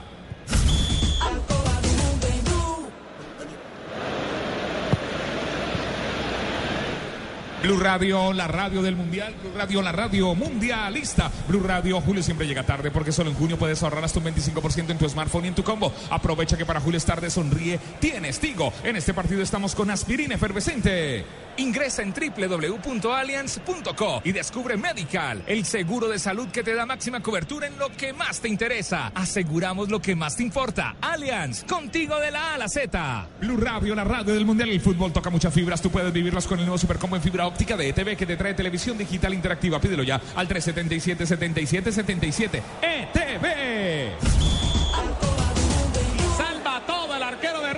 Blue 7.64 7.79
Radio, 7.79 8.35
la 8.35 8.47
radio 8.47 8.83
del 8.83 8.95
mundial. 8.95 9.35
Blue 9.41 9.53
Radio, 9.57 9.81
la 9.81 9.91
radio 9.91 10.35
mundialista. 10.35 11.31
Blue 11.49 11.62
Radio, 11.62 11.99
Julio 12.03 12.22
siempre 12.22 12.47
llega 12.47 12.62
tarde 12.62 12.91
porque 12.91 13.11
solo 13.11 13.31
en 13.31 13.37
junio 13.37 13.59
puedes 13.59 13.83
ahorrar 13.83 14.05
hasta 14.05 14.18
un 14.18 14.27
25% 14.27 14.91
en 14.91 14.99
tu 14.99 15.09
smartphone 15.09 15.47
y 15.47 15.49
en 15.49 15.55
tu 15.55 15.64
combo. 15.64 15.91
Aprovecha 16.11 16.59
que 16.59 16.66
para 16.66 16.81
Julio 16.81 16.99
es 16.99 17.07
tarde, 17.07 17.31
sonríe, 17.31 17.81
tienes 18.01 18.39
Tigo. 18.39 18.70
En 18.83 18.97
este 18.97 19.14
partido 19.14 19.41
estamos 19.41 19.75
con 19.75 19.91
aspirina 19.91 20.35
efervescente. 20.35 21.25
Ingresa 21.57 22.02
en 22.02 22.12
www.allianz.co 22.12 24.22
y 24.24 24.32
descubre 24.32 24.76
Medical, 24.76 25.42
el 25.46 25.64
seguro 25.64 26.09
de 26.09 26.18
salud 26.18 26.48
que 26.48 26.62
te 26.62 26.74
da 26.74 26.86
máxima 26.86 27.20
cobertura 27.20 27.66
en 27.66 27.78
lo 27.78 27.88
que 27.90 28.12
más 28.12 28.40
te 28.40 28.48
interesa. 28.48 29.12
Aseguramos 29.14 29.88
lo 29.88 30.00
que 30.00 30.16
más 30.16 30.36
te 30.36 30.42
importa. 30.42 30.96
Allianz, 31.00 31.64
contigo 31.64 32.18
de 32.18 32.30
la 32.30 32.50
A 32.50 32.55
a 32.55 32.59
la 32.59 32.68
Z. 32.68 33.28
Blue 33.40 33.57
Radio, 33.57 33.94
la 33.94 34.05
radio 34.05 34.34
del 34.34 34.44
mundial. 34.44 34.70
El 34.70 34.80
fútbol 34.80 35.12
toca 35.12 35.30
muchas 35.30 35.55
fibras. 35.55 35.80
Tú 35.80 35.90
puedes 35.90 36.12
vivirlas 36.12 36.46
con 36.46 36.59
el 36.59 36.64
nuevo 36.64 36.78
Supercombo 36.78 37.16
en 37.16 37.22
fibra 37.22 37.46
óptica 37.46 37.76
de 37.76 37.88
ETV 37.88 38.16
que 38.16 38.26
te 38.26 38.36
trae 38.36 38.55
televisión 38.55 38.98
digital 38.98 39.34
interactiva. 39.34 39.80
Pídelo 39.80 40.02
ya 40.02 40.20
al 40.34 40.48
377-7777. 40.48 42.62
ETV. 42.82 44.74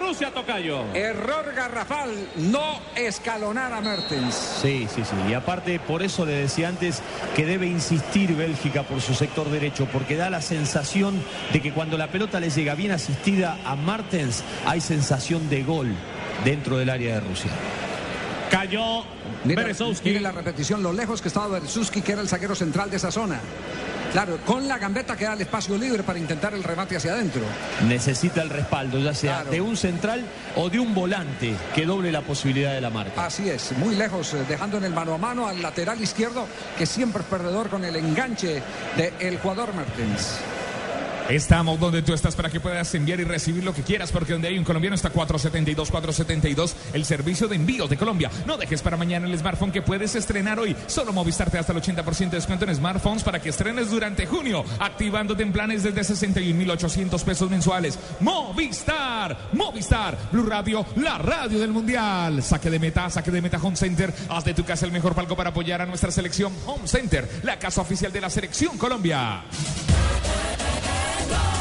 Rusia, 0.07 0.31
Tocayo. 0.31 0.85
Error 0.95 1.53
garrafal, 1.55 2.11
no 2.37 2.81
escalonar 2.95 3.73
a 3.73 3.81
Mertens. 3.81 4.35
Sí, 4.63 4.87
sí, 4.95 5.03
sí. 5.05 5.17
Y 5.29 5.35
aparte, 5.35 5.81
por 5.81 6.03
eso 6.03 6.25
le 6.25 6.33
decía 6.33 6.69
antes 6.69 7.03
que 7.35 7.45
debe 7.45 7.67
insistir 7.67 8.37
Bélgica 8.37 8.85
por 8.85 9.01
su 9.01 9.15
sector 9.15 9.51
derecho, 9.51 9.89
porque 9.93 10.17
da 10.17 10.31
la 10.31 10.43
sensación 10.43 11.21
de 11.53 11.61
que 11.61 11.73
cuando 11.73 11.99
la 11.99 12.09
pelota 12.09 12.39
le 12.39 12.51
llega 12.51 12.77
bien 12.77 12.93
asistida 12.93 13.59
a 13.65 13.75
Martens, 13.75 14.45
hay 14.65 14.81
sensación 14.81 15.51
de 15.51 15.65
gol 15.65 15.93
dentro 16.45 16.77
del 16.79 16.91
área 16.91 17.15
de 17.15 17.21
Rusia. 17.21 17.51
Cayó 18.51 19.03
Mira, 19.45 19.63
Berezowski. 19.63 20.09
mire 20.11 20.21
la 20.21 20.31
repetición, 20.31 20.85
lo 20.85 20.93
lejos 20.93 21.21
que 21.21 21.29
estaba 21.29 21.49
Berezowski, 21.49 22.01
que 22.01 22.13
era 22.13 22.21
el 22.21 22.29
zaguero 22.29 22.55
central 22.55 22.91
de 22.91 22.97
esa 22.99 23.11
zona. 23.11 23.41
Claro, 24.17 24.39
con 24.47 24.67
la 24.67 24.79
gambeta 24.79 25.15
queda 25.15 25.35
el 25.35 25.43
espacio 25.43 25.77
libre 25.77 26.03
para 26.03 26.19
intentar 26.19 26.55
el 26.55 26.65
remate 26.65 26.97
hacia 26.97 27.13
adentro. 27.13 27.43
Necesita 27.87 28.41
el 28.41 28.49
respaldo, 28.49 28.99
ya 28.99 29.13
sea 29.13 29.35
Claro. 29.35 29.51
de 29.51 29.61
un 29.61 29.77
central 29.77 30.25
o 30.55 30.71
de 30.71 30.79
un 30.79 30.95
volante 30.95 31.55
que 31.75 31.85
doble 31.85 32.11
la 32.11 32.23
posibilidad 32.23 32.73
de 32.73 32.81
la 32.81 32.89
marca. 32.89 33.27
Así 33.27 33.51
es, 33.51 33.73
muy 33.73 33.95
lejos, 33.95 34.33
eh, 34.33 34.39
dejando 34.49 34.79
en 34.79 34.85
el 34.85 34.95
mano 34.95 35.13
a 35.13 35.19
mano 35.19 35.47
al 35.47 35.61
lateral 35.61 36.01
izquierdo, 36.01 36.47
que 36.79 36.87
siempre 36.87 37.21
es 37.21 37.29
perdedor 37.29 37.69
con 37.69 37.85
el 37.85 37.95
enganche 37.95 38.63
del 38.97 39.39
jugador 39.39 39.75
Mertens. 39.75 40.39
Estamos 41.29 41.81
donde 41.81 42.03
tú 42.03 42.15
estás 42.15 42.37
para 42.37 42.51
que 42.51 42.61
puedas 42.61 42.95
enviar 42.95 43.19
y 43.19 43.25
recibir 43.25 43.65
lo 43.65 43.75
que 43.75 43.83
quieras, 43.83 44.13
porque 44.13 44.33
donde 44.33 44.47
hay 44.47 44.59
un 44.59 44.65
colombiano 44.65 44.95
está 44.95 45.11
472, 45.11 45.91
472, 45.91 46.77
el 46.93 47.05
servicio 47.05 47.49
de 47.49 47.57
envíos 47.57 47.91
de 47.91 47.97
Colombia. 47.97 48.31
No 48.47 48.57
dejes 48.57 48.81
para 48.81 48.97
mañana 48.97 49.27
el 49.27 49.37
smartphone 49.37 49.73
que 49.73 49.83
puedes 49.83 50.15
estrenar 50.15 50.61
hoy. 50.61 50.77
Solo 50.87 51.13
Movistar 51.13 51.51
te 51.51 51.59
hasta 51.59 51.73
el 51.73 51.83
80% 51.83 52.31
de 52.31 52.37
descuento 52.37 52.65
en 52.65 52.75
smartphones 52.77 53.25
para 53.25 53.41
que 53.41 53.49
estrenes 53.49 53.91
durante 53.91 54.25
junio, 54.27 54.65
activándote 54.79 55.43
en 55.43 55.53
planes 55.53 55.83
desde 55.83 56.03
61.800 56.03 57.25
pesos 57.25 57.51
mensuales. 57.51 57.99
Movistar, 58.21 59.37
Movistar, 59.53 60.17
Blue 60.31 60.47
Radio, 60.47 60.87
la 60.97 61.19
radio 61.19 61.59
del 61.59 61.73
mundial. 61.73 62.41
Saque 62.41 62.71
de 62.71 62.79
meta, 62.79 63.11
saque 63.11 63.33
de 63.33 63.43
meta 63.43 63.59
Home 63.61 63.77
Center. 63.77 64.15
Haz 64.29 64.45
de 64.45 64.55
tu 64.55 64.65
casa 64.65 64.87
el 64.87 64.93
mejor 64.93 65.15
palco 65.15 65.35
para 65.35 65.51
apoyar 65.51 65.83
a 65.83 65.87
nuestra 65.87 66.13
selección 66.13 66.53
Home 66.67 66.87
Center, 66.87 67.29
la 67.43 67.59
casa 67.59 67.81
oficial 67.81 68.13
de 68.13 68.21
la 68.21 68.31
selección 68.31 68.79
Colombia. 68.79 69.43
Y 71.29 71.56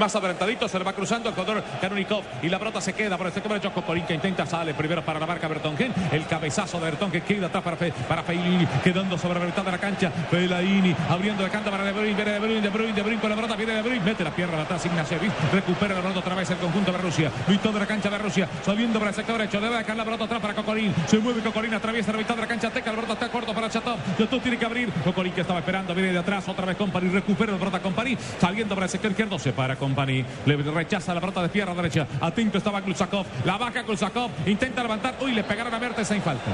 más 0.00 0.16
adelantadito 0.16 0.66
se 0.66 0.78
le 0.78 0.84
va 0.84 0.94
cruzando 0.94 1.28
el 1.28 1.34
jugador 1.34 1.62
Karunikov. 1.80 2.24
Y 2.42 2.48
la 2.48 2.58
pelota 2.58 2.80
se 2.80 2.94
queda 2.94 3.16
por 3.18 3.26
el 3.26 3.32
sector 3.32 3.52
derecho. 3.52 3.72
Cocorín 3.72 4.04
que 4.04 4.14
intenta, 4.14 4.46
sale 4.46 4.74
primero 4.74 5.04
para 5.04 5.20
la 5.20 5.26
marca 5.26 5.46
Bertongen. 5.46 5.92
El 6.10 6.26
cabezazo 6.26 6.78
de 6.78 6.86
Bertongen 6.86 7.20
queda 7.22 7.46
atrás 7.46 7.62
para, 7.62 7.76
Fe, 7.76 7.92
para 8.08 8.22
Feilini. 8.22 8.66
Quedando 8.82 9.18
sobre 9.18 9.38
la 9.38 9.44
mitad 9.44 9.62
de 9.62 9.70
la 9.70 9.78
cancha. 9.78 10.10
Fellaini 10.30 10.96
abriendo 11.08 11.42
la 11.42 11.50
cancha 11.50 11.70
para 11.70 11.84
De 11.84 11.92
Bruyne. 11.92 12.24
De 12.24 12.38
Bruyne, 12.38 12.60
De 12.62 12.68
Bruyne, 12.70 12.92
De 12.94 13.02
Bruyne 13.02 13.20
con 13.20 13.30
la 13.30 13.36
pelota. 13.36 13.56
Viene 13.56 13.74
De 13.74 13.82
Bruyne. 13.82 14.04
Mete 14.04 14.24
la 14.24 14.30
pierna 14.30 14.62
atrás 14.62 14.84
Ignacevic. 14.86 15.32
Recupera 15.52 15.94
la 15.94 16.00
pelota 16.00 16.20
otra 16.20 16.34
vez 16.34 16.50
el 16.50 16.56
conjunto 16.56 16.92
de 16.92 16.98
Rusia. 16.98 17.30
Mitad 17.46 17.70
de 17.70 17.78
la 17.80 17.86
cancha 17.86 18.08
de 18.08 18.18
Rusia. 18.18 18.48
Saliendo 18.64 18.98
para 18.98 19.10
el 19.10 19.16
sector 19.16 19.36
derecho. 19.36 19.60
Debe 19.60 19.76
dejar 19.76 19.96
la 19.96 20.04
pelota 20.04 20.24
atrás 20.24 20.40
para 20.40 20.54
Cocorín. 20.54 20.94
Se 21.06 21.18
mueve 21.18 21.42
Cocorín. 21.42 21.74
Atraviesa 21.74 22.12
la 22.12 22.18
mitad 22.18 22.34
de 22.34 22.40
la 22.40 22.48
cancha. 22.48 22.70
Teca. 22.70 22.90
La 22.90 22.96
pelota 22.96 23.12
está 23.12 23.28
corto 23.28 23.52
para 23.52 23.68
Chatov. 23.68 23.98
Chatov 24.16 24.40
tiene 24.40 24.56
que 24.56 24.64
abrir. 24.64 24.90
Cocorín 25.04 25.32
que 25.32 25.42
estaba 25.42 25.58
esperando. 25.58 25.94
Viene 25.94 26.12
de 26.12 26.18
atrás. 26.18 26.48
Otra 26.48 26.64
vez 26.64 26.76
Company. 26.78 27.10
Recupera 27.10 27.52
la 27.52 27.58
pelota 27.58 27.80
Company. 27.80 28.16
Saliendo 28.40 28.74
para 28.74 28.86
el 28.86 28.90
sector 28.90 29.10
izquierdo. 29.10 29.38
Se 29.38 29.52
para 29.52 29.76
Company. 29.94 30.24
Le 30.46 30.56
rechaza 30.56 31.12
la 31.14 31.20
pelota 31.20 31.42
de 31.42 31.48
pierna 31.48 31.74
derecha. 31.74 32.06
Atento 32.20 32.58
estaba 32.58 32.80
Glusakov. 32.80 33.26
La 33.44 33.56
vaca 33.58 33.82
Glusakov. 33.82 34.30
Intenta 34.46 34.82
levantar. 34.82 35.16
Uy, 35.20 35.32
le 35.32 35.42
pegaron 35.44 35.72
a 35.74 35.78
Mertens 35.78 36.10
en 36.12 36.22
falta. 36.22 36.50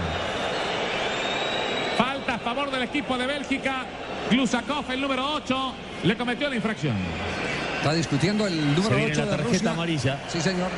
Falta 1.97 2.35
a 2.35 2.39
favor 2.39 2.71
del 2.71 2.83
equipo 2.83 3.17
de 3.17 3.27
Bélgica. 3.27 3.85
Glusakov, 4.31 4.91
el 4.91 5.01
número 5.01 5.35
8, 5.35 5.73
le 6.05 6.17
cometió 6.17 6.49
la 6.49 6.57
infracción. 6.57 6.97
Está 7.79 7.93
discutiendo 7.93 8.47
el 8.47 8.57
número 8.75 8.89
Se 8.89 8.95
viene 8.97 9.13
8 9.13 9.21
la 9.21 9.25
de 9.27 9.31
tarjeta 9.31 9.53
Rusia. 9.53 9.71
amarilla. 9.71 10.19
Sí, 10.29 10.41
señor. 10.41 10.69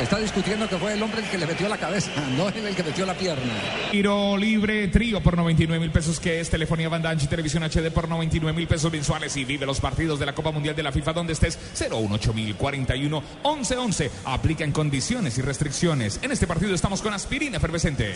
Está 0.00 0.18
discutiendo 0.18 0.68
que 0.68 0.76
fue 0.76 0.92
el 0.92 1.02
hombre 1.02 1.20
el 1.20 1.28
que 1.28 1.38
le 1.38 1.46
metió 1.46 1.68
la 1.68 1.76
cabeza, 1.76 2.10
no 2.36 2.48
él 2.48 2.66
el 2.66 2.74
que 2.74 2.84
metió 2.84 3.04
la 3.04 3.14
pierna. 3.14 3.52
Tiro 3.90 4.36
libre, 4.36 4.88
trío 4.88 5.20
por 5.20 5.36
99 5.36 5.80
mil 5.80 5.90
pesos, 5.90 6.20
que 6.20 6.40
es 6.40 6.48
telefonía 6.50 6.88
banda 6.88 7.10
ancha 7.10 7.24
y 7.24 7.28
televisión 7.28 7.64
HD 7.64 7.90
por 7.90 8.08
99 8.08 8.56
mil 8.56 8.68
pesos 8.68 8.92
mensuales 8.92 9.36
y 9.36 9.44
vive 9.44 9.66
los 9.66 9.80
partidos 9.80 10.20
de 10.20 10.26
la 10.26 10.34
Copa 10.34 10.52
Mundial 10.52 10.76
de 10.76 10.82
la 10.84 10.92
FIFA 10.92 11.12
donde 11.12 11.32
estés 11.32 11.58
018 11.78 12.32
mil 12.32 12.54
41 12.54 13.22
11 13.42 13.76
11. 13.76 14.10
Aplica 14.24 14.64
en 14.64 14.72
condiciones 14.72 15.36
y 15.38 15.42
restricciones. 15.42 16.20
En 16.22 16.30
este 16.30 16.46
partido 16.46 16.74
estamos 16.74 17.02
con 17.02 17.12
aspirina 17.12 17.56
efervescente. 17.56 18.14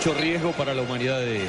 Mucho 0.00 0.14
riesgo 0.18 0.52
para 0.52 0.72
la 0.72 0.80
humanidad 0.80 1.18
de, 1.20 1.42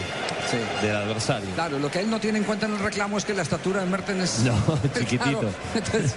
del 0.81 0.93
adversario. 0.93 1.47
Claro, 1.55 1.79
lo 1.79 1.89
que 1.89 2.01
él 2.01 2.09
no 2.09 2.19
tiene 2.19 2.37
en 2.37 2.43
cuenta 2.43 2.65
en 2.65 2.73
el 2.73 2.79
reclamo 2.79 3.17
es 3.17 3.23
que 3.23 3.33
la 3.33 3.43
estatura 3.43 3.79
de 3.79 3.85
Mertens 3.85 4.23
es... 4.23 4.39
No, 4.43 4.77
chiquitito. 4.93 5.39
Claro, 5.39 5.53
entonces, 5.73 6.15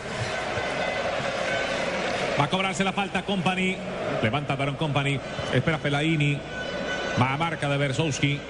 Va 2.40 2.44
a 2.44 2.50
cobrarse 2.50 2.82
la 2.82 2.92
falta 2.92 3.24
Company. 3.24 3.76
Levanta 4.20 4.56
Baron 4.56 4.74
Company. 4.74 5.20
Espera 5.52 5.78
Fellaini. 5.78 6.36
Va 7.22 7.34
a 7.34 7.36
marca 7.36 7.68
de 7.68 7.76
Bersowski. 7.76 8.40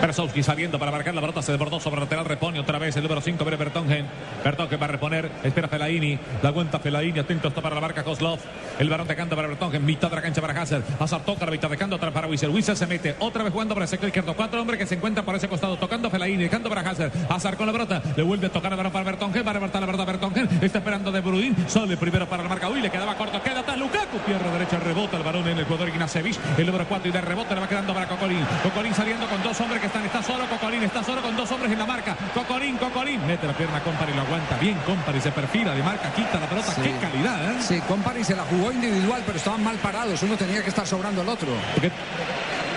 Beresowski 0.00 0.42
saliendo 0.42 0.78
para 0.78 0.92
marcar 0.92 1.14
la 1.14 1.20
pelota, 1.20 1.42
se 1.42 1.52
desbordó 1.52 1.80
sobre 1.80 1.96
el 1.96 2.02
lateral, 2.04 2.24
repone 2.24 2.60
otra 2.60 2.78
vez 2.78 2.96
el 2.96 3.02
número 3.02 3.20
5, 3.20 3.44
viene 3.44 3.56
Bertongen. 3.56 4.06
Bertongen 4.44 4.80
va 4.80 4.84
a 4.84 4.88
reponer, 4.88 5.30
espera 5.42 5.68
Felaini, 5.68 6.18
la 6.42 6.52
cuenta 6.52 6.78
Felaini, 6.78 7.18
atento 7.18 7.48
está 7.48 7.60
para 7.60 7.74
la 7.74 7.80
marca 7.80 8.04
Kozlov. 8.04 8.38
El 8.78 8.88
varón 8.88 9.08
tocando 9.08 9.34
para 9.34 9.48
Bertongen, 9.48 9.84
mitad 9.84 10.08
de 10.08 10.16
la 10.16 10.22
cancha 10.22 10.40
para 10.40 10.60
Hazard. 10.60 10.84
Hazard 11.00 11.24
toca 11.24 11.44
la 11.44 11.50
mitad 11.50 11.68
dejando 11.68 11.96
atrás 11.96 12.12
para 12.12 12.28
Wissel. 12.28 12.50
Wissel 12.50 12.76
se 12.76 12.86
mete 12.86 13.16
otra 13.18 13.42
vez 13.42 13.52
jugando 13.52 13.74
para 13.74 13.84
el 13.84 13.88
sector 13.88 14.08
izquierdo. 14.08 14.34
Cuatro 14.34 14.60
hombres 14.60 14.78
que 14.78 14.86
se 14.86 14.94
encuentran 14.94 15.24
por 15.24 15.34
ese 15.34 15.48
costado, 15.48 15.76
tocando 15.76 16.08
Felaini, 16.10 16.44
dejando 16.44 16.68
para 16.68 16.82
Hazard. 16.82 17.10
Hazard 17.28 17.56
con 17.56 17.66
la 17.66 17.72
pelota, 17.72 18.02
le 18.16 18.22
vuelve 18.22 18.46
a 18.46 18.50
tocar 18.50 18.70
el 18.70 18.76
varón 18.76 18.92
para 18.92 19.04
Bertongen, 19.04 19.44
va 19.44 19.50
a 19.50 19.54
levantar 19.54 19.80
la 19.80 19.86
pelota 19.86 20.04
Bertongen, 20.04 20.48
está 20.62 20.78
esperando 20.78 21.10
de 21.10 21.20
Brudin, 21.20 21.56
sale 21.66 21.96
primero 21.96 22.28
para 22.28 22.44
la 22.44 22.48
marca. 22.48 22.68
Uy, 22.68 22.80
le 22.80 22.90
quedaba 22.90 23.16
corto, 23.16 23.42
queda 23.42 23.60
atrás 23.60 23.76
Lukaku, 23.76 24.18
pierna 24.18 24.52
derecha, 24.52 24.78
rebota 24.78 25.16
el 25.16 25.24
varón 25.24 25.48
en 25.48 25.58
el 25.58 25.64
jugador 25.64 25.88
Ignacevich, 25.88 26.38
el 26.56 26.66
número 26.66 26.86
4 26.86 27.08
y 27.08 27.12
de 27.12 27.20
rebote 27.20 27.54
le 27.54 27.60
va 27.60 27.68
quedando 27.68 27.92
para 27.92 28.06
Cocolín. 28.06 28.46
Cocolín 28.62 28.94
saliendo 28.94 29.26
con 29.26 29.42
dos 29.42 29.60
hombres 29.60 29.80
que 29.80 29.87
están, 29.88 30.04
está 30.04 30.22
solo 30.22 30.46
Cocolín, 30.48 30.82
está 30.82 31.02
solo 31.02 31.20
con 31.20 31.36
dos 31.36 31.50
hombres 31.50 31.72
en 31.72 31.78
la 31.78 31.86
marca. 31.86 32.16
Cocolín, 32.34 32.76
Cocolín, 32.76 33.26
mete 33.26 33.46
la 33.46 33.54
pierna 33.54 33.82
Company, 33.82 34.12
lo 34.14 34.22
aguanta 34.22 34.56
bien, 34.58 34.76
Company 34.86 35.20
se 35.20 35.32
perfila 35.32 35.74
de 35.74 35.82
marca, 35.82 36.12
quita 36.12 36.38
la 36.38 36.46
pelota, 36.46 36.74
qué 36.82 36.92
calidad, 37.00 37.52
¿eh? 37.52 37.56
Sí, 37.60 37.80
Company 37.88 38.22
se 38.22 38.36
la 38.36 38.44
jugó 38.44 38.70
individual, 38.70 39.22
pero 39.26 39.38
estaban 39.38 39.64
mal 39.64 39.76
parados. 39.76 40.22
Uno 40.22 40.36
tenía 40.36 40.62
que 40.62 40.68
estar 40.68 40.86
sobrando 40.86 41.22
al 41.22 41.28
otro. 41.28 41.48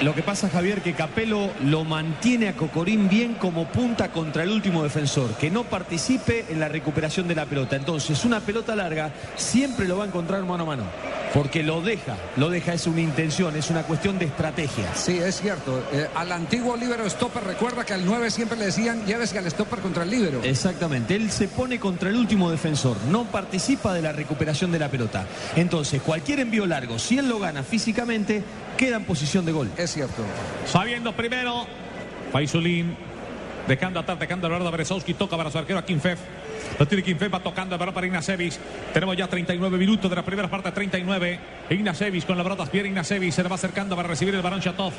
Lo 0.01 0.16
que 0.16 0.24
pasa, 0.24 0.49
Javier, 0.49 0.82
que 0.82 0.93
Capello 0.93 1.51
lo 1.64 1.84
mantiene 1.84 2.47
a 2.47 2.53
Cocorín 2.53 3.07
bien 3.07 3.36
como 3.36 3.66
punta 3.66 4.09
contra 4.12 4.41
el 4.41 4.49
último 4.49 4.82
defensor, 4.82 5.36
que 5.36 5.51
no 5.51 5.64
participe 5.64 6.45
en 6.49 6.59
la 6.59 6.68
recuperación 6.68 7.28
de 7.28 7.36
la 7.36 7.45
pelota. 7.45 7.76
Entonces, 7.76 8.26
una 8.26 8.39
pelota 8.39 8.76
larga 8.76 9.12
siempre 9.36 9.88
lo 9.88 9.97
va 9.97 10.05
a 10.05 10.07
encontrar 10.07 10.41
mano 10.41 10.64
a 10.64 10.66
mano, 10.66 10.84
porque 11.34 11.63
lo 11.63 11.82
deja, 11.82 12.17
lo 12.38 12.49
deja, 12.49 12.73
es 12.73 12.88
una 12.88 13.01
intención, 13.01 13.55
es 13.55 13.69
una 13.69 13.84
cuestión 13.84 14.19
de 14.19 14.25
estrategia. 14.25 14.93
Sí, 14.95 15.17
es 15.17 15.39
cierto. 15.39 15.84
Eh, 15.93 16.07
al 16.15 16.32
antiguo 16.32 16.75
líbero 16.75 17.09
stopper, 17.09 17.43
recuerda 17.43 17.86
que 17.86 17.93
al 17.93 18.05
9 18.05 18.29
siempre 18.32 18.57
le 18.57 18.65
decían, 18.65 19.05
llévese 19.05 19.38
al 19.38 19.49
stopper 19.49 19.79
contra 19.79 20.03
el 20.03 20.09
líbero. 20.09 20.41
Exactamente, 20.43 21.15
él 21.15 21.32
se 21.32 21.47
pone 21.47 21.79
contra 21.79 22.09
el 22.09 22.17
último 22.17 22.51
defensor, 22.51 22.97
no 23.09 23.25
participa 23.25 23.93
de 23.93 24.01
la 24.01 24.11
recuperación 24.11 24.71
de 24.71 24.79
la 24.79 24.89
pelota. 24.89 25.25
Entonces, 25.55 26.01
cualquier 26.01 26.39
envío 26.39 26.65
largo, 26.65 26.99
si 26.99 27.17
él 27.17 27.29
lo 27.29 27.39
gana 27.39 27.63
físicamente, 27.63 28.43
queda 28.77 28.97
en 28.97 29.05
posición 29.05 29.45
de 29.45 29.51
gol. 29.51 29.71
Es 29.77 29.91
cierto. 29.91 30.23
Sabiendo 30.65 31.15
primero, 31.15 31.65
Faisulín, 32.32 32.95
dejando 33.72 34.01
atrás, 34.01 34.19
dejando 34.19 34.47
el 34.47 34.53
verdad 34.53 34.69
Beresowski, 34.69 35.13
toca 35.13 35.38
para 35.38 35.49
su 35.49 35.57
arquero 35.57 35.80
a 35.80 35.86
Kinfev. 35.86 36.17
Lo 36.78 36.86
tiene 36.86 37.03
Kinfev, 37.03 37.34
va 37.34 37.39
tocando 37.39 37.76
el 37.76 37.80
balón 37.80 37.93
para 37.93 38.05
Ignacevic. 38.05 38.53
Tenemos 38.93 39.15
ya 39.15 39.28
39 39.28 39.78
minutos 39.78 40.09
de 40.09 40.15
la 40.15 40.24
primera 40.24 40.49
parte, 40.49 40.72
39. 40.72 41.39
Ignacevic 41.69 42.26
con 42.26 42.38
la 42.38 42.43
pelota, 42.43 42.65
Pierre 42.65 42.89
Ignacevic 42.89 43.32
se 43.32 43.43
le 43.43 43.49
va 43.49 43.55
acercando 43.55 43.95
para 43.95 44.09
recibir 44.09 44.36
el 44.36 44.41
balón 44.41 44.59
Chatov. 44.59 44.91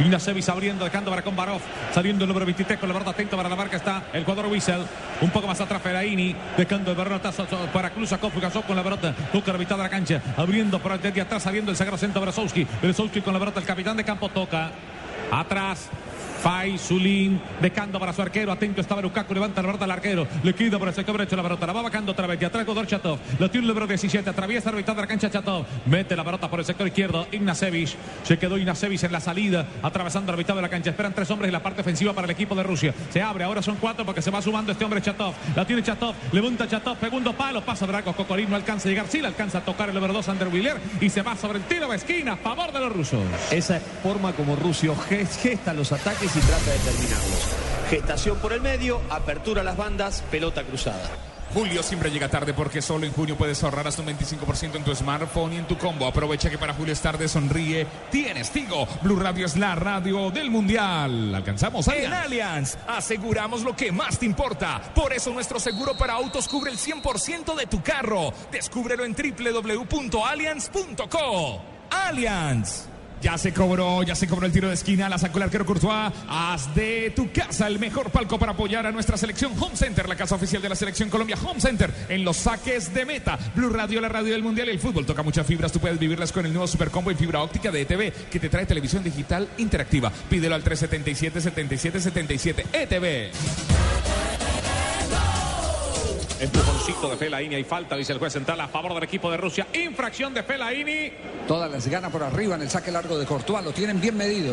Ignacevic 0.00 0.48
abriendo, 0.48 0.84
dejando 0.84 1.10
para 1.10 1.22
Kombarov. 1.22 1.60
Saliendo 1.94 2.24
el 2.24 2.28
número 2.28 2.44
23 2.44 2.80
con 2.80 2.88
la 2.88 2.94
pelota 2.94 3.12
atento 3.12 3.36
para 3.36 3.48
la 3.48 3.54
marca 3.54 3.76
está 3.76 4.02
el 4.12 4.24
jugador 4.24 4.46
Wiesel. 4.46 4.84
Un 5.20 5.30
poco 5.30 5.46
más 5.46 5.60
atrás 5.60 5.80
Feraini, 5.80 6.34
dejando 6.56 6.90
el 6.90 6.96
balón 6.96 7.12
atrás 7.12 7.36
para 7.72 7.90
Klusakov. 7.90 8.32
Gasol 8.40 8.64
con 8.64 8.74
la 8.74 8.82
pelota, 8.82 9.14
toca 9.32 9.52
la 9.52 9.58
mitad 9.58 9.76
de 9.76 9.82
la 9.84 9.88
cancha. 9.88 10.20
Abriendo 10.36 10.80
por 10.80 10.98
desde 10.98 11.20
atrás, 11.20 11.44
saliendo 11.44 11.70
el 11.70 11.76
sagrado 11.76 11.98
centro 11.98 12.20
Beresowski. 12.20 12.66
Beresowski 12.80 13.20
con 13.20 13.32
la 13.32 13.38
pelota, 13.38 13.60
el 13.60 13.66
capitán 13.66 13.96
de 13.96 14.02
campo 14.02 14.28
toca. 14.28 14.72
Atrás, 15.30 15.88
Fai 16.42 16.76
Zulín, 16.76 17.40
dejando 17.60 18.00
para 18.00 18.12
su 18.12 18.20
arquero. 18.20 18.50
Atento 18.50 18.80
estaba 18.80 19.00
Lukaku, 19.00 19.32
levanta 19.32 19.62
la 19.62 19.68
pelota 19.68 19.84
al 19.84 19.92
arquero. 19.92 20.26
Le 20.42 20.52
queda 20.52 20.76
por 20.76 20.88
el 20.88 20.94
sector 20.94 21.16
derecho 21.16 21.36
la 21.36 21.44
pelota. 21.44 21.68
La 21.68 21.72
va 21.72 21.82
bajando 21.82 22.10
otra 22.10 22.26
vez. 22.26 22.40
De 22.40 22.46
atrás 22.46 22.66
Godor 22.66 22.84
Chatov. 22.84 23.20
Lo 23.38 23.48
tiene 23.48 23.64
el 23.64 23.68
número 23.68 23.86
17. 23.86 24.28
Atraviesa 24.28 24.72
la 24.72 24.78
mitad 24.78 24.96
de 24.96 25.02
la 25.02 25.06
cancha 25.06 25.30
Chatov. 25.30 25.64
Mete 25.86 26.16
la 26.16 26.24
pelota 26.24 26.50
por 26.50 26.58
el 26.58 26.64
sector 26.64 26.84
izquierdo. 26.84 27.28
Ignacevic. 27.30 27.90
Se 28.24 28.38
quedó 28.38 28.58
Ignacevic 28.58 29.04
en 29.04 29.12
la 29.12 29.20
salida. 29.20 29.68
Atravesando 29.84 30.32
la 30.32 30.38
mitad 30.38 30.56
de 30.56 30.62
la 30.62 30.68
cancha. 30.68 30.90
Esperan 30.90 31.14
tres 31.14 31.30
hombres 31.30 31.46
en 31.46 31.52
la 31.52 31.62
parte 31.62 31.82
ofensiva 31.82 32.12
para 32.12 32.24
el 32.24 32.32
equipo 32.32 32.56
de 32.56 32.64
Rusia. 32.64 32.92
Se 33.10 33.22
abre. 33.22 33.44
Ahora 33.44 33.62
son 33.62 33.76
cuatro 33.76 34.04
porque 34.04 34.20
se 34.20 34.32
va 34.32 34.42
sumando 34.42 34.72
este 34.72 34.84
hombre 34.84 35.00
Chatov. 35.00 35.34
La 35.54 35.64
tiene 35.64 35.84
Chatov. 35.84 36.16
Levanta 36.32 36.66
Chatov. 36.66 36.98
Segundo 36.98 37.34
palo. 37.34 37.64
Pasa 37.64 37.86
Draco. 37.86 38.14
Cocorín 38.14 38.50
no 38.50 38.56
alcanza 38.56 38.88
a 38.88 38.90
llegar. 38.90 39.06
Sí, 39.08 39.20
le 39.20 39.28
alcanza 39.28 39.58
a 39.58 39.64
tocar 39.64 39.90
el 39.90 39.94
número 39.94 40.12
2 40.12 40.28
Ander 40.28 40.48
Willer. 40.48 40.76
Y 41.00 41.08
se 41.08 41.22
va 41.22 41.36
sobre 41.36 41.58
el 41.58 41.64
tiro 41.66 41.88
de 41.88 41.94
esquina 41.94 42.32
a 42.32 42.36
favor 42.36 42.72
de 42.72 42.80
los 42.80 42.92
rusos. 42.92 43.20
Esa 43.52 43.76
es 43.76 43.82
forma 44.02 44.32
como 44.32 44.56
Rusio 44.56 44.96
gesta 44.96 45.72
los 45.72 45.92
ataques 45.92 46.31
y 46.34 46.40
trata 46.40 46.70
de 46.70 46.78
terminar. 46.78 47.20
Gestación 47.90 48.38
por 48.38 48.52
el 48.52 48.60
medio, 48.60 49.00
apertura 49.10 49.60
a 49.60 49.64
las 49.64 49.76
bandas, 49.76 50.22
pelota 50.30 50.64
cruzada. 50.64 51.10
Julio 51.52 51.82
siempre 51.82 52.10
llega 52.10 52.30
tarde 52.30 52.54
porque 52.54 52.80
solo 52.80 53.04
en 53.04 53.12
junio 53.12 53.36
puedes 53.36 53.62
ahorrar 53.62 53.86
hasta 53.86 54.00
un 54.00 54.08
25% 54.08 54.76
en 54.76 54.84
tu 54.84 54.94
smartphone 54.94 55.52
y 55.52 55.58
en 55.58 55.66
tu 55.66 55.76
combo. 55.76 56.06
Aprovecha 56.06 56.48
que 56.48 56.56
para 56.56 56.72
Julio 56.72 56.94
es 56.94 57.00
tarde, 57.02 57.28
sonríe. 57.28 57.86
Tienes 58.10 58.50
Tigo. 58.50 58.88
Blue 59.02 59.16
Radio 59.16 59.44
es 59.44 59.58
la 59.58 59.74
radio 59.74 60.30
del 60.30 60.50
Mundial. 60.50 61.34
Alcanzamos 61.34 61.86
En 61.88 62.10
Allianz 62.10 62.78
aseguramos 62.88 63.62
lo 63.62 63.76
que 63.76 63.92
más 63.92 64.18
te 64.18 64.24
importa. 64.24 64.80
Por 64.94 65.12
eso 65.12 65.30
nuestro 65.30 65.60
seguro 65.60 65.94
para 65.94 66.14
autos 66.14 66.48
cubre 66.48 66.70
el 66.70 66.78
100% 66.78 67.54
de 67.54 67.66
tu 67.66 67.82
carro. 67.82 68.32
Descúbrelo 68.50 69.04
en 69.04 69.14
www.allianz.co. 69.14 71.60
Allianz. 71.90 72.91
Ya 73.22 73.38
se 73.38 73.52
cobró, 73.52 74.02
ya 74.02 74.16
se 74.16 74.26
cobró 74.26 74.46
el 74.46 74.52
tiro 74.52 74.66
de 74.66 74.74
esquina, 74.74 75.08
la 75.08 75.16
sacó 75.16 75.38
el 75.38 75.44
arquero 75.44 75.64
Courtois. 75.64 76.12
Haz 76.28 76.74
de 76.74 77.12
tu 77.14 77.30
casa 77.30 77.68
el 77.68 77.78
mejor 77.78 78.10
palco 78.10 78.36
para 78.36 78.52
apoyar 78.52 78.84
a 78.84 78.90
nuestra 78.90 79.16
selección 79.16 79.52
Home 79.60 79.76
Center, 79.76 80.08
la 80.08 80.16
casa 80.16 80.34
oficial 80.34 80.60
de 80.60 80.68
la 80.68 80.74
selección 80.74 81.08
Colombia 81.08 81.36
Home 81.44 81.60
Center, 81.60 81.94
en 82.08 82.24
los 82.24 82.36
saques 82.36 82.92
de 82.92 83.04
meta. 83.04 83.38
Blue 83.54 83.70
Radio, 83.70 84.00
la 84.00 84.08
radio 84.08 84.32
del 84.32 84.42
mundial 84.42 84.68
el 84.68 84.80
fútbol 84.80 85.06
toca 85.06 85.22
muchas 85.22 85.46
fibras. 85.46 85.70
Tú 85.70 85.78
puedes 85.78 86.00
vivirlas 86.00 86.32
con 86.32 86.44
el 86.46 86.52
nuevo 86.52 86.66
super 86.66 86.90
combo 86.90 87.12
en 87.12 87.16
fibra 87.16 87.42
óptica 87.42 87.70
de 87.70 87.82
ETV 87.82 88.12
que 88.28 88.40
te 88.40 88.48
trae 88.48 88.66
televisión 88.66 89.04
digital 89.04 89.48
interactiva. 89.56 90.10
Pídelo 90.28 90.56
al 90.56 90.64
377 90.64 91.40
77 91.40 92.00
77 92.00 92.66
ETV. 92.72 94.41
Empujoncito 96.42 97.08
de 97.08 97.16
Felaini 97.16 97.54
y 97.54 97.62
falta, 97.62 97.94
dice 97.94 98.12
el 98.12 98.18
juez 98.18 98.32
central 98.32 98.60
a 98.60 98.66
favor 98.66 98.94
del 98.94 99.04
equipo 99.04 99.30
de 99.30 99.36
Rusia. 99.36 99.64
Infracción 99.74 100.34
de 100.34 100.42
Felaini. 100.42 101.12
Todas 101.46 101.70
las 101.70 101.86
gana 101.86 102.10
por 102.10 102.24
arriba 102.24 102.56
en 102.56 102.62
el 102.62 102.68
saque 102.68 102.90
largo 102.90 103.16
de 103.16 103.24
Courtois. 103.24 103.64
Lo 103.64 103.70
tienen 103.70 104.00
bien 104.00 104.16
medido. 104.16 104.52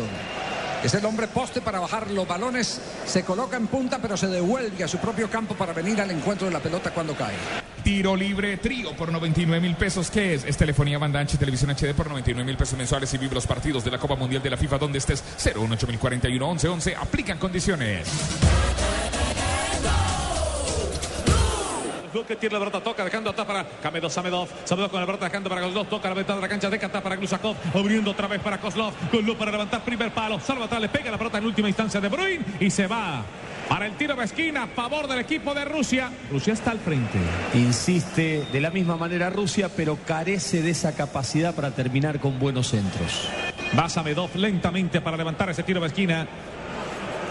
Es 0.84 0.94
el 0.94 1.04
hombre 1.04 1.26
poste 1.26 1.60
para 1.60 1.80
bajar 1.80 2.08
los 2.12 2.28
balones. 2.28 2.80
Se 3.04 3.24
coloca 3.24 3.56
en 3.56 3.66
punta, 3.66 3.98
pero 4.00 4.16
se 4.16 4.28
devuelve 4.28 4.84
a 4.84 4.86
su 4.86 4.98
propio 4.98 5.28
campo 5.28 5.56
para 5.56 5.72
venir 5.72 6.00
al 6.00 6.12
encuentro 6.12 6.46
de 6.46 6.52
la 6.52 6.60
pelota 6.60 6.92
cuando 6.92 7.16
cae. 7.16 7.34
Tiro 7.82 8.14
libre 8.14 8.58
trío 8.58 8.94
por 8.94 9.10
99 9.10 9.60
mil 9.60 9.74
pesos. 9.74 10.12
¿Qué 10.12 10.34
es? 10.34 10.44
Es 10.44 10.56
telefonía 10.56 10.96
banda 10.98 11.18
ancha 11.18 11.34
y 11.34 11.38
televisión 11.38 11.72
HD 11.72 11.92
por 11.92 12.08
99 12.08 12.46
mil 12.46 12.56
pesos 12.56 12.78
mensuales 12.78 13.12
y 13.14 13.18
vive 13.18 13.34
los 13.34 13.48
partidos 13.48 13.82
de 13.84 13.90
la 13.90 13.98
Copa 13.98 14.14
Mundial 14.14 14.40
de 14.44 14.50
la 14.50 14.56
FIFA 14.56 14.78
donde 14.78 14.98
estés 14.98 15.24
018041 15.38 16.46
1111. 16.46 16.94
Aplican 16.94 17.38
condiciones. 17.38 18.06
Que 22.26 22.36
tiene 22.36 22.54
la 22.54 22.58
pelota, 22.58 22.80
toca 22.80 23.04
dejando 23.04 23.30
atrás 23.30 23.46
para 23.46 23.64
Kamedov, 23.64 24.10
Samedov, 24.10 24.48
Samedov 24.64 24.90
con 24.90 25.00
la 25.00 25.06
pelota 25.06 25.26
dejando 25.26 25.48
para 25.48 25.62
Kozlov, 25.62 25.86
toca 25.86 26.08
la 26.08 26.14
ventana 26.14 26.36
de 26.36 26.42
la 26.42 26.48
cancha, 26.48 26.68
deja 26.68 26.86
atrás 26.86 27.02
para 27.02 27.16
Glusakov, 27.16 27.56
abriendo 27.74 28.10
otra 28.10 28.26
vez 28.26 28.40
para 28.40 28.58
Kozlov, 28.58 28.92
Kozlov 29.10 29.36
para 29.36 29.52
levantar 29.52 29.82
primer 29.82 30.12
palo, 30.12 30.40
salva 30.40 30.64
atrás, 30.64 30.80
le 30.80 30.88
pega 30.88 31.10
la 31.10 31.18
pelota 31.18 31.38
en 31.38 31.44
última 31.44 31.68
instancia 31.68 32.00
de 32.00 32.08
Bruin 32.08 32.44
y 32.58 32.70
se 32.70 32.86
va. 32.86 33.22
Para 33.68 33.86
el 33.86 33.92
tiro 33.92 34.16
de 34.16 34.24
esquina 34.24 34.64
a 34.64 34.66
favor 34.66 35.06
del 35.06 35.20
equipo 35.20 35.54
de 35.54 35.64
Rusia. 35.64 36.10
Rusia 36.32 36.54
está 36.54 36.72
al 36.72 36.80
frente. 36.80 37.18
Insiste 37.54 38.44
de 38.50 38.60
la 38.60 38.70
misma 38.70 38.96
manera 38.96 39.30
Rusia, 39.30 39.68
pero 39.68 39.96
carece 40.04 40.60
de 40.60 40.70
esa 40.70 40.96
capacidad 40.96 41.54
para 41.54 41.70
terminar 41.70 42.18
con 42.18 42.40
buenos 42.40 42.66
centros. 42.70 43.28
Va 43.78 43.88
Samedov 43.88 44.34
lentamente 44.34 45.00
para 45.00 45.16
levantar 45.16 45.50
ese 45.50 45.62
tiro 45.62 45.80
de 45.80 45.86
esquina. 45.86 46.26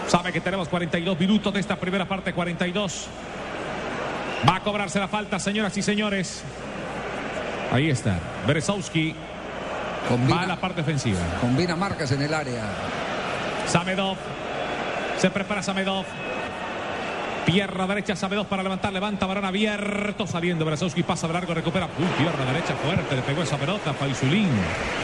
Sabe 0.06 0.32
que 0.32 0.40
tenemos 0.40 0.68
42 0.68 1.20
minutos 1.20 1.52
de 1.52 1.60
esta 1.60 1.76
primera 1.76 2.08
parte, 2.08 2.32
42. 2.32 3.08
Va 4.48 4.56
a 4.56 4.60
cobrarse 4.60 4.98
la 4.98 5.08
falta, 5.08 5.38
señoras 5.38 5.76
y 5.76 5.82
señores. 5.82 6.42
Ahí 7.72 7.90
está. 7.90 8.18
Beresowski 8.46 9.14
va 10.30 10.42
a 10.42 10.46
la 10.46 10.60
parte 10.60 10.80
ofensiva. 10.80 11.20
Combina 11.40 11.76
marcas 11.76 12.10
en 12.12 12.22
el 12.22 12.34
área. 12.34 12.64
Samedov. 13.66 14.16
Se 15.18 15.30
prepara 15.30 15.62
Samedov. 15.62 16.04
Pierna 17.46 17.86
derecha, 17.86 18.14
Samedov 18.14 18.46
para 18.46 18.62
levantar, 18.62 18.92
levanta, 18.92 19.26
varón 19.26 19.44
abierto, 19.44 20.26
saliendo 20.26 20.64
Beresowski, 20.64 21.02
pasa 21.02 21.26
de 21.26 21.32
largo, 21.32 21.54
recupera. 21.54 21.86
Uy, 21.98 22.06
pierna 22.18 22.44
derecha 22.52 22.74
fuerte, 22.76 23.16
le 23.16 23.22
pegó 23.22 23.42
esa 23.42 23.56
pelota, 23.56 23.92
Faisulín. 23.94 24.50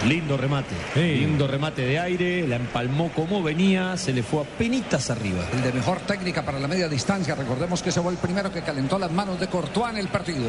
Lindo 0.06 0.36
remate, 0.36 0.74
lindo 0.94 1.46
remate 1.46 1.82
de 1.82 1.98
aire, 1.98 2.46
la 2.46 2.56
empalmó 2.56 3.10
como 3.10 3.42
venía, 3.42 3.96
se 3.96 4.12
le 4.12 4.22
fue 4.22 4.42
a 4.42 4.44
penitas 4.44 5.10
arriba. 5.10 5.44
El 5.52 5.62
de 5.62 5.72
mejor 5.72 5.98
técnica 6.00 6.42
para 6.42 6.60
la 6.60 6.68
media 6.68 6.88
distancia. 6.88 7.34
Recordemos 7.34 7.82
que 7.82 7.88
ese 7.88 8.00
fue 8.00 8.12
el 8.12 8.18
primero 8.18 8.52
que 8.52 8.62
calentó 8.62 8.98
las 8.98 9.10
manos 9.10 9.40
de 9.40 9.48
Courtois 9.48 9.90
en 9.90 9.98
el 9.98 10.08
partido. 10.08 10.46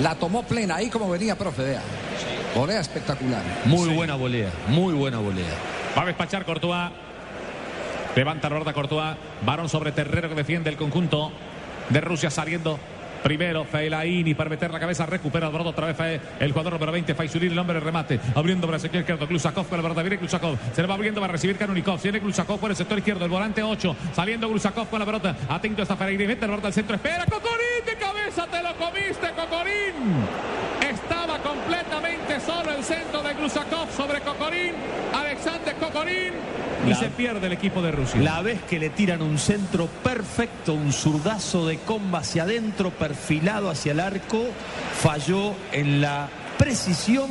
La 0.00 0.16
tomó 0.16 0.42
plena, 0.42 0.76
ahí 0.76 0.90
como 0.90 1.08
venía, 1.08 1.36
profe, 1.36 1.62
vea. 1.62 1.82
Volea 2.54 2.80
espectacular. 2.80 3.42
Muy 3.64 3.94
buena 3.94 4.16
volea, 4.16 4.50
muy 4.68 4.92
buena 4.92 5.18
volea. 5.18 5.54
Va 5.96 6.02
a 6.02 6.06
despachar 6.06 6.44
Courtois. 6.44 7.07
Levanta 8.18 8.50
la 8.50 8.72
Courtois. 8.72 9.16
Varón 9.46 9.68
sobre 9.68 9.92
Terrero 9.92 10.28
que 10.28 10.34
defiende 10.34 10.70
el 10.70 10.76
conjunto 10.76 11.30
de 11.88 12.00
Rusia 12.00 12.30
saliendo 12.30 12.76
Primero 13.22 13.64
Fellaini 13.64 14.34
para 14.34 14.50
meter 14.50 14.70
la 14.70 14.78
cabeza, 14.80 15.04
recupera 15.06 15.46
el 15.48 15.52
broto 15.52 15.70
otra 15.70 15.92
vez 15.92 16.20
el 16.40 16.52
jugador 16.52 16.74
número 16.74 16.92
20, 16.92 17.14
Faisulín, 17.14 17.52
el 17.52 17.58
hombre 17.58 17.74
de 17.74 17.80
remate, 17.80 18.20
abriendo 18.34 18.66
para 18.66 18.76
el 18.76 18.80
sector 18.82 19.00
izquierdo, 19.00 19.26
Glusakov 19.26 19.66
con 19.68 19.78
la 19.78 19.82
pelota, 19.82 20.02
viene 20.02 20.16
Glusakov, 20.16 20.56
se 20.74 20.82
le 20.82 20.88
va 20.88 20.94
abriendo, 20.94 21.20
va 21.20 21.26
a 21.26 21.30
recibir 21.30 21.56
Kanunikov, 21.56 22.00
viene 22.02 22.20
Glusakov 22.20 22.58
por 22.60 22.70
el 22.70 22.76
sector 22.76 22.98
izquierdo, 22.98 23.24
el 23.24 23.30
volante 23.30 23.62
8, 23.62 23.96
saliendo 24.14 24.48
Glusakov 24.48 24.88
con 24.88 24.98
la 25.00 25.06
pelota, 25.06 25.36
atento 25.48 25.82
está 25.82 25.96
Fellaini, 25.96 26.26
mete 26.26 26.42
la 26.42 26.48
pelota 26.48 26.68
al 26.68 26.72
centro, 26.74 26.94
espera, 26.96 27.24
Cocorín 27.26 27.84
de 27.84 27.94
cabeza, 27.96 28.46
te 28.46 28.62
lo 28.62 28.74
comiste, 28.76 29.26
Cocorín. 29.36 30.24
Estaba 30.88 31.38
completamente 31.40 32.40
solo 32.40 32.70
el 32.76 32.84
centro 32.84 33.22
de 33.22 33.34
Glusakov 33.34 33.90
sobre 33.96 34.20
Cocorín, 34.20 34.72
Alexander 35.14 35.74
Cocorín, 35.76 36.32
y 36.86 36.90
La- 36.90 36.96
se 36.96 37.08
pierde 37.10 37.46
el 37.46 37.52
equipo 37.52 37.82
de 37.82 37.90
Rusia. 37.90 38.20
La 38.20 38.40
vez 38.40 38.60
que 38.62 38.78
le 38.78 38.90
tiran 38.90 39.20
un 39.22 39.38
centro 39.38 39.86
perfecto, 39.86 40.74
un 40.74 40.92
zurdazo 40.92 41.66
de 41.66 41.78
comba 41.78 42.20
hacia 42.20 42.44
adentro, 42.44 42.90
perfilado 43.08 43.70
hacia 43.70 43.92
el 43.92 44.00
arco, 44.00 44.44
falló 45.00 45.54
en 45.72 46.02
la 46.02 46.28
precisión 46.58 47.30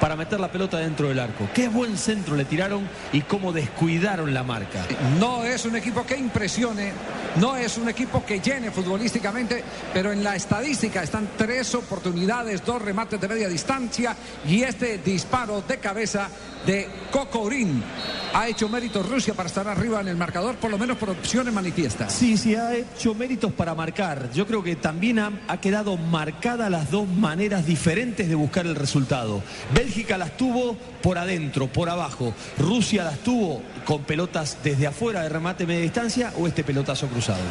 para 0.00 0.16
meter 0.16 0.40
la 0.40 0.50
pelota 0.50 0.78
dentro 0.78 1.08
del 1.08 1.18
arco. 1.18 1.48
Qué 1.52 1.68
buen 1.68 1.98
centro 1.98 2.34
le 2.34 2.46
tiraron 2.46 2.88
y 3.12 3.20
cómo 3.22 3.52
descuidaron 3.52 4.32
la 4.32 4.42
marca. 4.42 4.86
No 5.18 5.44
es 5.44 5.66
un 5.66 5.76
equipo 5.76 6.06
que 6.06 6.16
impresione, 6.16 6.92
no 7.36 7.56
es 7.56 7.76
un 7.76 7.90
equipo 7.90 8.24
que 8.24 8.40
llene 8.40 8.70
futbolísticamente, 8.70 9.62
pero 9.92 10.12
en 10.12 10.24
la 10.24 10.34
estadística 10.34 11.02
están 11.02 11.28
tres 11.36 11.74
oportunidades, 11.74 12.64
dos 12.64 12.80
remates 12.80 13.20
de 13.20 13.28
media 13.28 13.48
distancia 13.48 14.16
y 14.46 14.62
este 14.62 14.98
disparo 14.98 15.62
de 15.62 15.78
cabeza 15.78 16.28
de 16.66 16.88
Kokorin. 17.10 17.82
Ha 18.34 18.46
hecho 18.46 18.68
mérito 18.68 19.02
Rusia 19.02 19.32
para 19.34 19.48
estar 19.48 19.66
arriba 19.66 20.00
en 20.00 20.08
el 20.08 20.16
marcador, 20.16 20.56
por 20.56 20.70
lo 20.70 20.78
menos 20.78 20.98
por 20.98 21.10
opciones 21.10 21.52
manifiestas. 21.52 22.12
Sí, 22.12 22.36
sí, 22.36 22.54
ha 22.54 22.74
hecho 22.74 23.14
méritos 23.14 23.52
para 23.52 23.74
marcar. 23.74 24.30
Yo 24.32 24.46
creo 24.46 24.62
que 24.62 24.76
también 24.76 25.18
ha, 25.18 25.32
ha 25.48 25.60
quedado 25.60 25.96
marcada 25.96 26.68
las 26.68 26.90
dos 26.90 27.08
maneras 27.08 27.64
diferentes 27.64 28.28
de 28.28 28.34
buscar 28.34 28.66
el 28.66 28.74
resultado. 28.74 29.42
Bélgica 29.74 30.18
las 30.18 30.36
tuvo 30.36 30.76
por 31.02 31.16
adentro, 31.16 31.68
por 31.68 31.88
abajo. 31.88 32.34
Rusia 32.58 33.04
las 33.04 33.18
tuvo 33.20 33.62
con 33.84 34.02
pelotas 34.02 34.58
desde 34.62 34.86
afuera 34.86 35.22
de 35.22 35.30
remate 35.30 35.66
media 35.66 35.82
distancia 35.82 36.32
o 36.36 36.46
este 36.46 36.64
pelotazo 36.64 37.06
cruzado. 37.08 37.42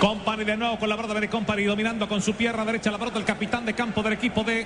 Company 0.00 0.44
de 0.44 0.56
nuevo 0.56 0.78
con 0.78 0.88
la 0.88 0.96
pelota 0.96 1.18
de 1.18 1.28
Company 1.28 1.64
dominando 1.64 2.08
con 2.08 2.22
su 2.22 2.34
pierna 2.34 2.64
derecha 2.64 2.90
la 2.90 2.98
pelota 2.98 3.18
el 3.18 3.24
capitán 3.24 3.66
de 3.66 3.74
campo 3.74 4.02
del 4.02 4.12
equipo 4.14 4.44
de 4.44 4.64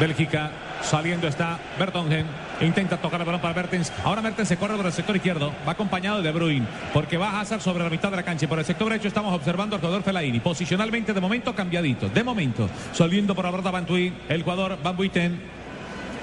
Bélgica. 0.00 0.71
Saliendo 0.82 1.28
está 1.28 1.58
Bertongen. 1.78 2.26
Intenta 2.60 2.96
tocar 2.96 3.20
el 3.20 3.26
balón 3.26 3.40
para 3.40 3.54
Mertens. 3.54 3.92
Ahora 4.04 4.20
Mertens 4.20 4.48
se 4.48 4.56
corre 4.56 4.76
por 4.76 4.86
el 4.86 4.92
sector 4.92 5.16
izquierdo. 5.16 5.52
Va 5.66 5.72
acompañado 5.72 6.22
de 6.22 6.30
Bruyne. 6.30 6.66
Porque 6.92 7.16
va 7.16 7.40
Hazard 7.40 7.60
sobre 7.60 7.84
la 7.84 7.90
mitad 7.90 8.10
de 8.10 8.16
la 8.16 8.22
cancha. 8.22 8.44
Y 8.44 8.48
por 8.48 8.58
el 8.58 8.64
sector 8.64 8.88
derecho 8.88 9.08
estamos 9.08 9.34
observando 9.34 9.76
al 9.76 9.80
jugador 9.80 10.02
Fellaini. 10.02 10.40
Posicionalmente 10.40 11.12
de 11.12 11.20
momento 11.20 11.54
cambiadito. 11.54 12.08
De 12.08 12.22
momento. 12.22 12.68
Saliendo 12.92 13.34
por 13.34 13.44
la 13.44 13.50
pelota 13.50 13.70
Bantui. 13.70 14.12
El 14.28 14.42
jugador 14.42 14.78
Van 14.82 14.96
Buiten. 14.96 15.61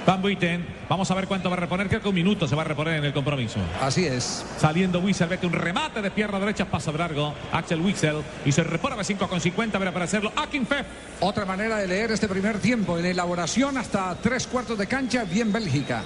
Van 0.09 0.23
Buiten. 0.23 0.65
Vamos 0.89 1.11
a 1.11 1.13
ver 1.13 1.27
cuánto 1.27 1.51
va 1.51 1.55
a 1.55 1.59
reponer. 1.59 1.87
Creo 1.87 2.01
que 2.01 2.09
un 2.09 2.15
minuto 2.15 2.47
se 2.47 2.55
va 2.55 2.63
a 2.63 2.65
reponer 2.65 2.95
en 2.95 3.05
el 3.05 3.13
compromiso. 3.13 3.59
Así 3.79 4.07
es. 4.07 4.43
Saliendo 4.57 4.99
Wixel, 5.01 5.29
mete 5.29 5.45
un 5.45 5.53
remate 5.53 6.01
de 6.01 6.09
pierna 6.09 6.39
derecha, 6.39 6.65
pasa 6.65 6.91
de 6.91 6.97
largo. 6.97 7.35
Axel 7.51 7.79
Wixel 7.79 8.23
y 8.43 8.51
se 8.51 8.63
repone 8.63 8.99
a 8.99 9.03
5 9.03 9.27
con 9.27 9.39
50 9.39 9.77
para 9.77 10.05
hacerlo. 10.05 10.31
Akinfef. 10.35 10.87
Otra 11.19 11.45
manera 11.45 11.77
de 11.77 11.85
leer 11.85 12.09
este 12.09 12.27
primer 12.27 12.57
tiempo. 12.57 12.97
En 12.97 13.05
elaboración 13.05 13.77
hasta 13.77 14.15
tres 14.15 14.47
cuartos 14.47 14.79
de 14.79 14.87
cancha, 14.87 15.25
bien 15.25 15.53
Bélgica. 15.53 16.01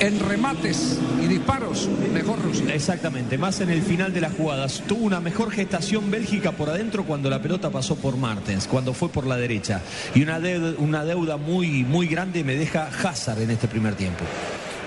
En 0.00 0.20
remates 0.20 0.98
y 1.22 1.26
disparos, 1.26 1.88
mejor 2.12 2.40
Rusia. 2.42 2.72
Exactamente, 2.72 3.36
más 3.36 3.60
en 3.60 3.70
el 3.70 3.82
final 3.82 4.12
de 4.12 4.20
las 4.20 4.32
jugadas. 4.32 4.82
Tuvo 4.86 5.04
una 5.04 5.20
mejor 5.20 5.50
gestación 5.50 6.10
Bélgica 6.10 6.52
por 6.52 6.70
adentro 6.70 7.04
cuando 7.04 7.28
la 7.28 7.42
pelota 7.42 7.70
pasó 7.70 7.96
por 7.96 8.16
Martens, 8.16 8.68
cuando 8.68 8.94
fue 8.94 9.08
por 9.08 9.26
la 9.26 9.36
derecha. 9.36 9.82
Y 10.14 10.22
una 10.22 10.38
deuda, 10.38 10.74
una 10.78 11.04
deuda 11.04 11.36
muy, 11.36 11.84
muy 11.84 12.06
grande 12.06 12.44
me 12.44 12.54
deja 12.54 12.88
Hazard 12.88 13.40
en 13.42 13.50
este 13.50 13.66
primer 13.66 13.94
tiempo. 13.94 14.24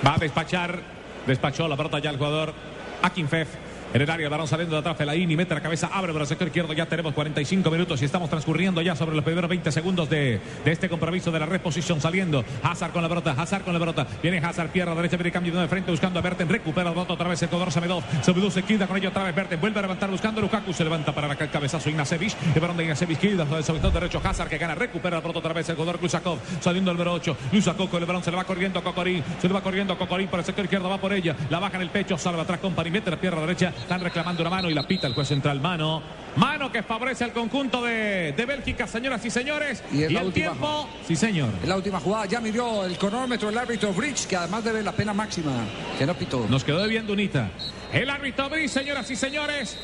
Va 0.06 0.16
a 0.16 0.18
despachar. 0.18 0.82
Despachó 1.28 1.68
la 1.68 1.78
pelota 1.78 2.00
ya 2.00 2.10
el 2.10 2.18
jugador 2.18 2.54
Akinfef. 3.02 3.48
En 3.94 4.02
el 4.02 4.10
área, 4.10 4.26
el 4.26 4.32
balón 4.32 4.48
saliendo 4.48 4.76
de 4.76 4.80
atrás, 4.80 4.96
Fellaini 4.96 5.36
mete 5.36 5.54
la 5.54 5.60
cabeza, 5.60 5.90
abre 5.92 6.14
por 6.14 6.22
el 6.22 6.28
sector 6.28 6.48
izquierdo. 6.48 6.72
Ya 6.72 6.86
tenemos 6.86 7.14
45 7.14 7.70
minutos 7.70 8.02
y 8.02 8.06
estamos 8.06 8.30
transcurriendo 8.30 8.82
ya 8.82 8.96
sobre 8.96 9.16
los 9.16 9.26
primeros 9.26 9.50
20 9.50 9.70
segundos 9.70 10.10
de, 10.10 10.40
de 10.64 10.72
este 10.72 10.88
compromiso 10.88 11.30
de 11.30 11.40
la 11.40 11.46
reposición. 11.46 12.00
Saliendo 12.00 12.46
Hazard 12.64 12.94
con 12.94 13.02
la 13.02 13.10
pelota, 13.10 13.36
Hazard 13.38 13.64
con 13.64 13.74
la 13.74 13.80
pelota. 13.80 14.08
Viene 14.24 14.38
Hazard, 14.38 14.70
pierna 14.70 14.96
derecha, 14.96 15.18
viene 15.18 15.32
cambio 15.32 15.60
de 15.60 15.68
frente 15.68 15.92
buscando 15.92 16.20
a 16.20 16.22
Berten. 16.22 16.48
Recupera 16.48 16.86
la 16.86 16.92
pelota 16.92 17.14
otra 17.14 17.28
vez 17.28 17.42
el 17.42 17.50
jugador 17.50 17.70
Samedov. 17.70 18.02
Samedov 18.22 18.52
se 18.52 18.64
queda 18.64 18.88
con 18.88 18.96
ello 18.96 19.10
otra 19.10 19.24
vez 19.24 19.36
Berten. 19.36 19.60
Vuelve 19.60 19.80
a 19.80 19.82
levantar 19.82 20.10
buscando 20.10 20.40
Lukaku. 20.40 20.72
Se 20.72 20.86
levanta 20.86 21.14
para 21.14 21.34
el 21.34 21.50
cabezazo 21.50 21.90
Ignacevic. 21.90 22.34
El 22.56 22.62
balón 22.62 22.78
de 22.78 22.84
Ignacevic 22.84 23.20
queda 23.20 23.46
sobre 23.62 23.86
el 23.86 23.94
derecho. 23.94 24.22
Hazard 24.24 24.48
que 24.48 24.58
gana, 24.58 24.74
recupera 24.74 25.18
la 25.18 25.22
pelota 25.22 25.40
otra 25.40 25.54
vez 25.54 25.68
el 25.68 25.76
jugador 25.76 26.02
Lusakov. 26.02 26.40
Saliendo 26.62 26.92
el 26.92 26.98
número 26.98 27.14
8. 27.14 27.36
Lusakov 27.52 27.90
con 27.90 28.02
el 28.02 28.06
balón 28.06 28.24
se 28.24 28.32
le 28.32 28.38
va 28.38 28.46
corriendo 28.46 28.80
a 28.80 28.84
Cocorín. 28.84 29.22
Se 29.42 29.50
le 29.50 29.54
va 29.54 29.62
corriendo 29.62 29.94
a 29.94 29.98
Cocorín 29.98 30.30
por 30.30 30.40
el 30.40 30.46
sector 30.46 30.64
izquierdo. 30.64 30.90
Va 30.90 30.98
por 30.98 31.12
ella. 31.12 31.36
La 31.50 31.60
baja 31.60 31.76
en 31.76 31.82
el 31.82 31.90
pecho. 31.90 32.18
Salva 32.18 32.44
atrás 32.44 32.60
con 32.60 32.74
mete 32.74 33.12
la 33.12 33.18
pierna 33.18 33.42
derecha. 33.42 33.74
Están 33.82 34.02
reclamando 34.02 34.42
una 34.42 34.50
mano 34.50 34.70
y 34.70 34.74
la 34.74 34.84
pita 34.88 35.08
el 35.08 35.14
juez 35.14 35.28
central. 35.28 35.60
Mano. 35.60 36.02
Mano 36.36 36.72
que 36.72 36.82
favorece 36.82 37.26
al 37.26 37.34
conjunto 37.34 37.82
de, 37.82 38.34
de 38.36 38.46
Bélgica, 38.46 38.88
señoras 38.88 39.24
y 39.26 39.30
señores. 39.30 39.84
Y 39.92 40.04
es 40.04 40.10
el 40.12 40.18
última 40.18 40.32
tiempo. 40.32 40.90
Sí, 41.06 41.16
señor. 41.16 41.50
En 41.62 41.68
la 41.68 41.76
última 41.76 42.00
jugada 42.00 42.26
ya 42.26 42.40
midió 42.40 42.86
el 42.86 42.98
cronómetro 42.98 43.50
el 43.50 43.58
árbitro 43.58 43.92
Bridge, 43.94 44.28
que 44.28 44.38
además 44.38 44.64
debe 44.64 44.82
la 44.82 44.94
pena 44.94 45.14
máxima, 45.14 45.52
que 45.98 46.06
no 46.06 46.14
pitó. 46.14 46.46
Nos 46.50 46.64
quedó 46.64 46.82
debiendo 46.82 47.12
unita. 47.12 47.50
El 47.92 48.10
árbitro 48.10 48.50
Brice, 48.50 48.80
señoras 48.80 49.12
y 49.12 49.18
señores. 49.18 49.78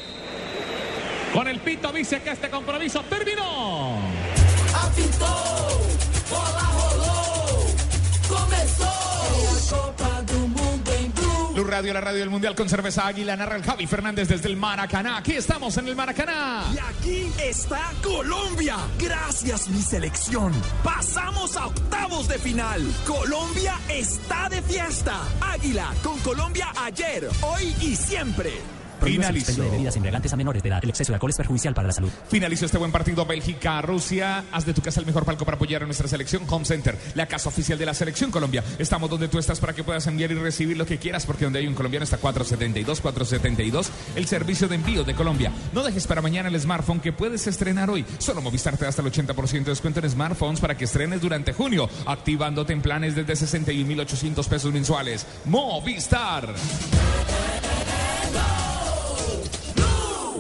Con 1.34 1.48
el 1.50 1.60
pito 1.60 1.92
dice 1.92 2.22
que 2.22 2.32
este 2.32 2.50
compromiso 2.50 3.04
terminó. 3.10 3.98
Apitou, 4.74 5.82
bola 6.30 6.72
rolou, 6.72 7.66
começou. 8.30 10.17
Radio, 11.68 11.94
la 11.94 12.00
radio 12.00 12.22
del 12.22 12.30
Mundial 12.30 12.56
con 12.56 12.70
cerveza 12.70 13.06
Águila, 13.06 13.36
narra 13.36 13.58
el 13.58 13.64
Javi 13.64 13.86
Fernández 13.88 14.30
desde 14.30 14.48
el 14.48 14.56
Maracaná. 14.56 15.18
Aquí 15.18 15.34
estamos 15.34 15.76
en 15.78 15.88
el 15.90 15.96
Maracaná. 15.96 16.64
Y 16.74 16.78
aquí 16.80 17.32
está 17.44 17.92
Colombia. 18.02 18.78
Gracias, 18.98 19.68
mi 19.68 19.82
selección. 19.82 20.54
Pasamos 20.82 21.58
a 21.58 21.68
octavos 21.68 22.30
de 22.30 22.40
final. 22.40 22.82
Colombia 23.06 23.76
está 23.90 24.48
de 24.48 24.62
fiesta. 24.62 25.20
Águila 25.42 25.94
con 26.04 26.18
Colombia 26.20 26.68
ayer, 26.78 27.28
hoy 27.42 27.76
y 27.82 27.96
siempre. 27.96 28.54
Finalizó. 29.02 29.64
de 29.64 29.70
bebidas 29.70 29.96
embriagantes 29.96 30.34
a 30.34 30.36
menores 30.36 30.64
de 30.64 30.70
edad. 30.70 30.80
El 30.84 30.90
exceso 30.90 31.12
de 31.12 31.16
alcohol 31.16 31.32
es 31.32 31.38
perjudicial 31.38 31.74
para 31.74 31.88
la 31.88 31.94
salud. 31.94 32.10
Finalizó 32.30 32.66
este 32.66 32.78
buen 32.78 32.92
partido 32.92 33.26
Bélgica-Rusia. 33.26 34.46
Haz 34.52 34.66
de 34.66 34.74
tu 34.74 34.82
casa 34.82 35.00
el 35.00 35.06
mejor 35.06 35.26
palco 35.26 35.46
para 35.46 35.56
apoyar 35.56 35.84
a 35.84 35.86
nuestra 35.86 36.08
selección. 36.08 36.44
Home 36.50 36.66
Center, 36.66 36.98
la 37.16 37.26
casa 37.26 37.50
oficial 37.50 37.78
de 37.78 37.86
la 37.86 37.94
selección 37.94 38.32
Colombia. 38.32 38.64
Estamos 38.80 39.10
donde 39.10 39.28
tú 39.28 39.40
estás 39.40 39.60
para 39.60 39.74
que 39.74 39.84
puedas 39.84 40.08
enviar 40.08 40.32
y 40.32 40.36
recibir 40.36 40.78
lo 40.78 40.86
que 40.86 40.98
quieras, 40.98 41.26
porque 41.26 41.46
donde 41.46 41.60
hay 41.60 41.68
un 41.68 41.76
colombiano 41.76 42.04
está 42.04 42.18
472, 42.18 43.02
472, 43.02 43.90
el 44.16 44.28
servicio 44.28 44.68
de 44.68 44.76
envío 44.76 45.04
de 45.04 45.14
Colombia. 45.14 45.52
No 45.74 45.84
dejes 45.84 46.08
para 46.08 46.22
mañana 46.22 46.50
el 46.50 46.60
smartphone 46.60 47.00
que 47.00 47.14
puedes 47.14 47.48
estrenar 47.48 47.90
hoy. 47.90 48.06
Solo 48.18 48.42
Movistar 48.42 48.78
te 48.78 48.86
da 48.86 48.90
hasta 48.90 49.02
el 49.02 49.12
80% 49.12 49.64
de 49.64 49.72
descuento 49.72 50.00
en 50.00 50.10
smartphones 50.10 50.60
para 50.60 50.78
que 50.78 50.86
estrenes 50.86 51.22
durante 51.22 51.54
junio, 51.54 51.90
activándote 52.06 52.74
en 52.74 52.82
planes 52.82 53.16
desde 53.16 53.34
61.800 53.34 54.48
pesos 54.48 54.74
mensuales. 54.74 55.26
Movistar. 55.46 56.54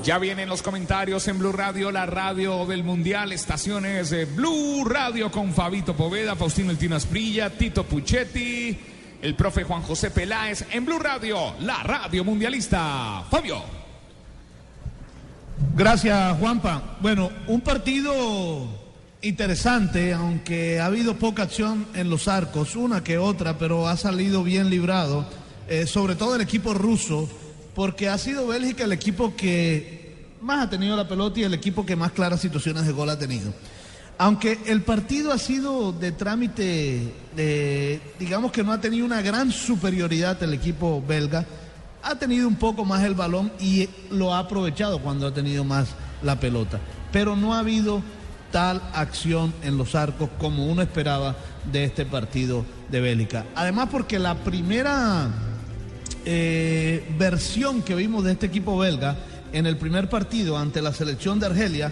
Ya 0.07 0.19
vienen 0.19 0.47
los 0.47 0.61
comentarios 0.61 1.27
en 1.27 1.37
Blue 1.37 1.51
Radio, 1.51 1.91
la 1.91 2.05
radio 2.05 2.65
del 2.65 2.81
Mundial, 2.85 3.33
estaciones 3.33 4.09
de 4.09 4.23
Blue 4.23 4.85
Radio 4.85 5.29
con 5.29 5.53
Fabito 5.53 5.97
Poveda, 5.97 6.37
Faustino 6.37 6.71
El 6.71 6.77
Tino 6.77 6.95
Asprilla, 6.95 7.49
Tito 7.49 7.83
Puchetti, 7.83 8.79
el 9.21 9.35
profe 9.35 9.65
Juan 9.65 9.81
José 9.81 10.09
Peláez 10.09 10.63
en 10.71 10.85
Blue 10.85 10.97
Radio, 10.97 11.55
la 11.59 11.83
radio 11.83 12.23
mundialista. 12.23 13.25
Fabio. 13.29 13.61
Gracias, 15.75 16.37
Juanpa. 16.39 16.95
Bueno, 17.01 17.29
un 17.47 17.59
partido 17.59 18.65
interesante, 19.21 20.13
aunque 20.13 20.79
ha 20.79 20.85
habido 20.85 21.17
poca 21.17 21.43
acción 21.43 21.85
en 21.95 22.09
los 22.09 22.29
arcos, 22.29 22.77
una 22.77 23.03
que 23.03 23.17
otra, 23.17 23.57
pero 23.57 23.89
ha 23.89 23.97
salido 23.97 24.41
bien 24.41 24.69
librado, 24.69 25.27
eh, 25.67 25.85
sobre 25.85 26.15
todo 26.15 26.35
el 26.35 26.41
equipo 26.41 26.73
ruso, 26.73 27.27
porque 27.75 28.07
ha 28.07 28.17
sido 28.17 28.47
Bélgica 28.47 28.85
el 28.85 28.93
equipo 28.93 29.35
que 29.35 29.96
más 30.41 30.65
ha 30.65 30.69
tenido 30.69 30.95
la 30.95 31.07
pelota 31.07 31.39
y 31.39 31.43
el 31.43 31.53
equipo 31.53 31.85
que 31.85 31.95
más 31.95 32.11
claras 32.11 32.41
situaciones 32.41 32.85
de 32.85 32.91
gol 32.91 33.09
ha 33.09 33.19
tenido. 33.19 33.53
Aunque 34.19 34.59
el 34.65 34.81
partido 34.81 35.31
ha 35.31 35.37
sido 35.37 35.91
de 35.91 36.11
trámite, 36.11 37.13
de, 37.35 38.01
digamos 38.17 38.51
que 38.51 38.63
no 38.63 38.71
ha 38.71 38.81
tenido 38.81 39.05
una 39.05 39.21
gran 39.21 39.51
superioridad 39.51 40.41
el 40.41 40.53
equipo 40.53 41.03
belga, 41.07 41.45
ha 42.01 42.15
tenido 42.15 42.47
un 42.47 42.55
poco 42.55 42.83
más 42.83 43.03
el 43.03 43.13
balón 43.13 43.51
y 43.59 43.89
lo 44.09 44.33
ha 44.33 44.39
aprovechado 44.39 44.99
cuando 44.99 45.27
ha 45.27 45.33
tenido 45.33 45.63
más 45.63 45.89
la 46.23 46.39
pelota. 46.39 46.79
Pero 47.11 47.35
no 47.35 47.53
ha 47.53 47.59
habido 47.59 48.01
tal 48.51 48.81
acción 48.93 49.53
en 49.61 49.77
los 49.77 49.93
arcos 49.93 50.29
como 50.39 50.65
uno 50.65 50.81
esperaba 50.81 51.35
de 51.71 51.83
este 51.83 52.05
partido 52.05 52.65
de 52.89 53.01
Bélgica. 53.01 53.45
Además 53.55 53.89
porque 53.91 54.17
la 54.17 54.35
primera 54.35 55.29
eh, 56.25 57.07
versión 57.17 57.81
que 57.81 57.93
vimos 57.93 58.23
de 58.23 58.31
este 58.31 58.47
equipo 58.47 58.77
belga 58.77 59.15
en 59.53 59.65
el 59.65 59.77
primer 59.77 60.09
partido 60.09 60.57
ante 60.57 60.81
la 60.81 60.93
selección 60.93 61.39
de 61.39 61.47
Argelia 61.47 61.91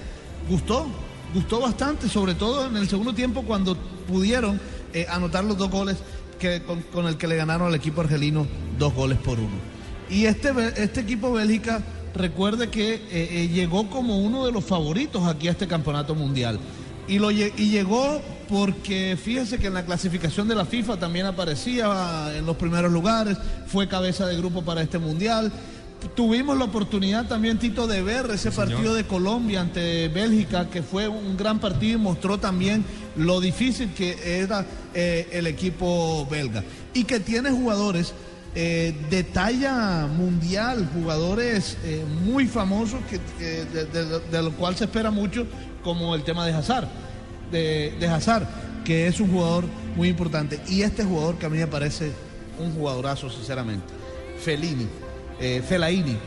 gustó, 0.49 0.87
gustó 1.33 1.59
bastante, 1.59 2.09
sobre 2.09 2.35
todo 2.35 2.67
en 2.67 2.77
el 2.77 2.87
segundo 2.87 3.13
tiempo 3.13 3.43
cuando 3.43 3.75
pudieron 4.07 4.59
eh, 4.93 5.05
anotar 5.09 5.43
los 5.43 5.57
dos 5.57 5.69
goles 5.69 5.97
que, 6.39 6.61
con, 6.91 7.07
el 7.07 7.17
que 7.17 7.27
le 7.27 7.35
ganaron 7.35 7.67
al 7.67 7.75
equipo 7.75 8.01
argelino 8.01 8.45
dos 8.77 8.93
goles 8.93 9.17
por 9.19 9.39
uno. 9.39 9.55
Y 10.09 10.25
este, 10.25 10.53
este 10.77 11.01
equipo 11.01 11.31
Bélgica, 11.31 11.81
recuerde 12.13 12.69
que 12.69 12.93
eh, 12.93 13.01
eh, 13.11 13.49
llegó 13.51 13.89
como 13.89 14.19
uno 14.19 14.45
de 14.45 14.51
los 14.51 14.63
favoritos 14.63 15.27
aquí 15.27 15.47
a 15.47 15.51
este 15.51 15.67
campeonato 15.67 16.15
mundial. 16.15 16.59
Y, 17.07 17.19
lo, 17.19 17.29
y 17.29 17.51
llegó 17.51 18.21
porque 18.49 19.17
fíjese 19.21 19.57
que 19.57 19.67
en 19.67 19.75
la 19.75 19.85
clasificación 19.85 20.47
de 20.47 20.55
la 20.55 20.65
FIFA 20.65 20.97
también 20.97 21.25
aparecía 21.25 22.31
en 22.35 22.45
los 22.45 22.55
primeros 22.55 22.91
lugares, 22.91 23.37
fue 23.67 23.87
cabeza 23.87 24.25
de 24.25 24.37
grupo 24.37 24.63
para 24.63 24.81
este 24.81 24.97
mundial. 24.97 25.51
Tuvimos 26.15 26.57
la 26.57 26.65
oportunidad 26.65 27.27
también, 27.27 27.57
Tito, 27.57 27.87
de 27.87 28.01
ver 28.03 28.29
ese 28.31 28.51
partido 28.51 28.93
de 28.93 29.05
Colombia 29.05 29.61
ante 29.61 30.07
Bélgica, 30.09 30.69
que 30.69 30.83
fue 30.83 31.07
un 31.07 31.35
gran 31.35 31.59
partido 31.59 31.97
y 31.97 32.01
mostró 32.01 32.37
también 32.37 32.85
lo 33.15 33.41
difícil 33.41 33.91
que 33.93 34.39
era 34.41 34.65
eh, 34.93 35.27
el 35.31 35.47
equipo 35.47 36.27
belga. 36.29 36.63
Y 36.93 37.05
que 37.05 37.19
tiene 37.19 37.49
jugadores 37.49 38.13
eh, 38.53 38.93
de 39.09 39.23
talla 39.23 40.05
mundial, 40.07 40.87
jugadores 40.93 41.77
eh, 41.83 42.03
muy 42.23 42.45
famosos 42.47 42.99
que, 43.09 43.19
de, 43.43 43.85
de- 43.85 44.19
de 44.19 44.43
lo 44.43 44.51
cual 44.51 44.75
se 44.75 44.83
espera 44.85 45.09
mucho, 45.11 45.47
como 45.83 46.13
el 46.13 46.23
tema 46.23 46.45
de 46.45 46.53
Hazard, 46.53 46.87
de, 47.51 47.93
de 47.99 48.07
Hazard, 48.07 48.47
que 48.85 49.07
es 49.07 49.19
un 49.19 49.31
jugador 49.31 49.65
muy 49.95 50.09
importante. 50.09 50.59
Y 50.69 50.83
este 50.83 51.03
jugador 51.03 51.37
que 51.37 51.47
a 51.47 51.49
mí 51.49 51.57
me 51.57 51.67
parece 51.67 52.11
un 52.59 52.71
jugadorazo, 52.73 53.29
sinceramente, 53.29 53.85
Felini, 54.39 54.87
eh, 55.39 55.61
Fellaini, 55.67 56.17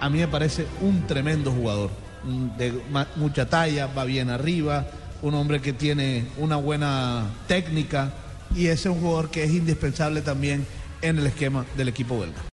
a 0.00 0.08
mí 0.08 0.18
me 0.18 0.28
parece 0.28 0.66
un 0.80 1.06
tremendo 1.06 1.52
jugador, 1.52 1.90
un- 2.24 2.56
de 2.56 2.72
mucha 3.16 3.46
talla, 3.48 3.86
va 3.88 4.04
bien 4.04 4.30
arriba, 4.30 4.86
un 5.22 5.34
hombre 5.34 5.60
que 5.60 5.72
tiene 5.72 6.24
una 6.38 6.56
buena 6.56 7.24
técnica 7.46 8.12
y 8.54 8.66
es 8.66 8.84
un 8.86 9.00
jugador 9.00 9.30
que 9.30 9.44
es 9.44 9.50
indispensable 9.50 10.22
también 10.22 10.64
en 11.02 11.18
el 11.18 11.26
esquema 11.26 11.64
del 11.76 11.88
equipo 11.88 12.18
belga. 12.18 12.38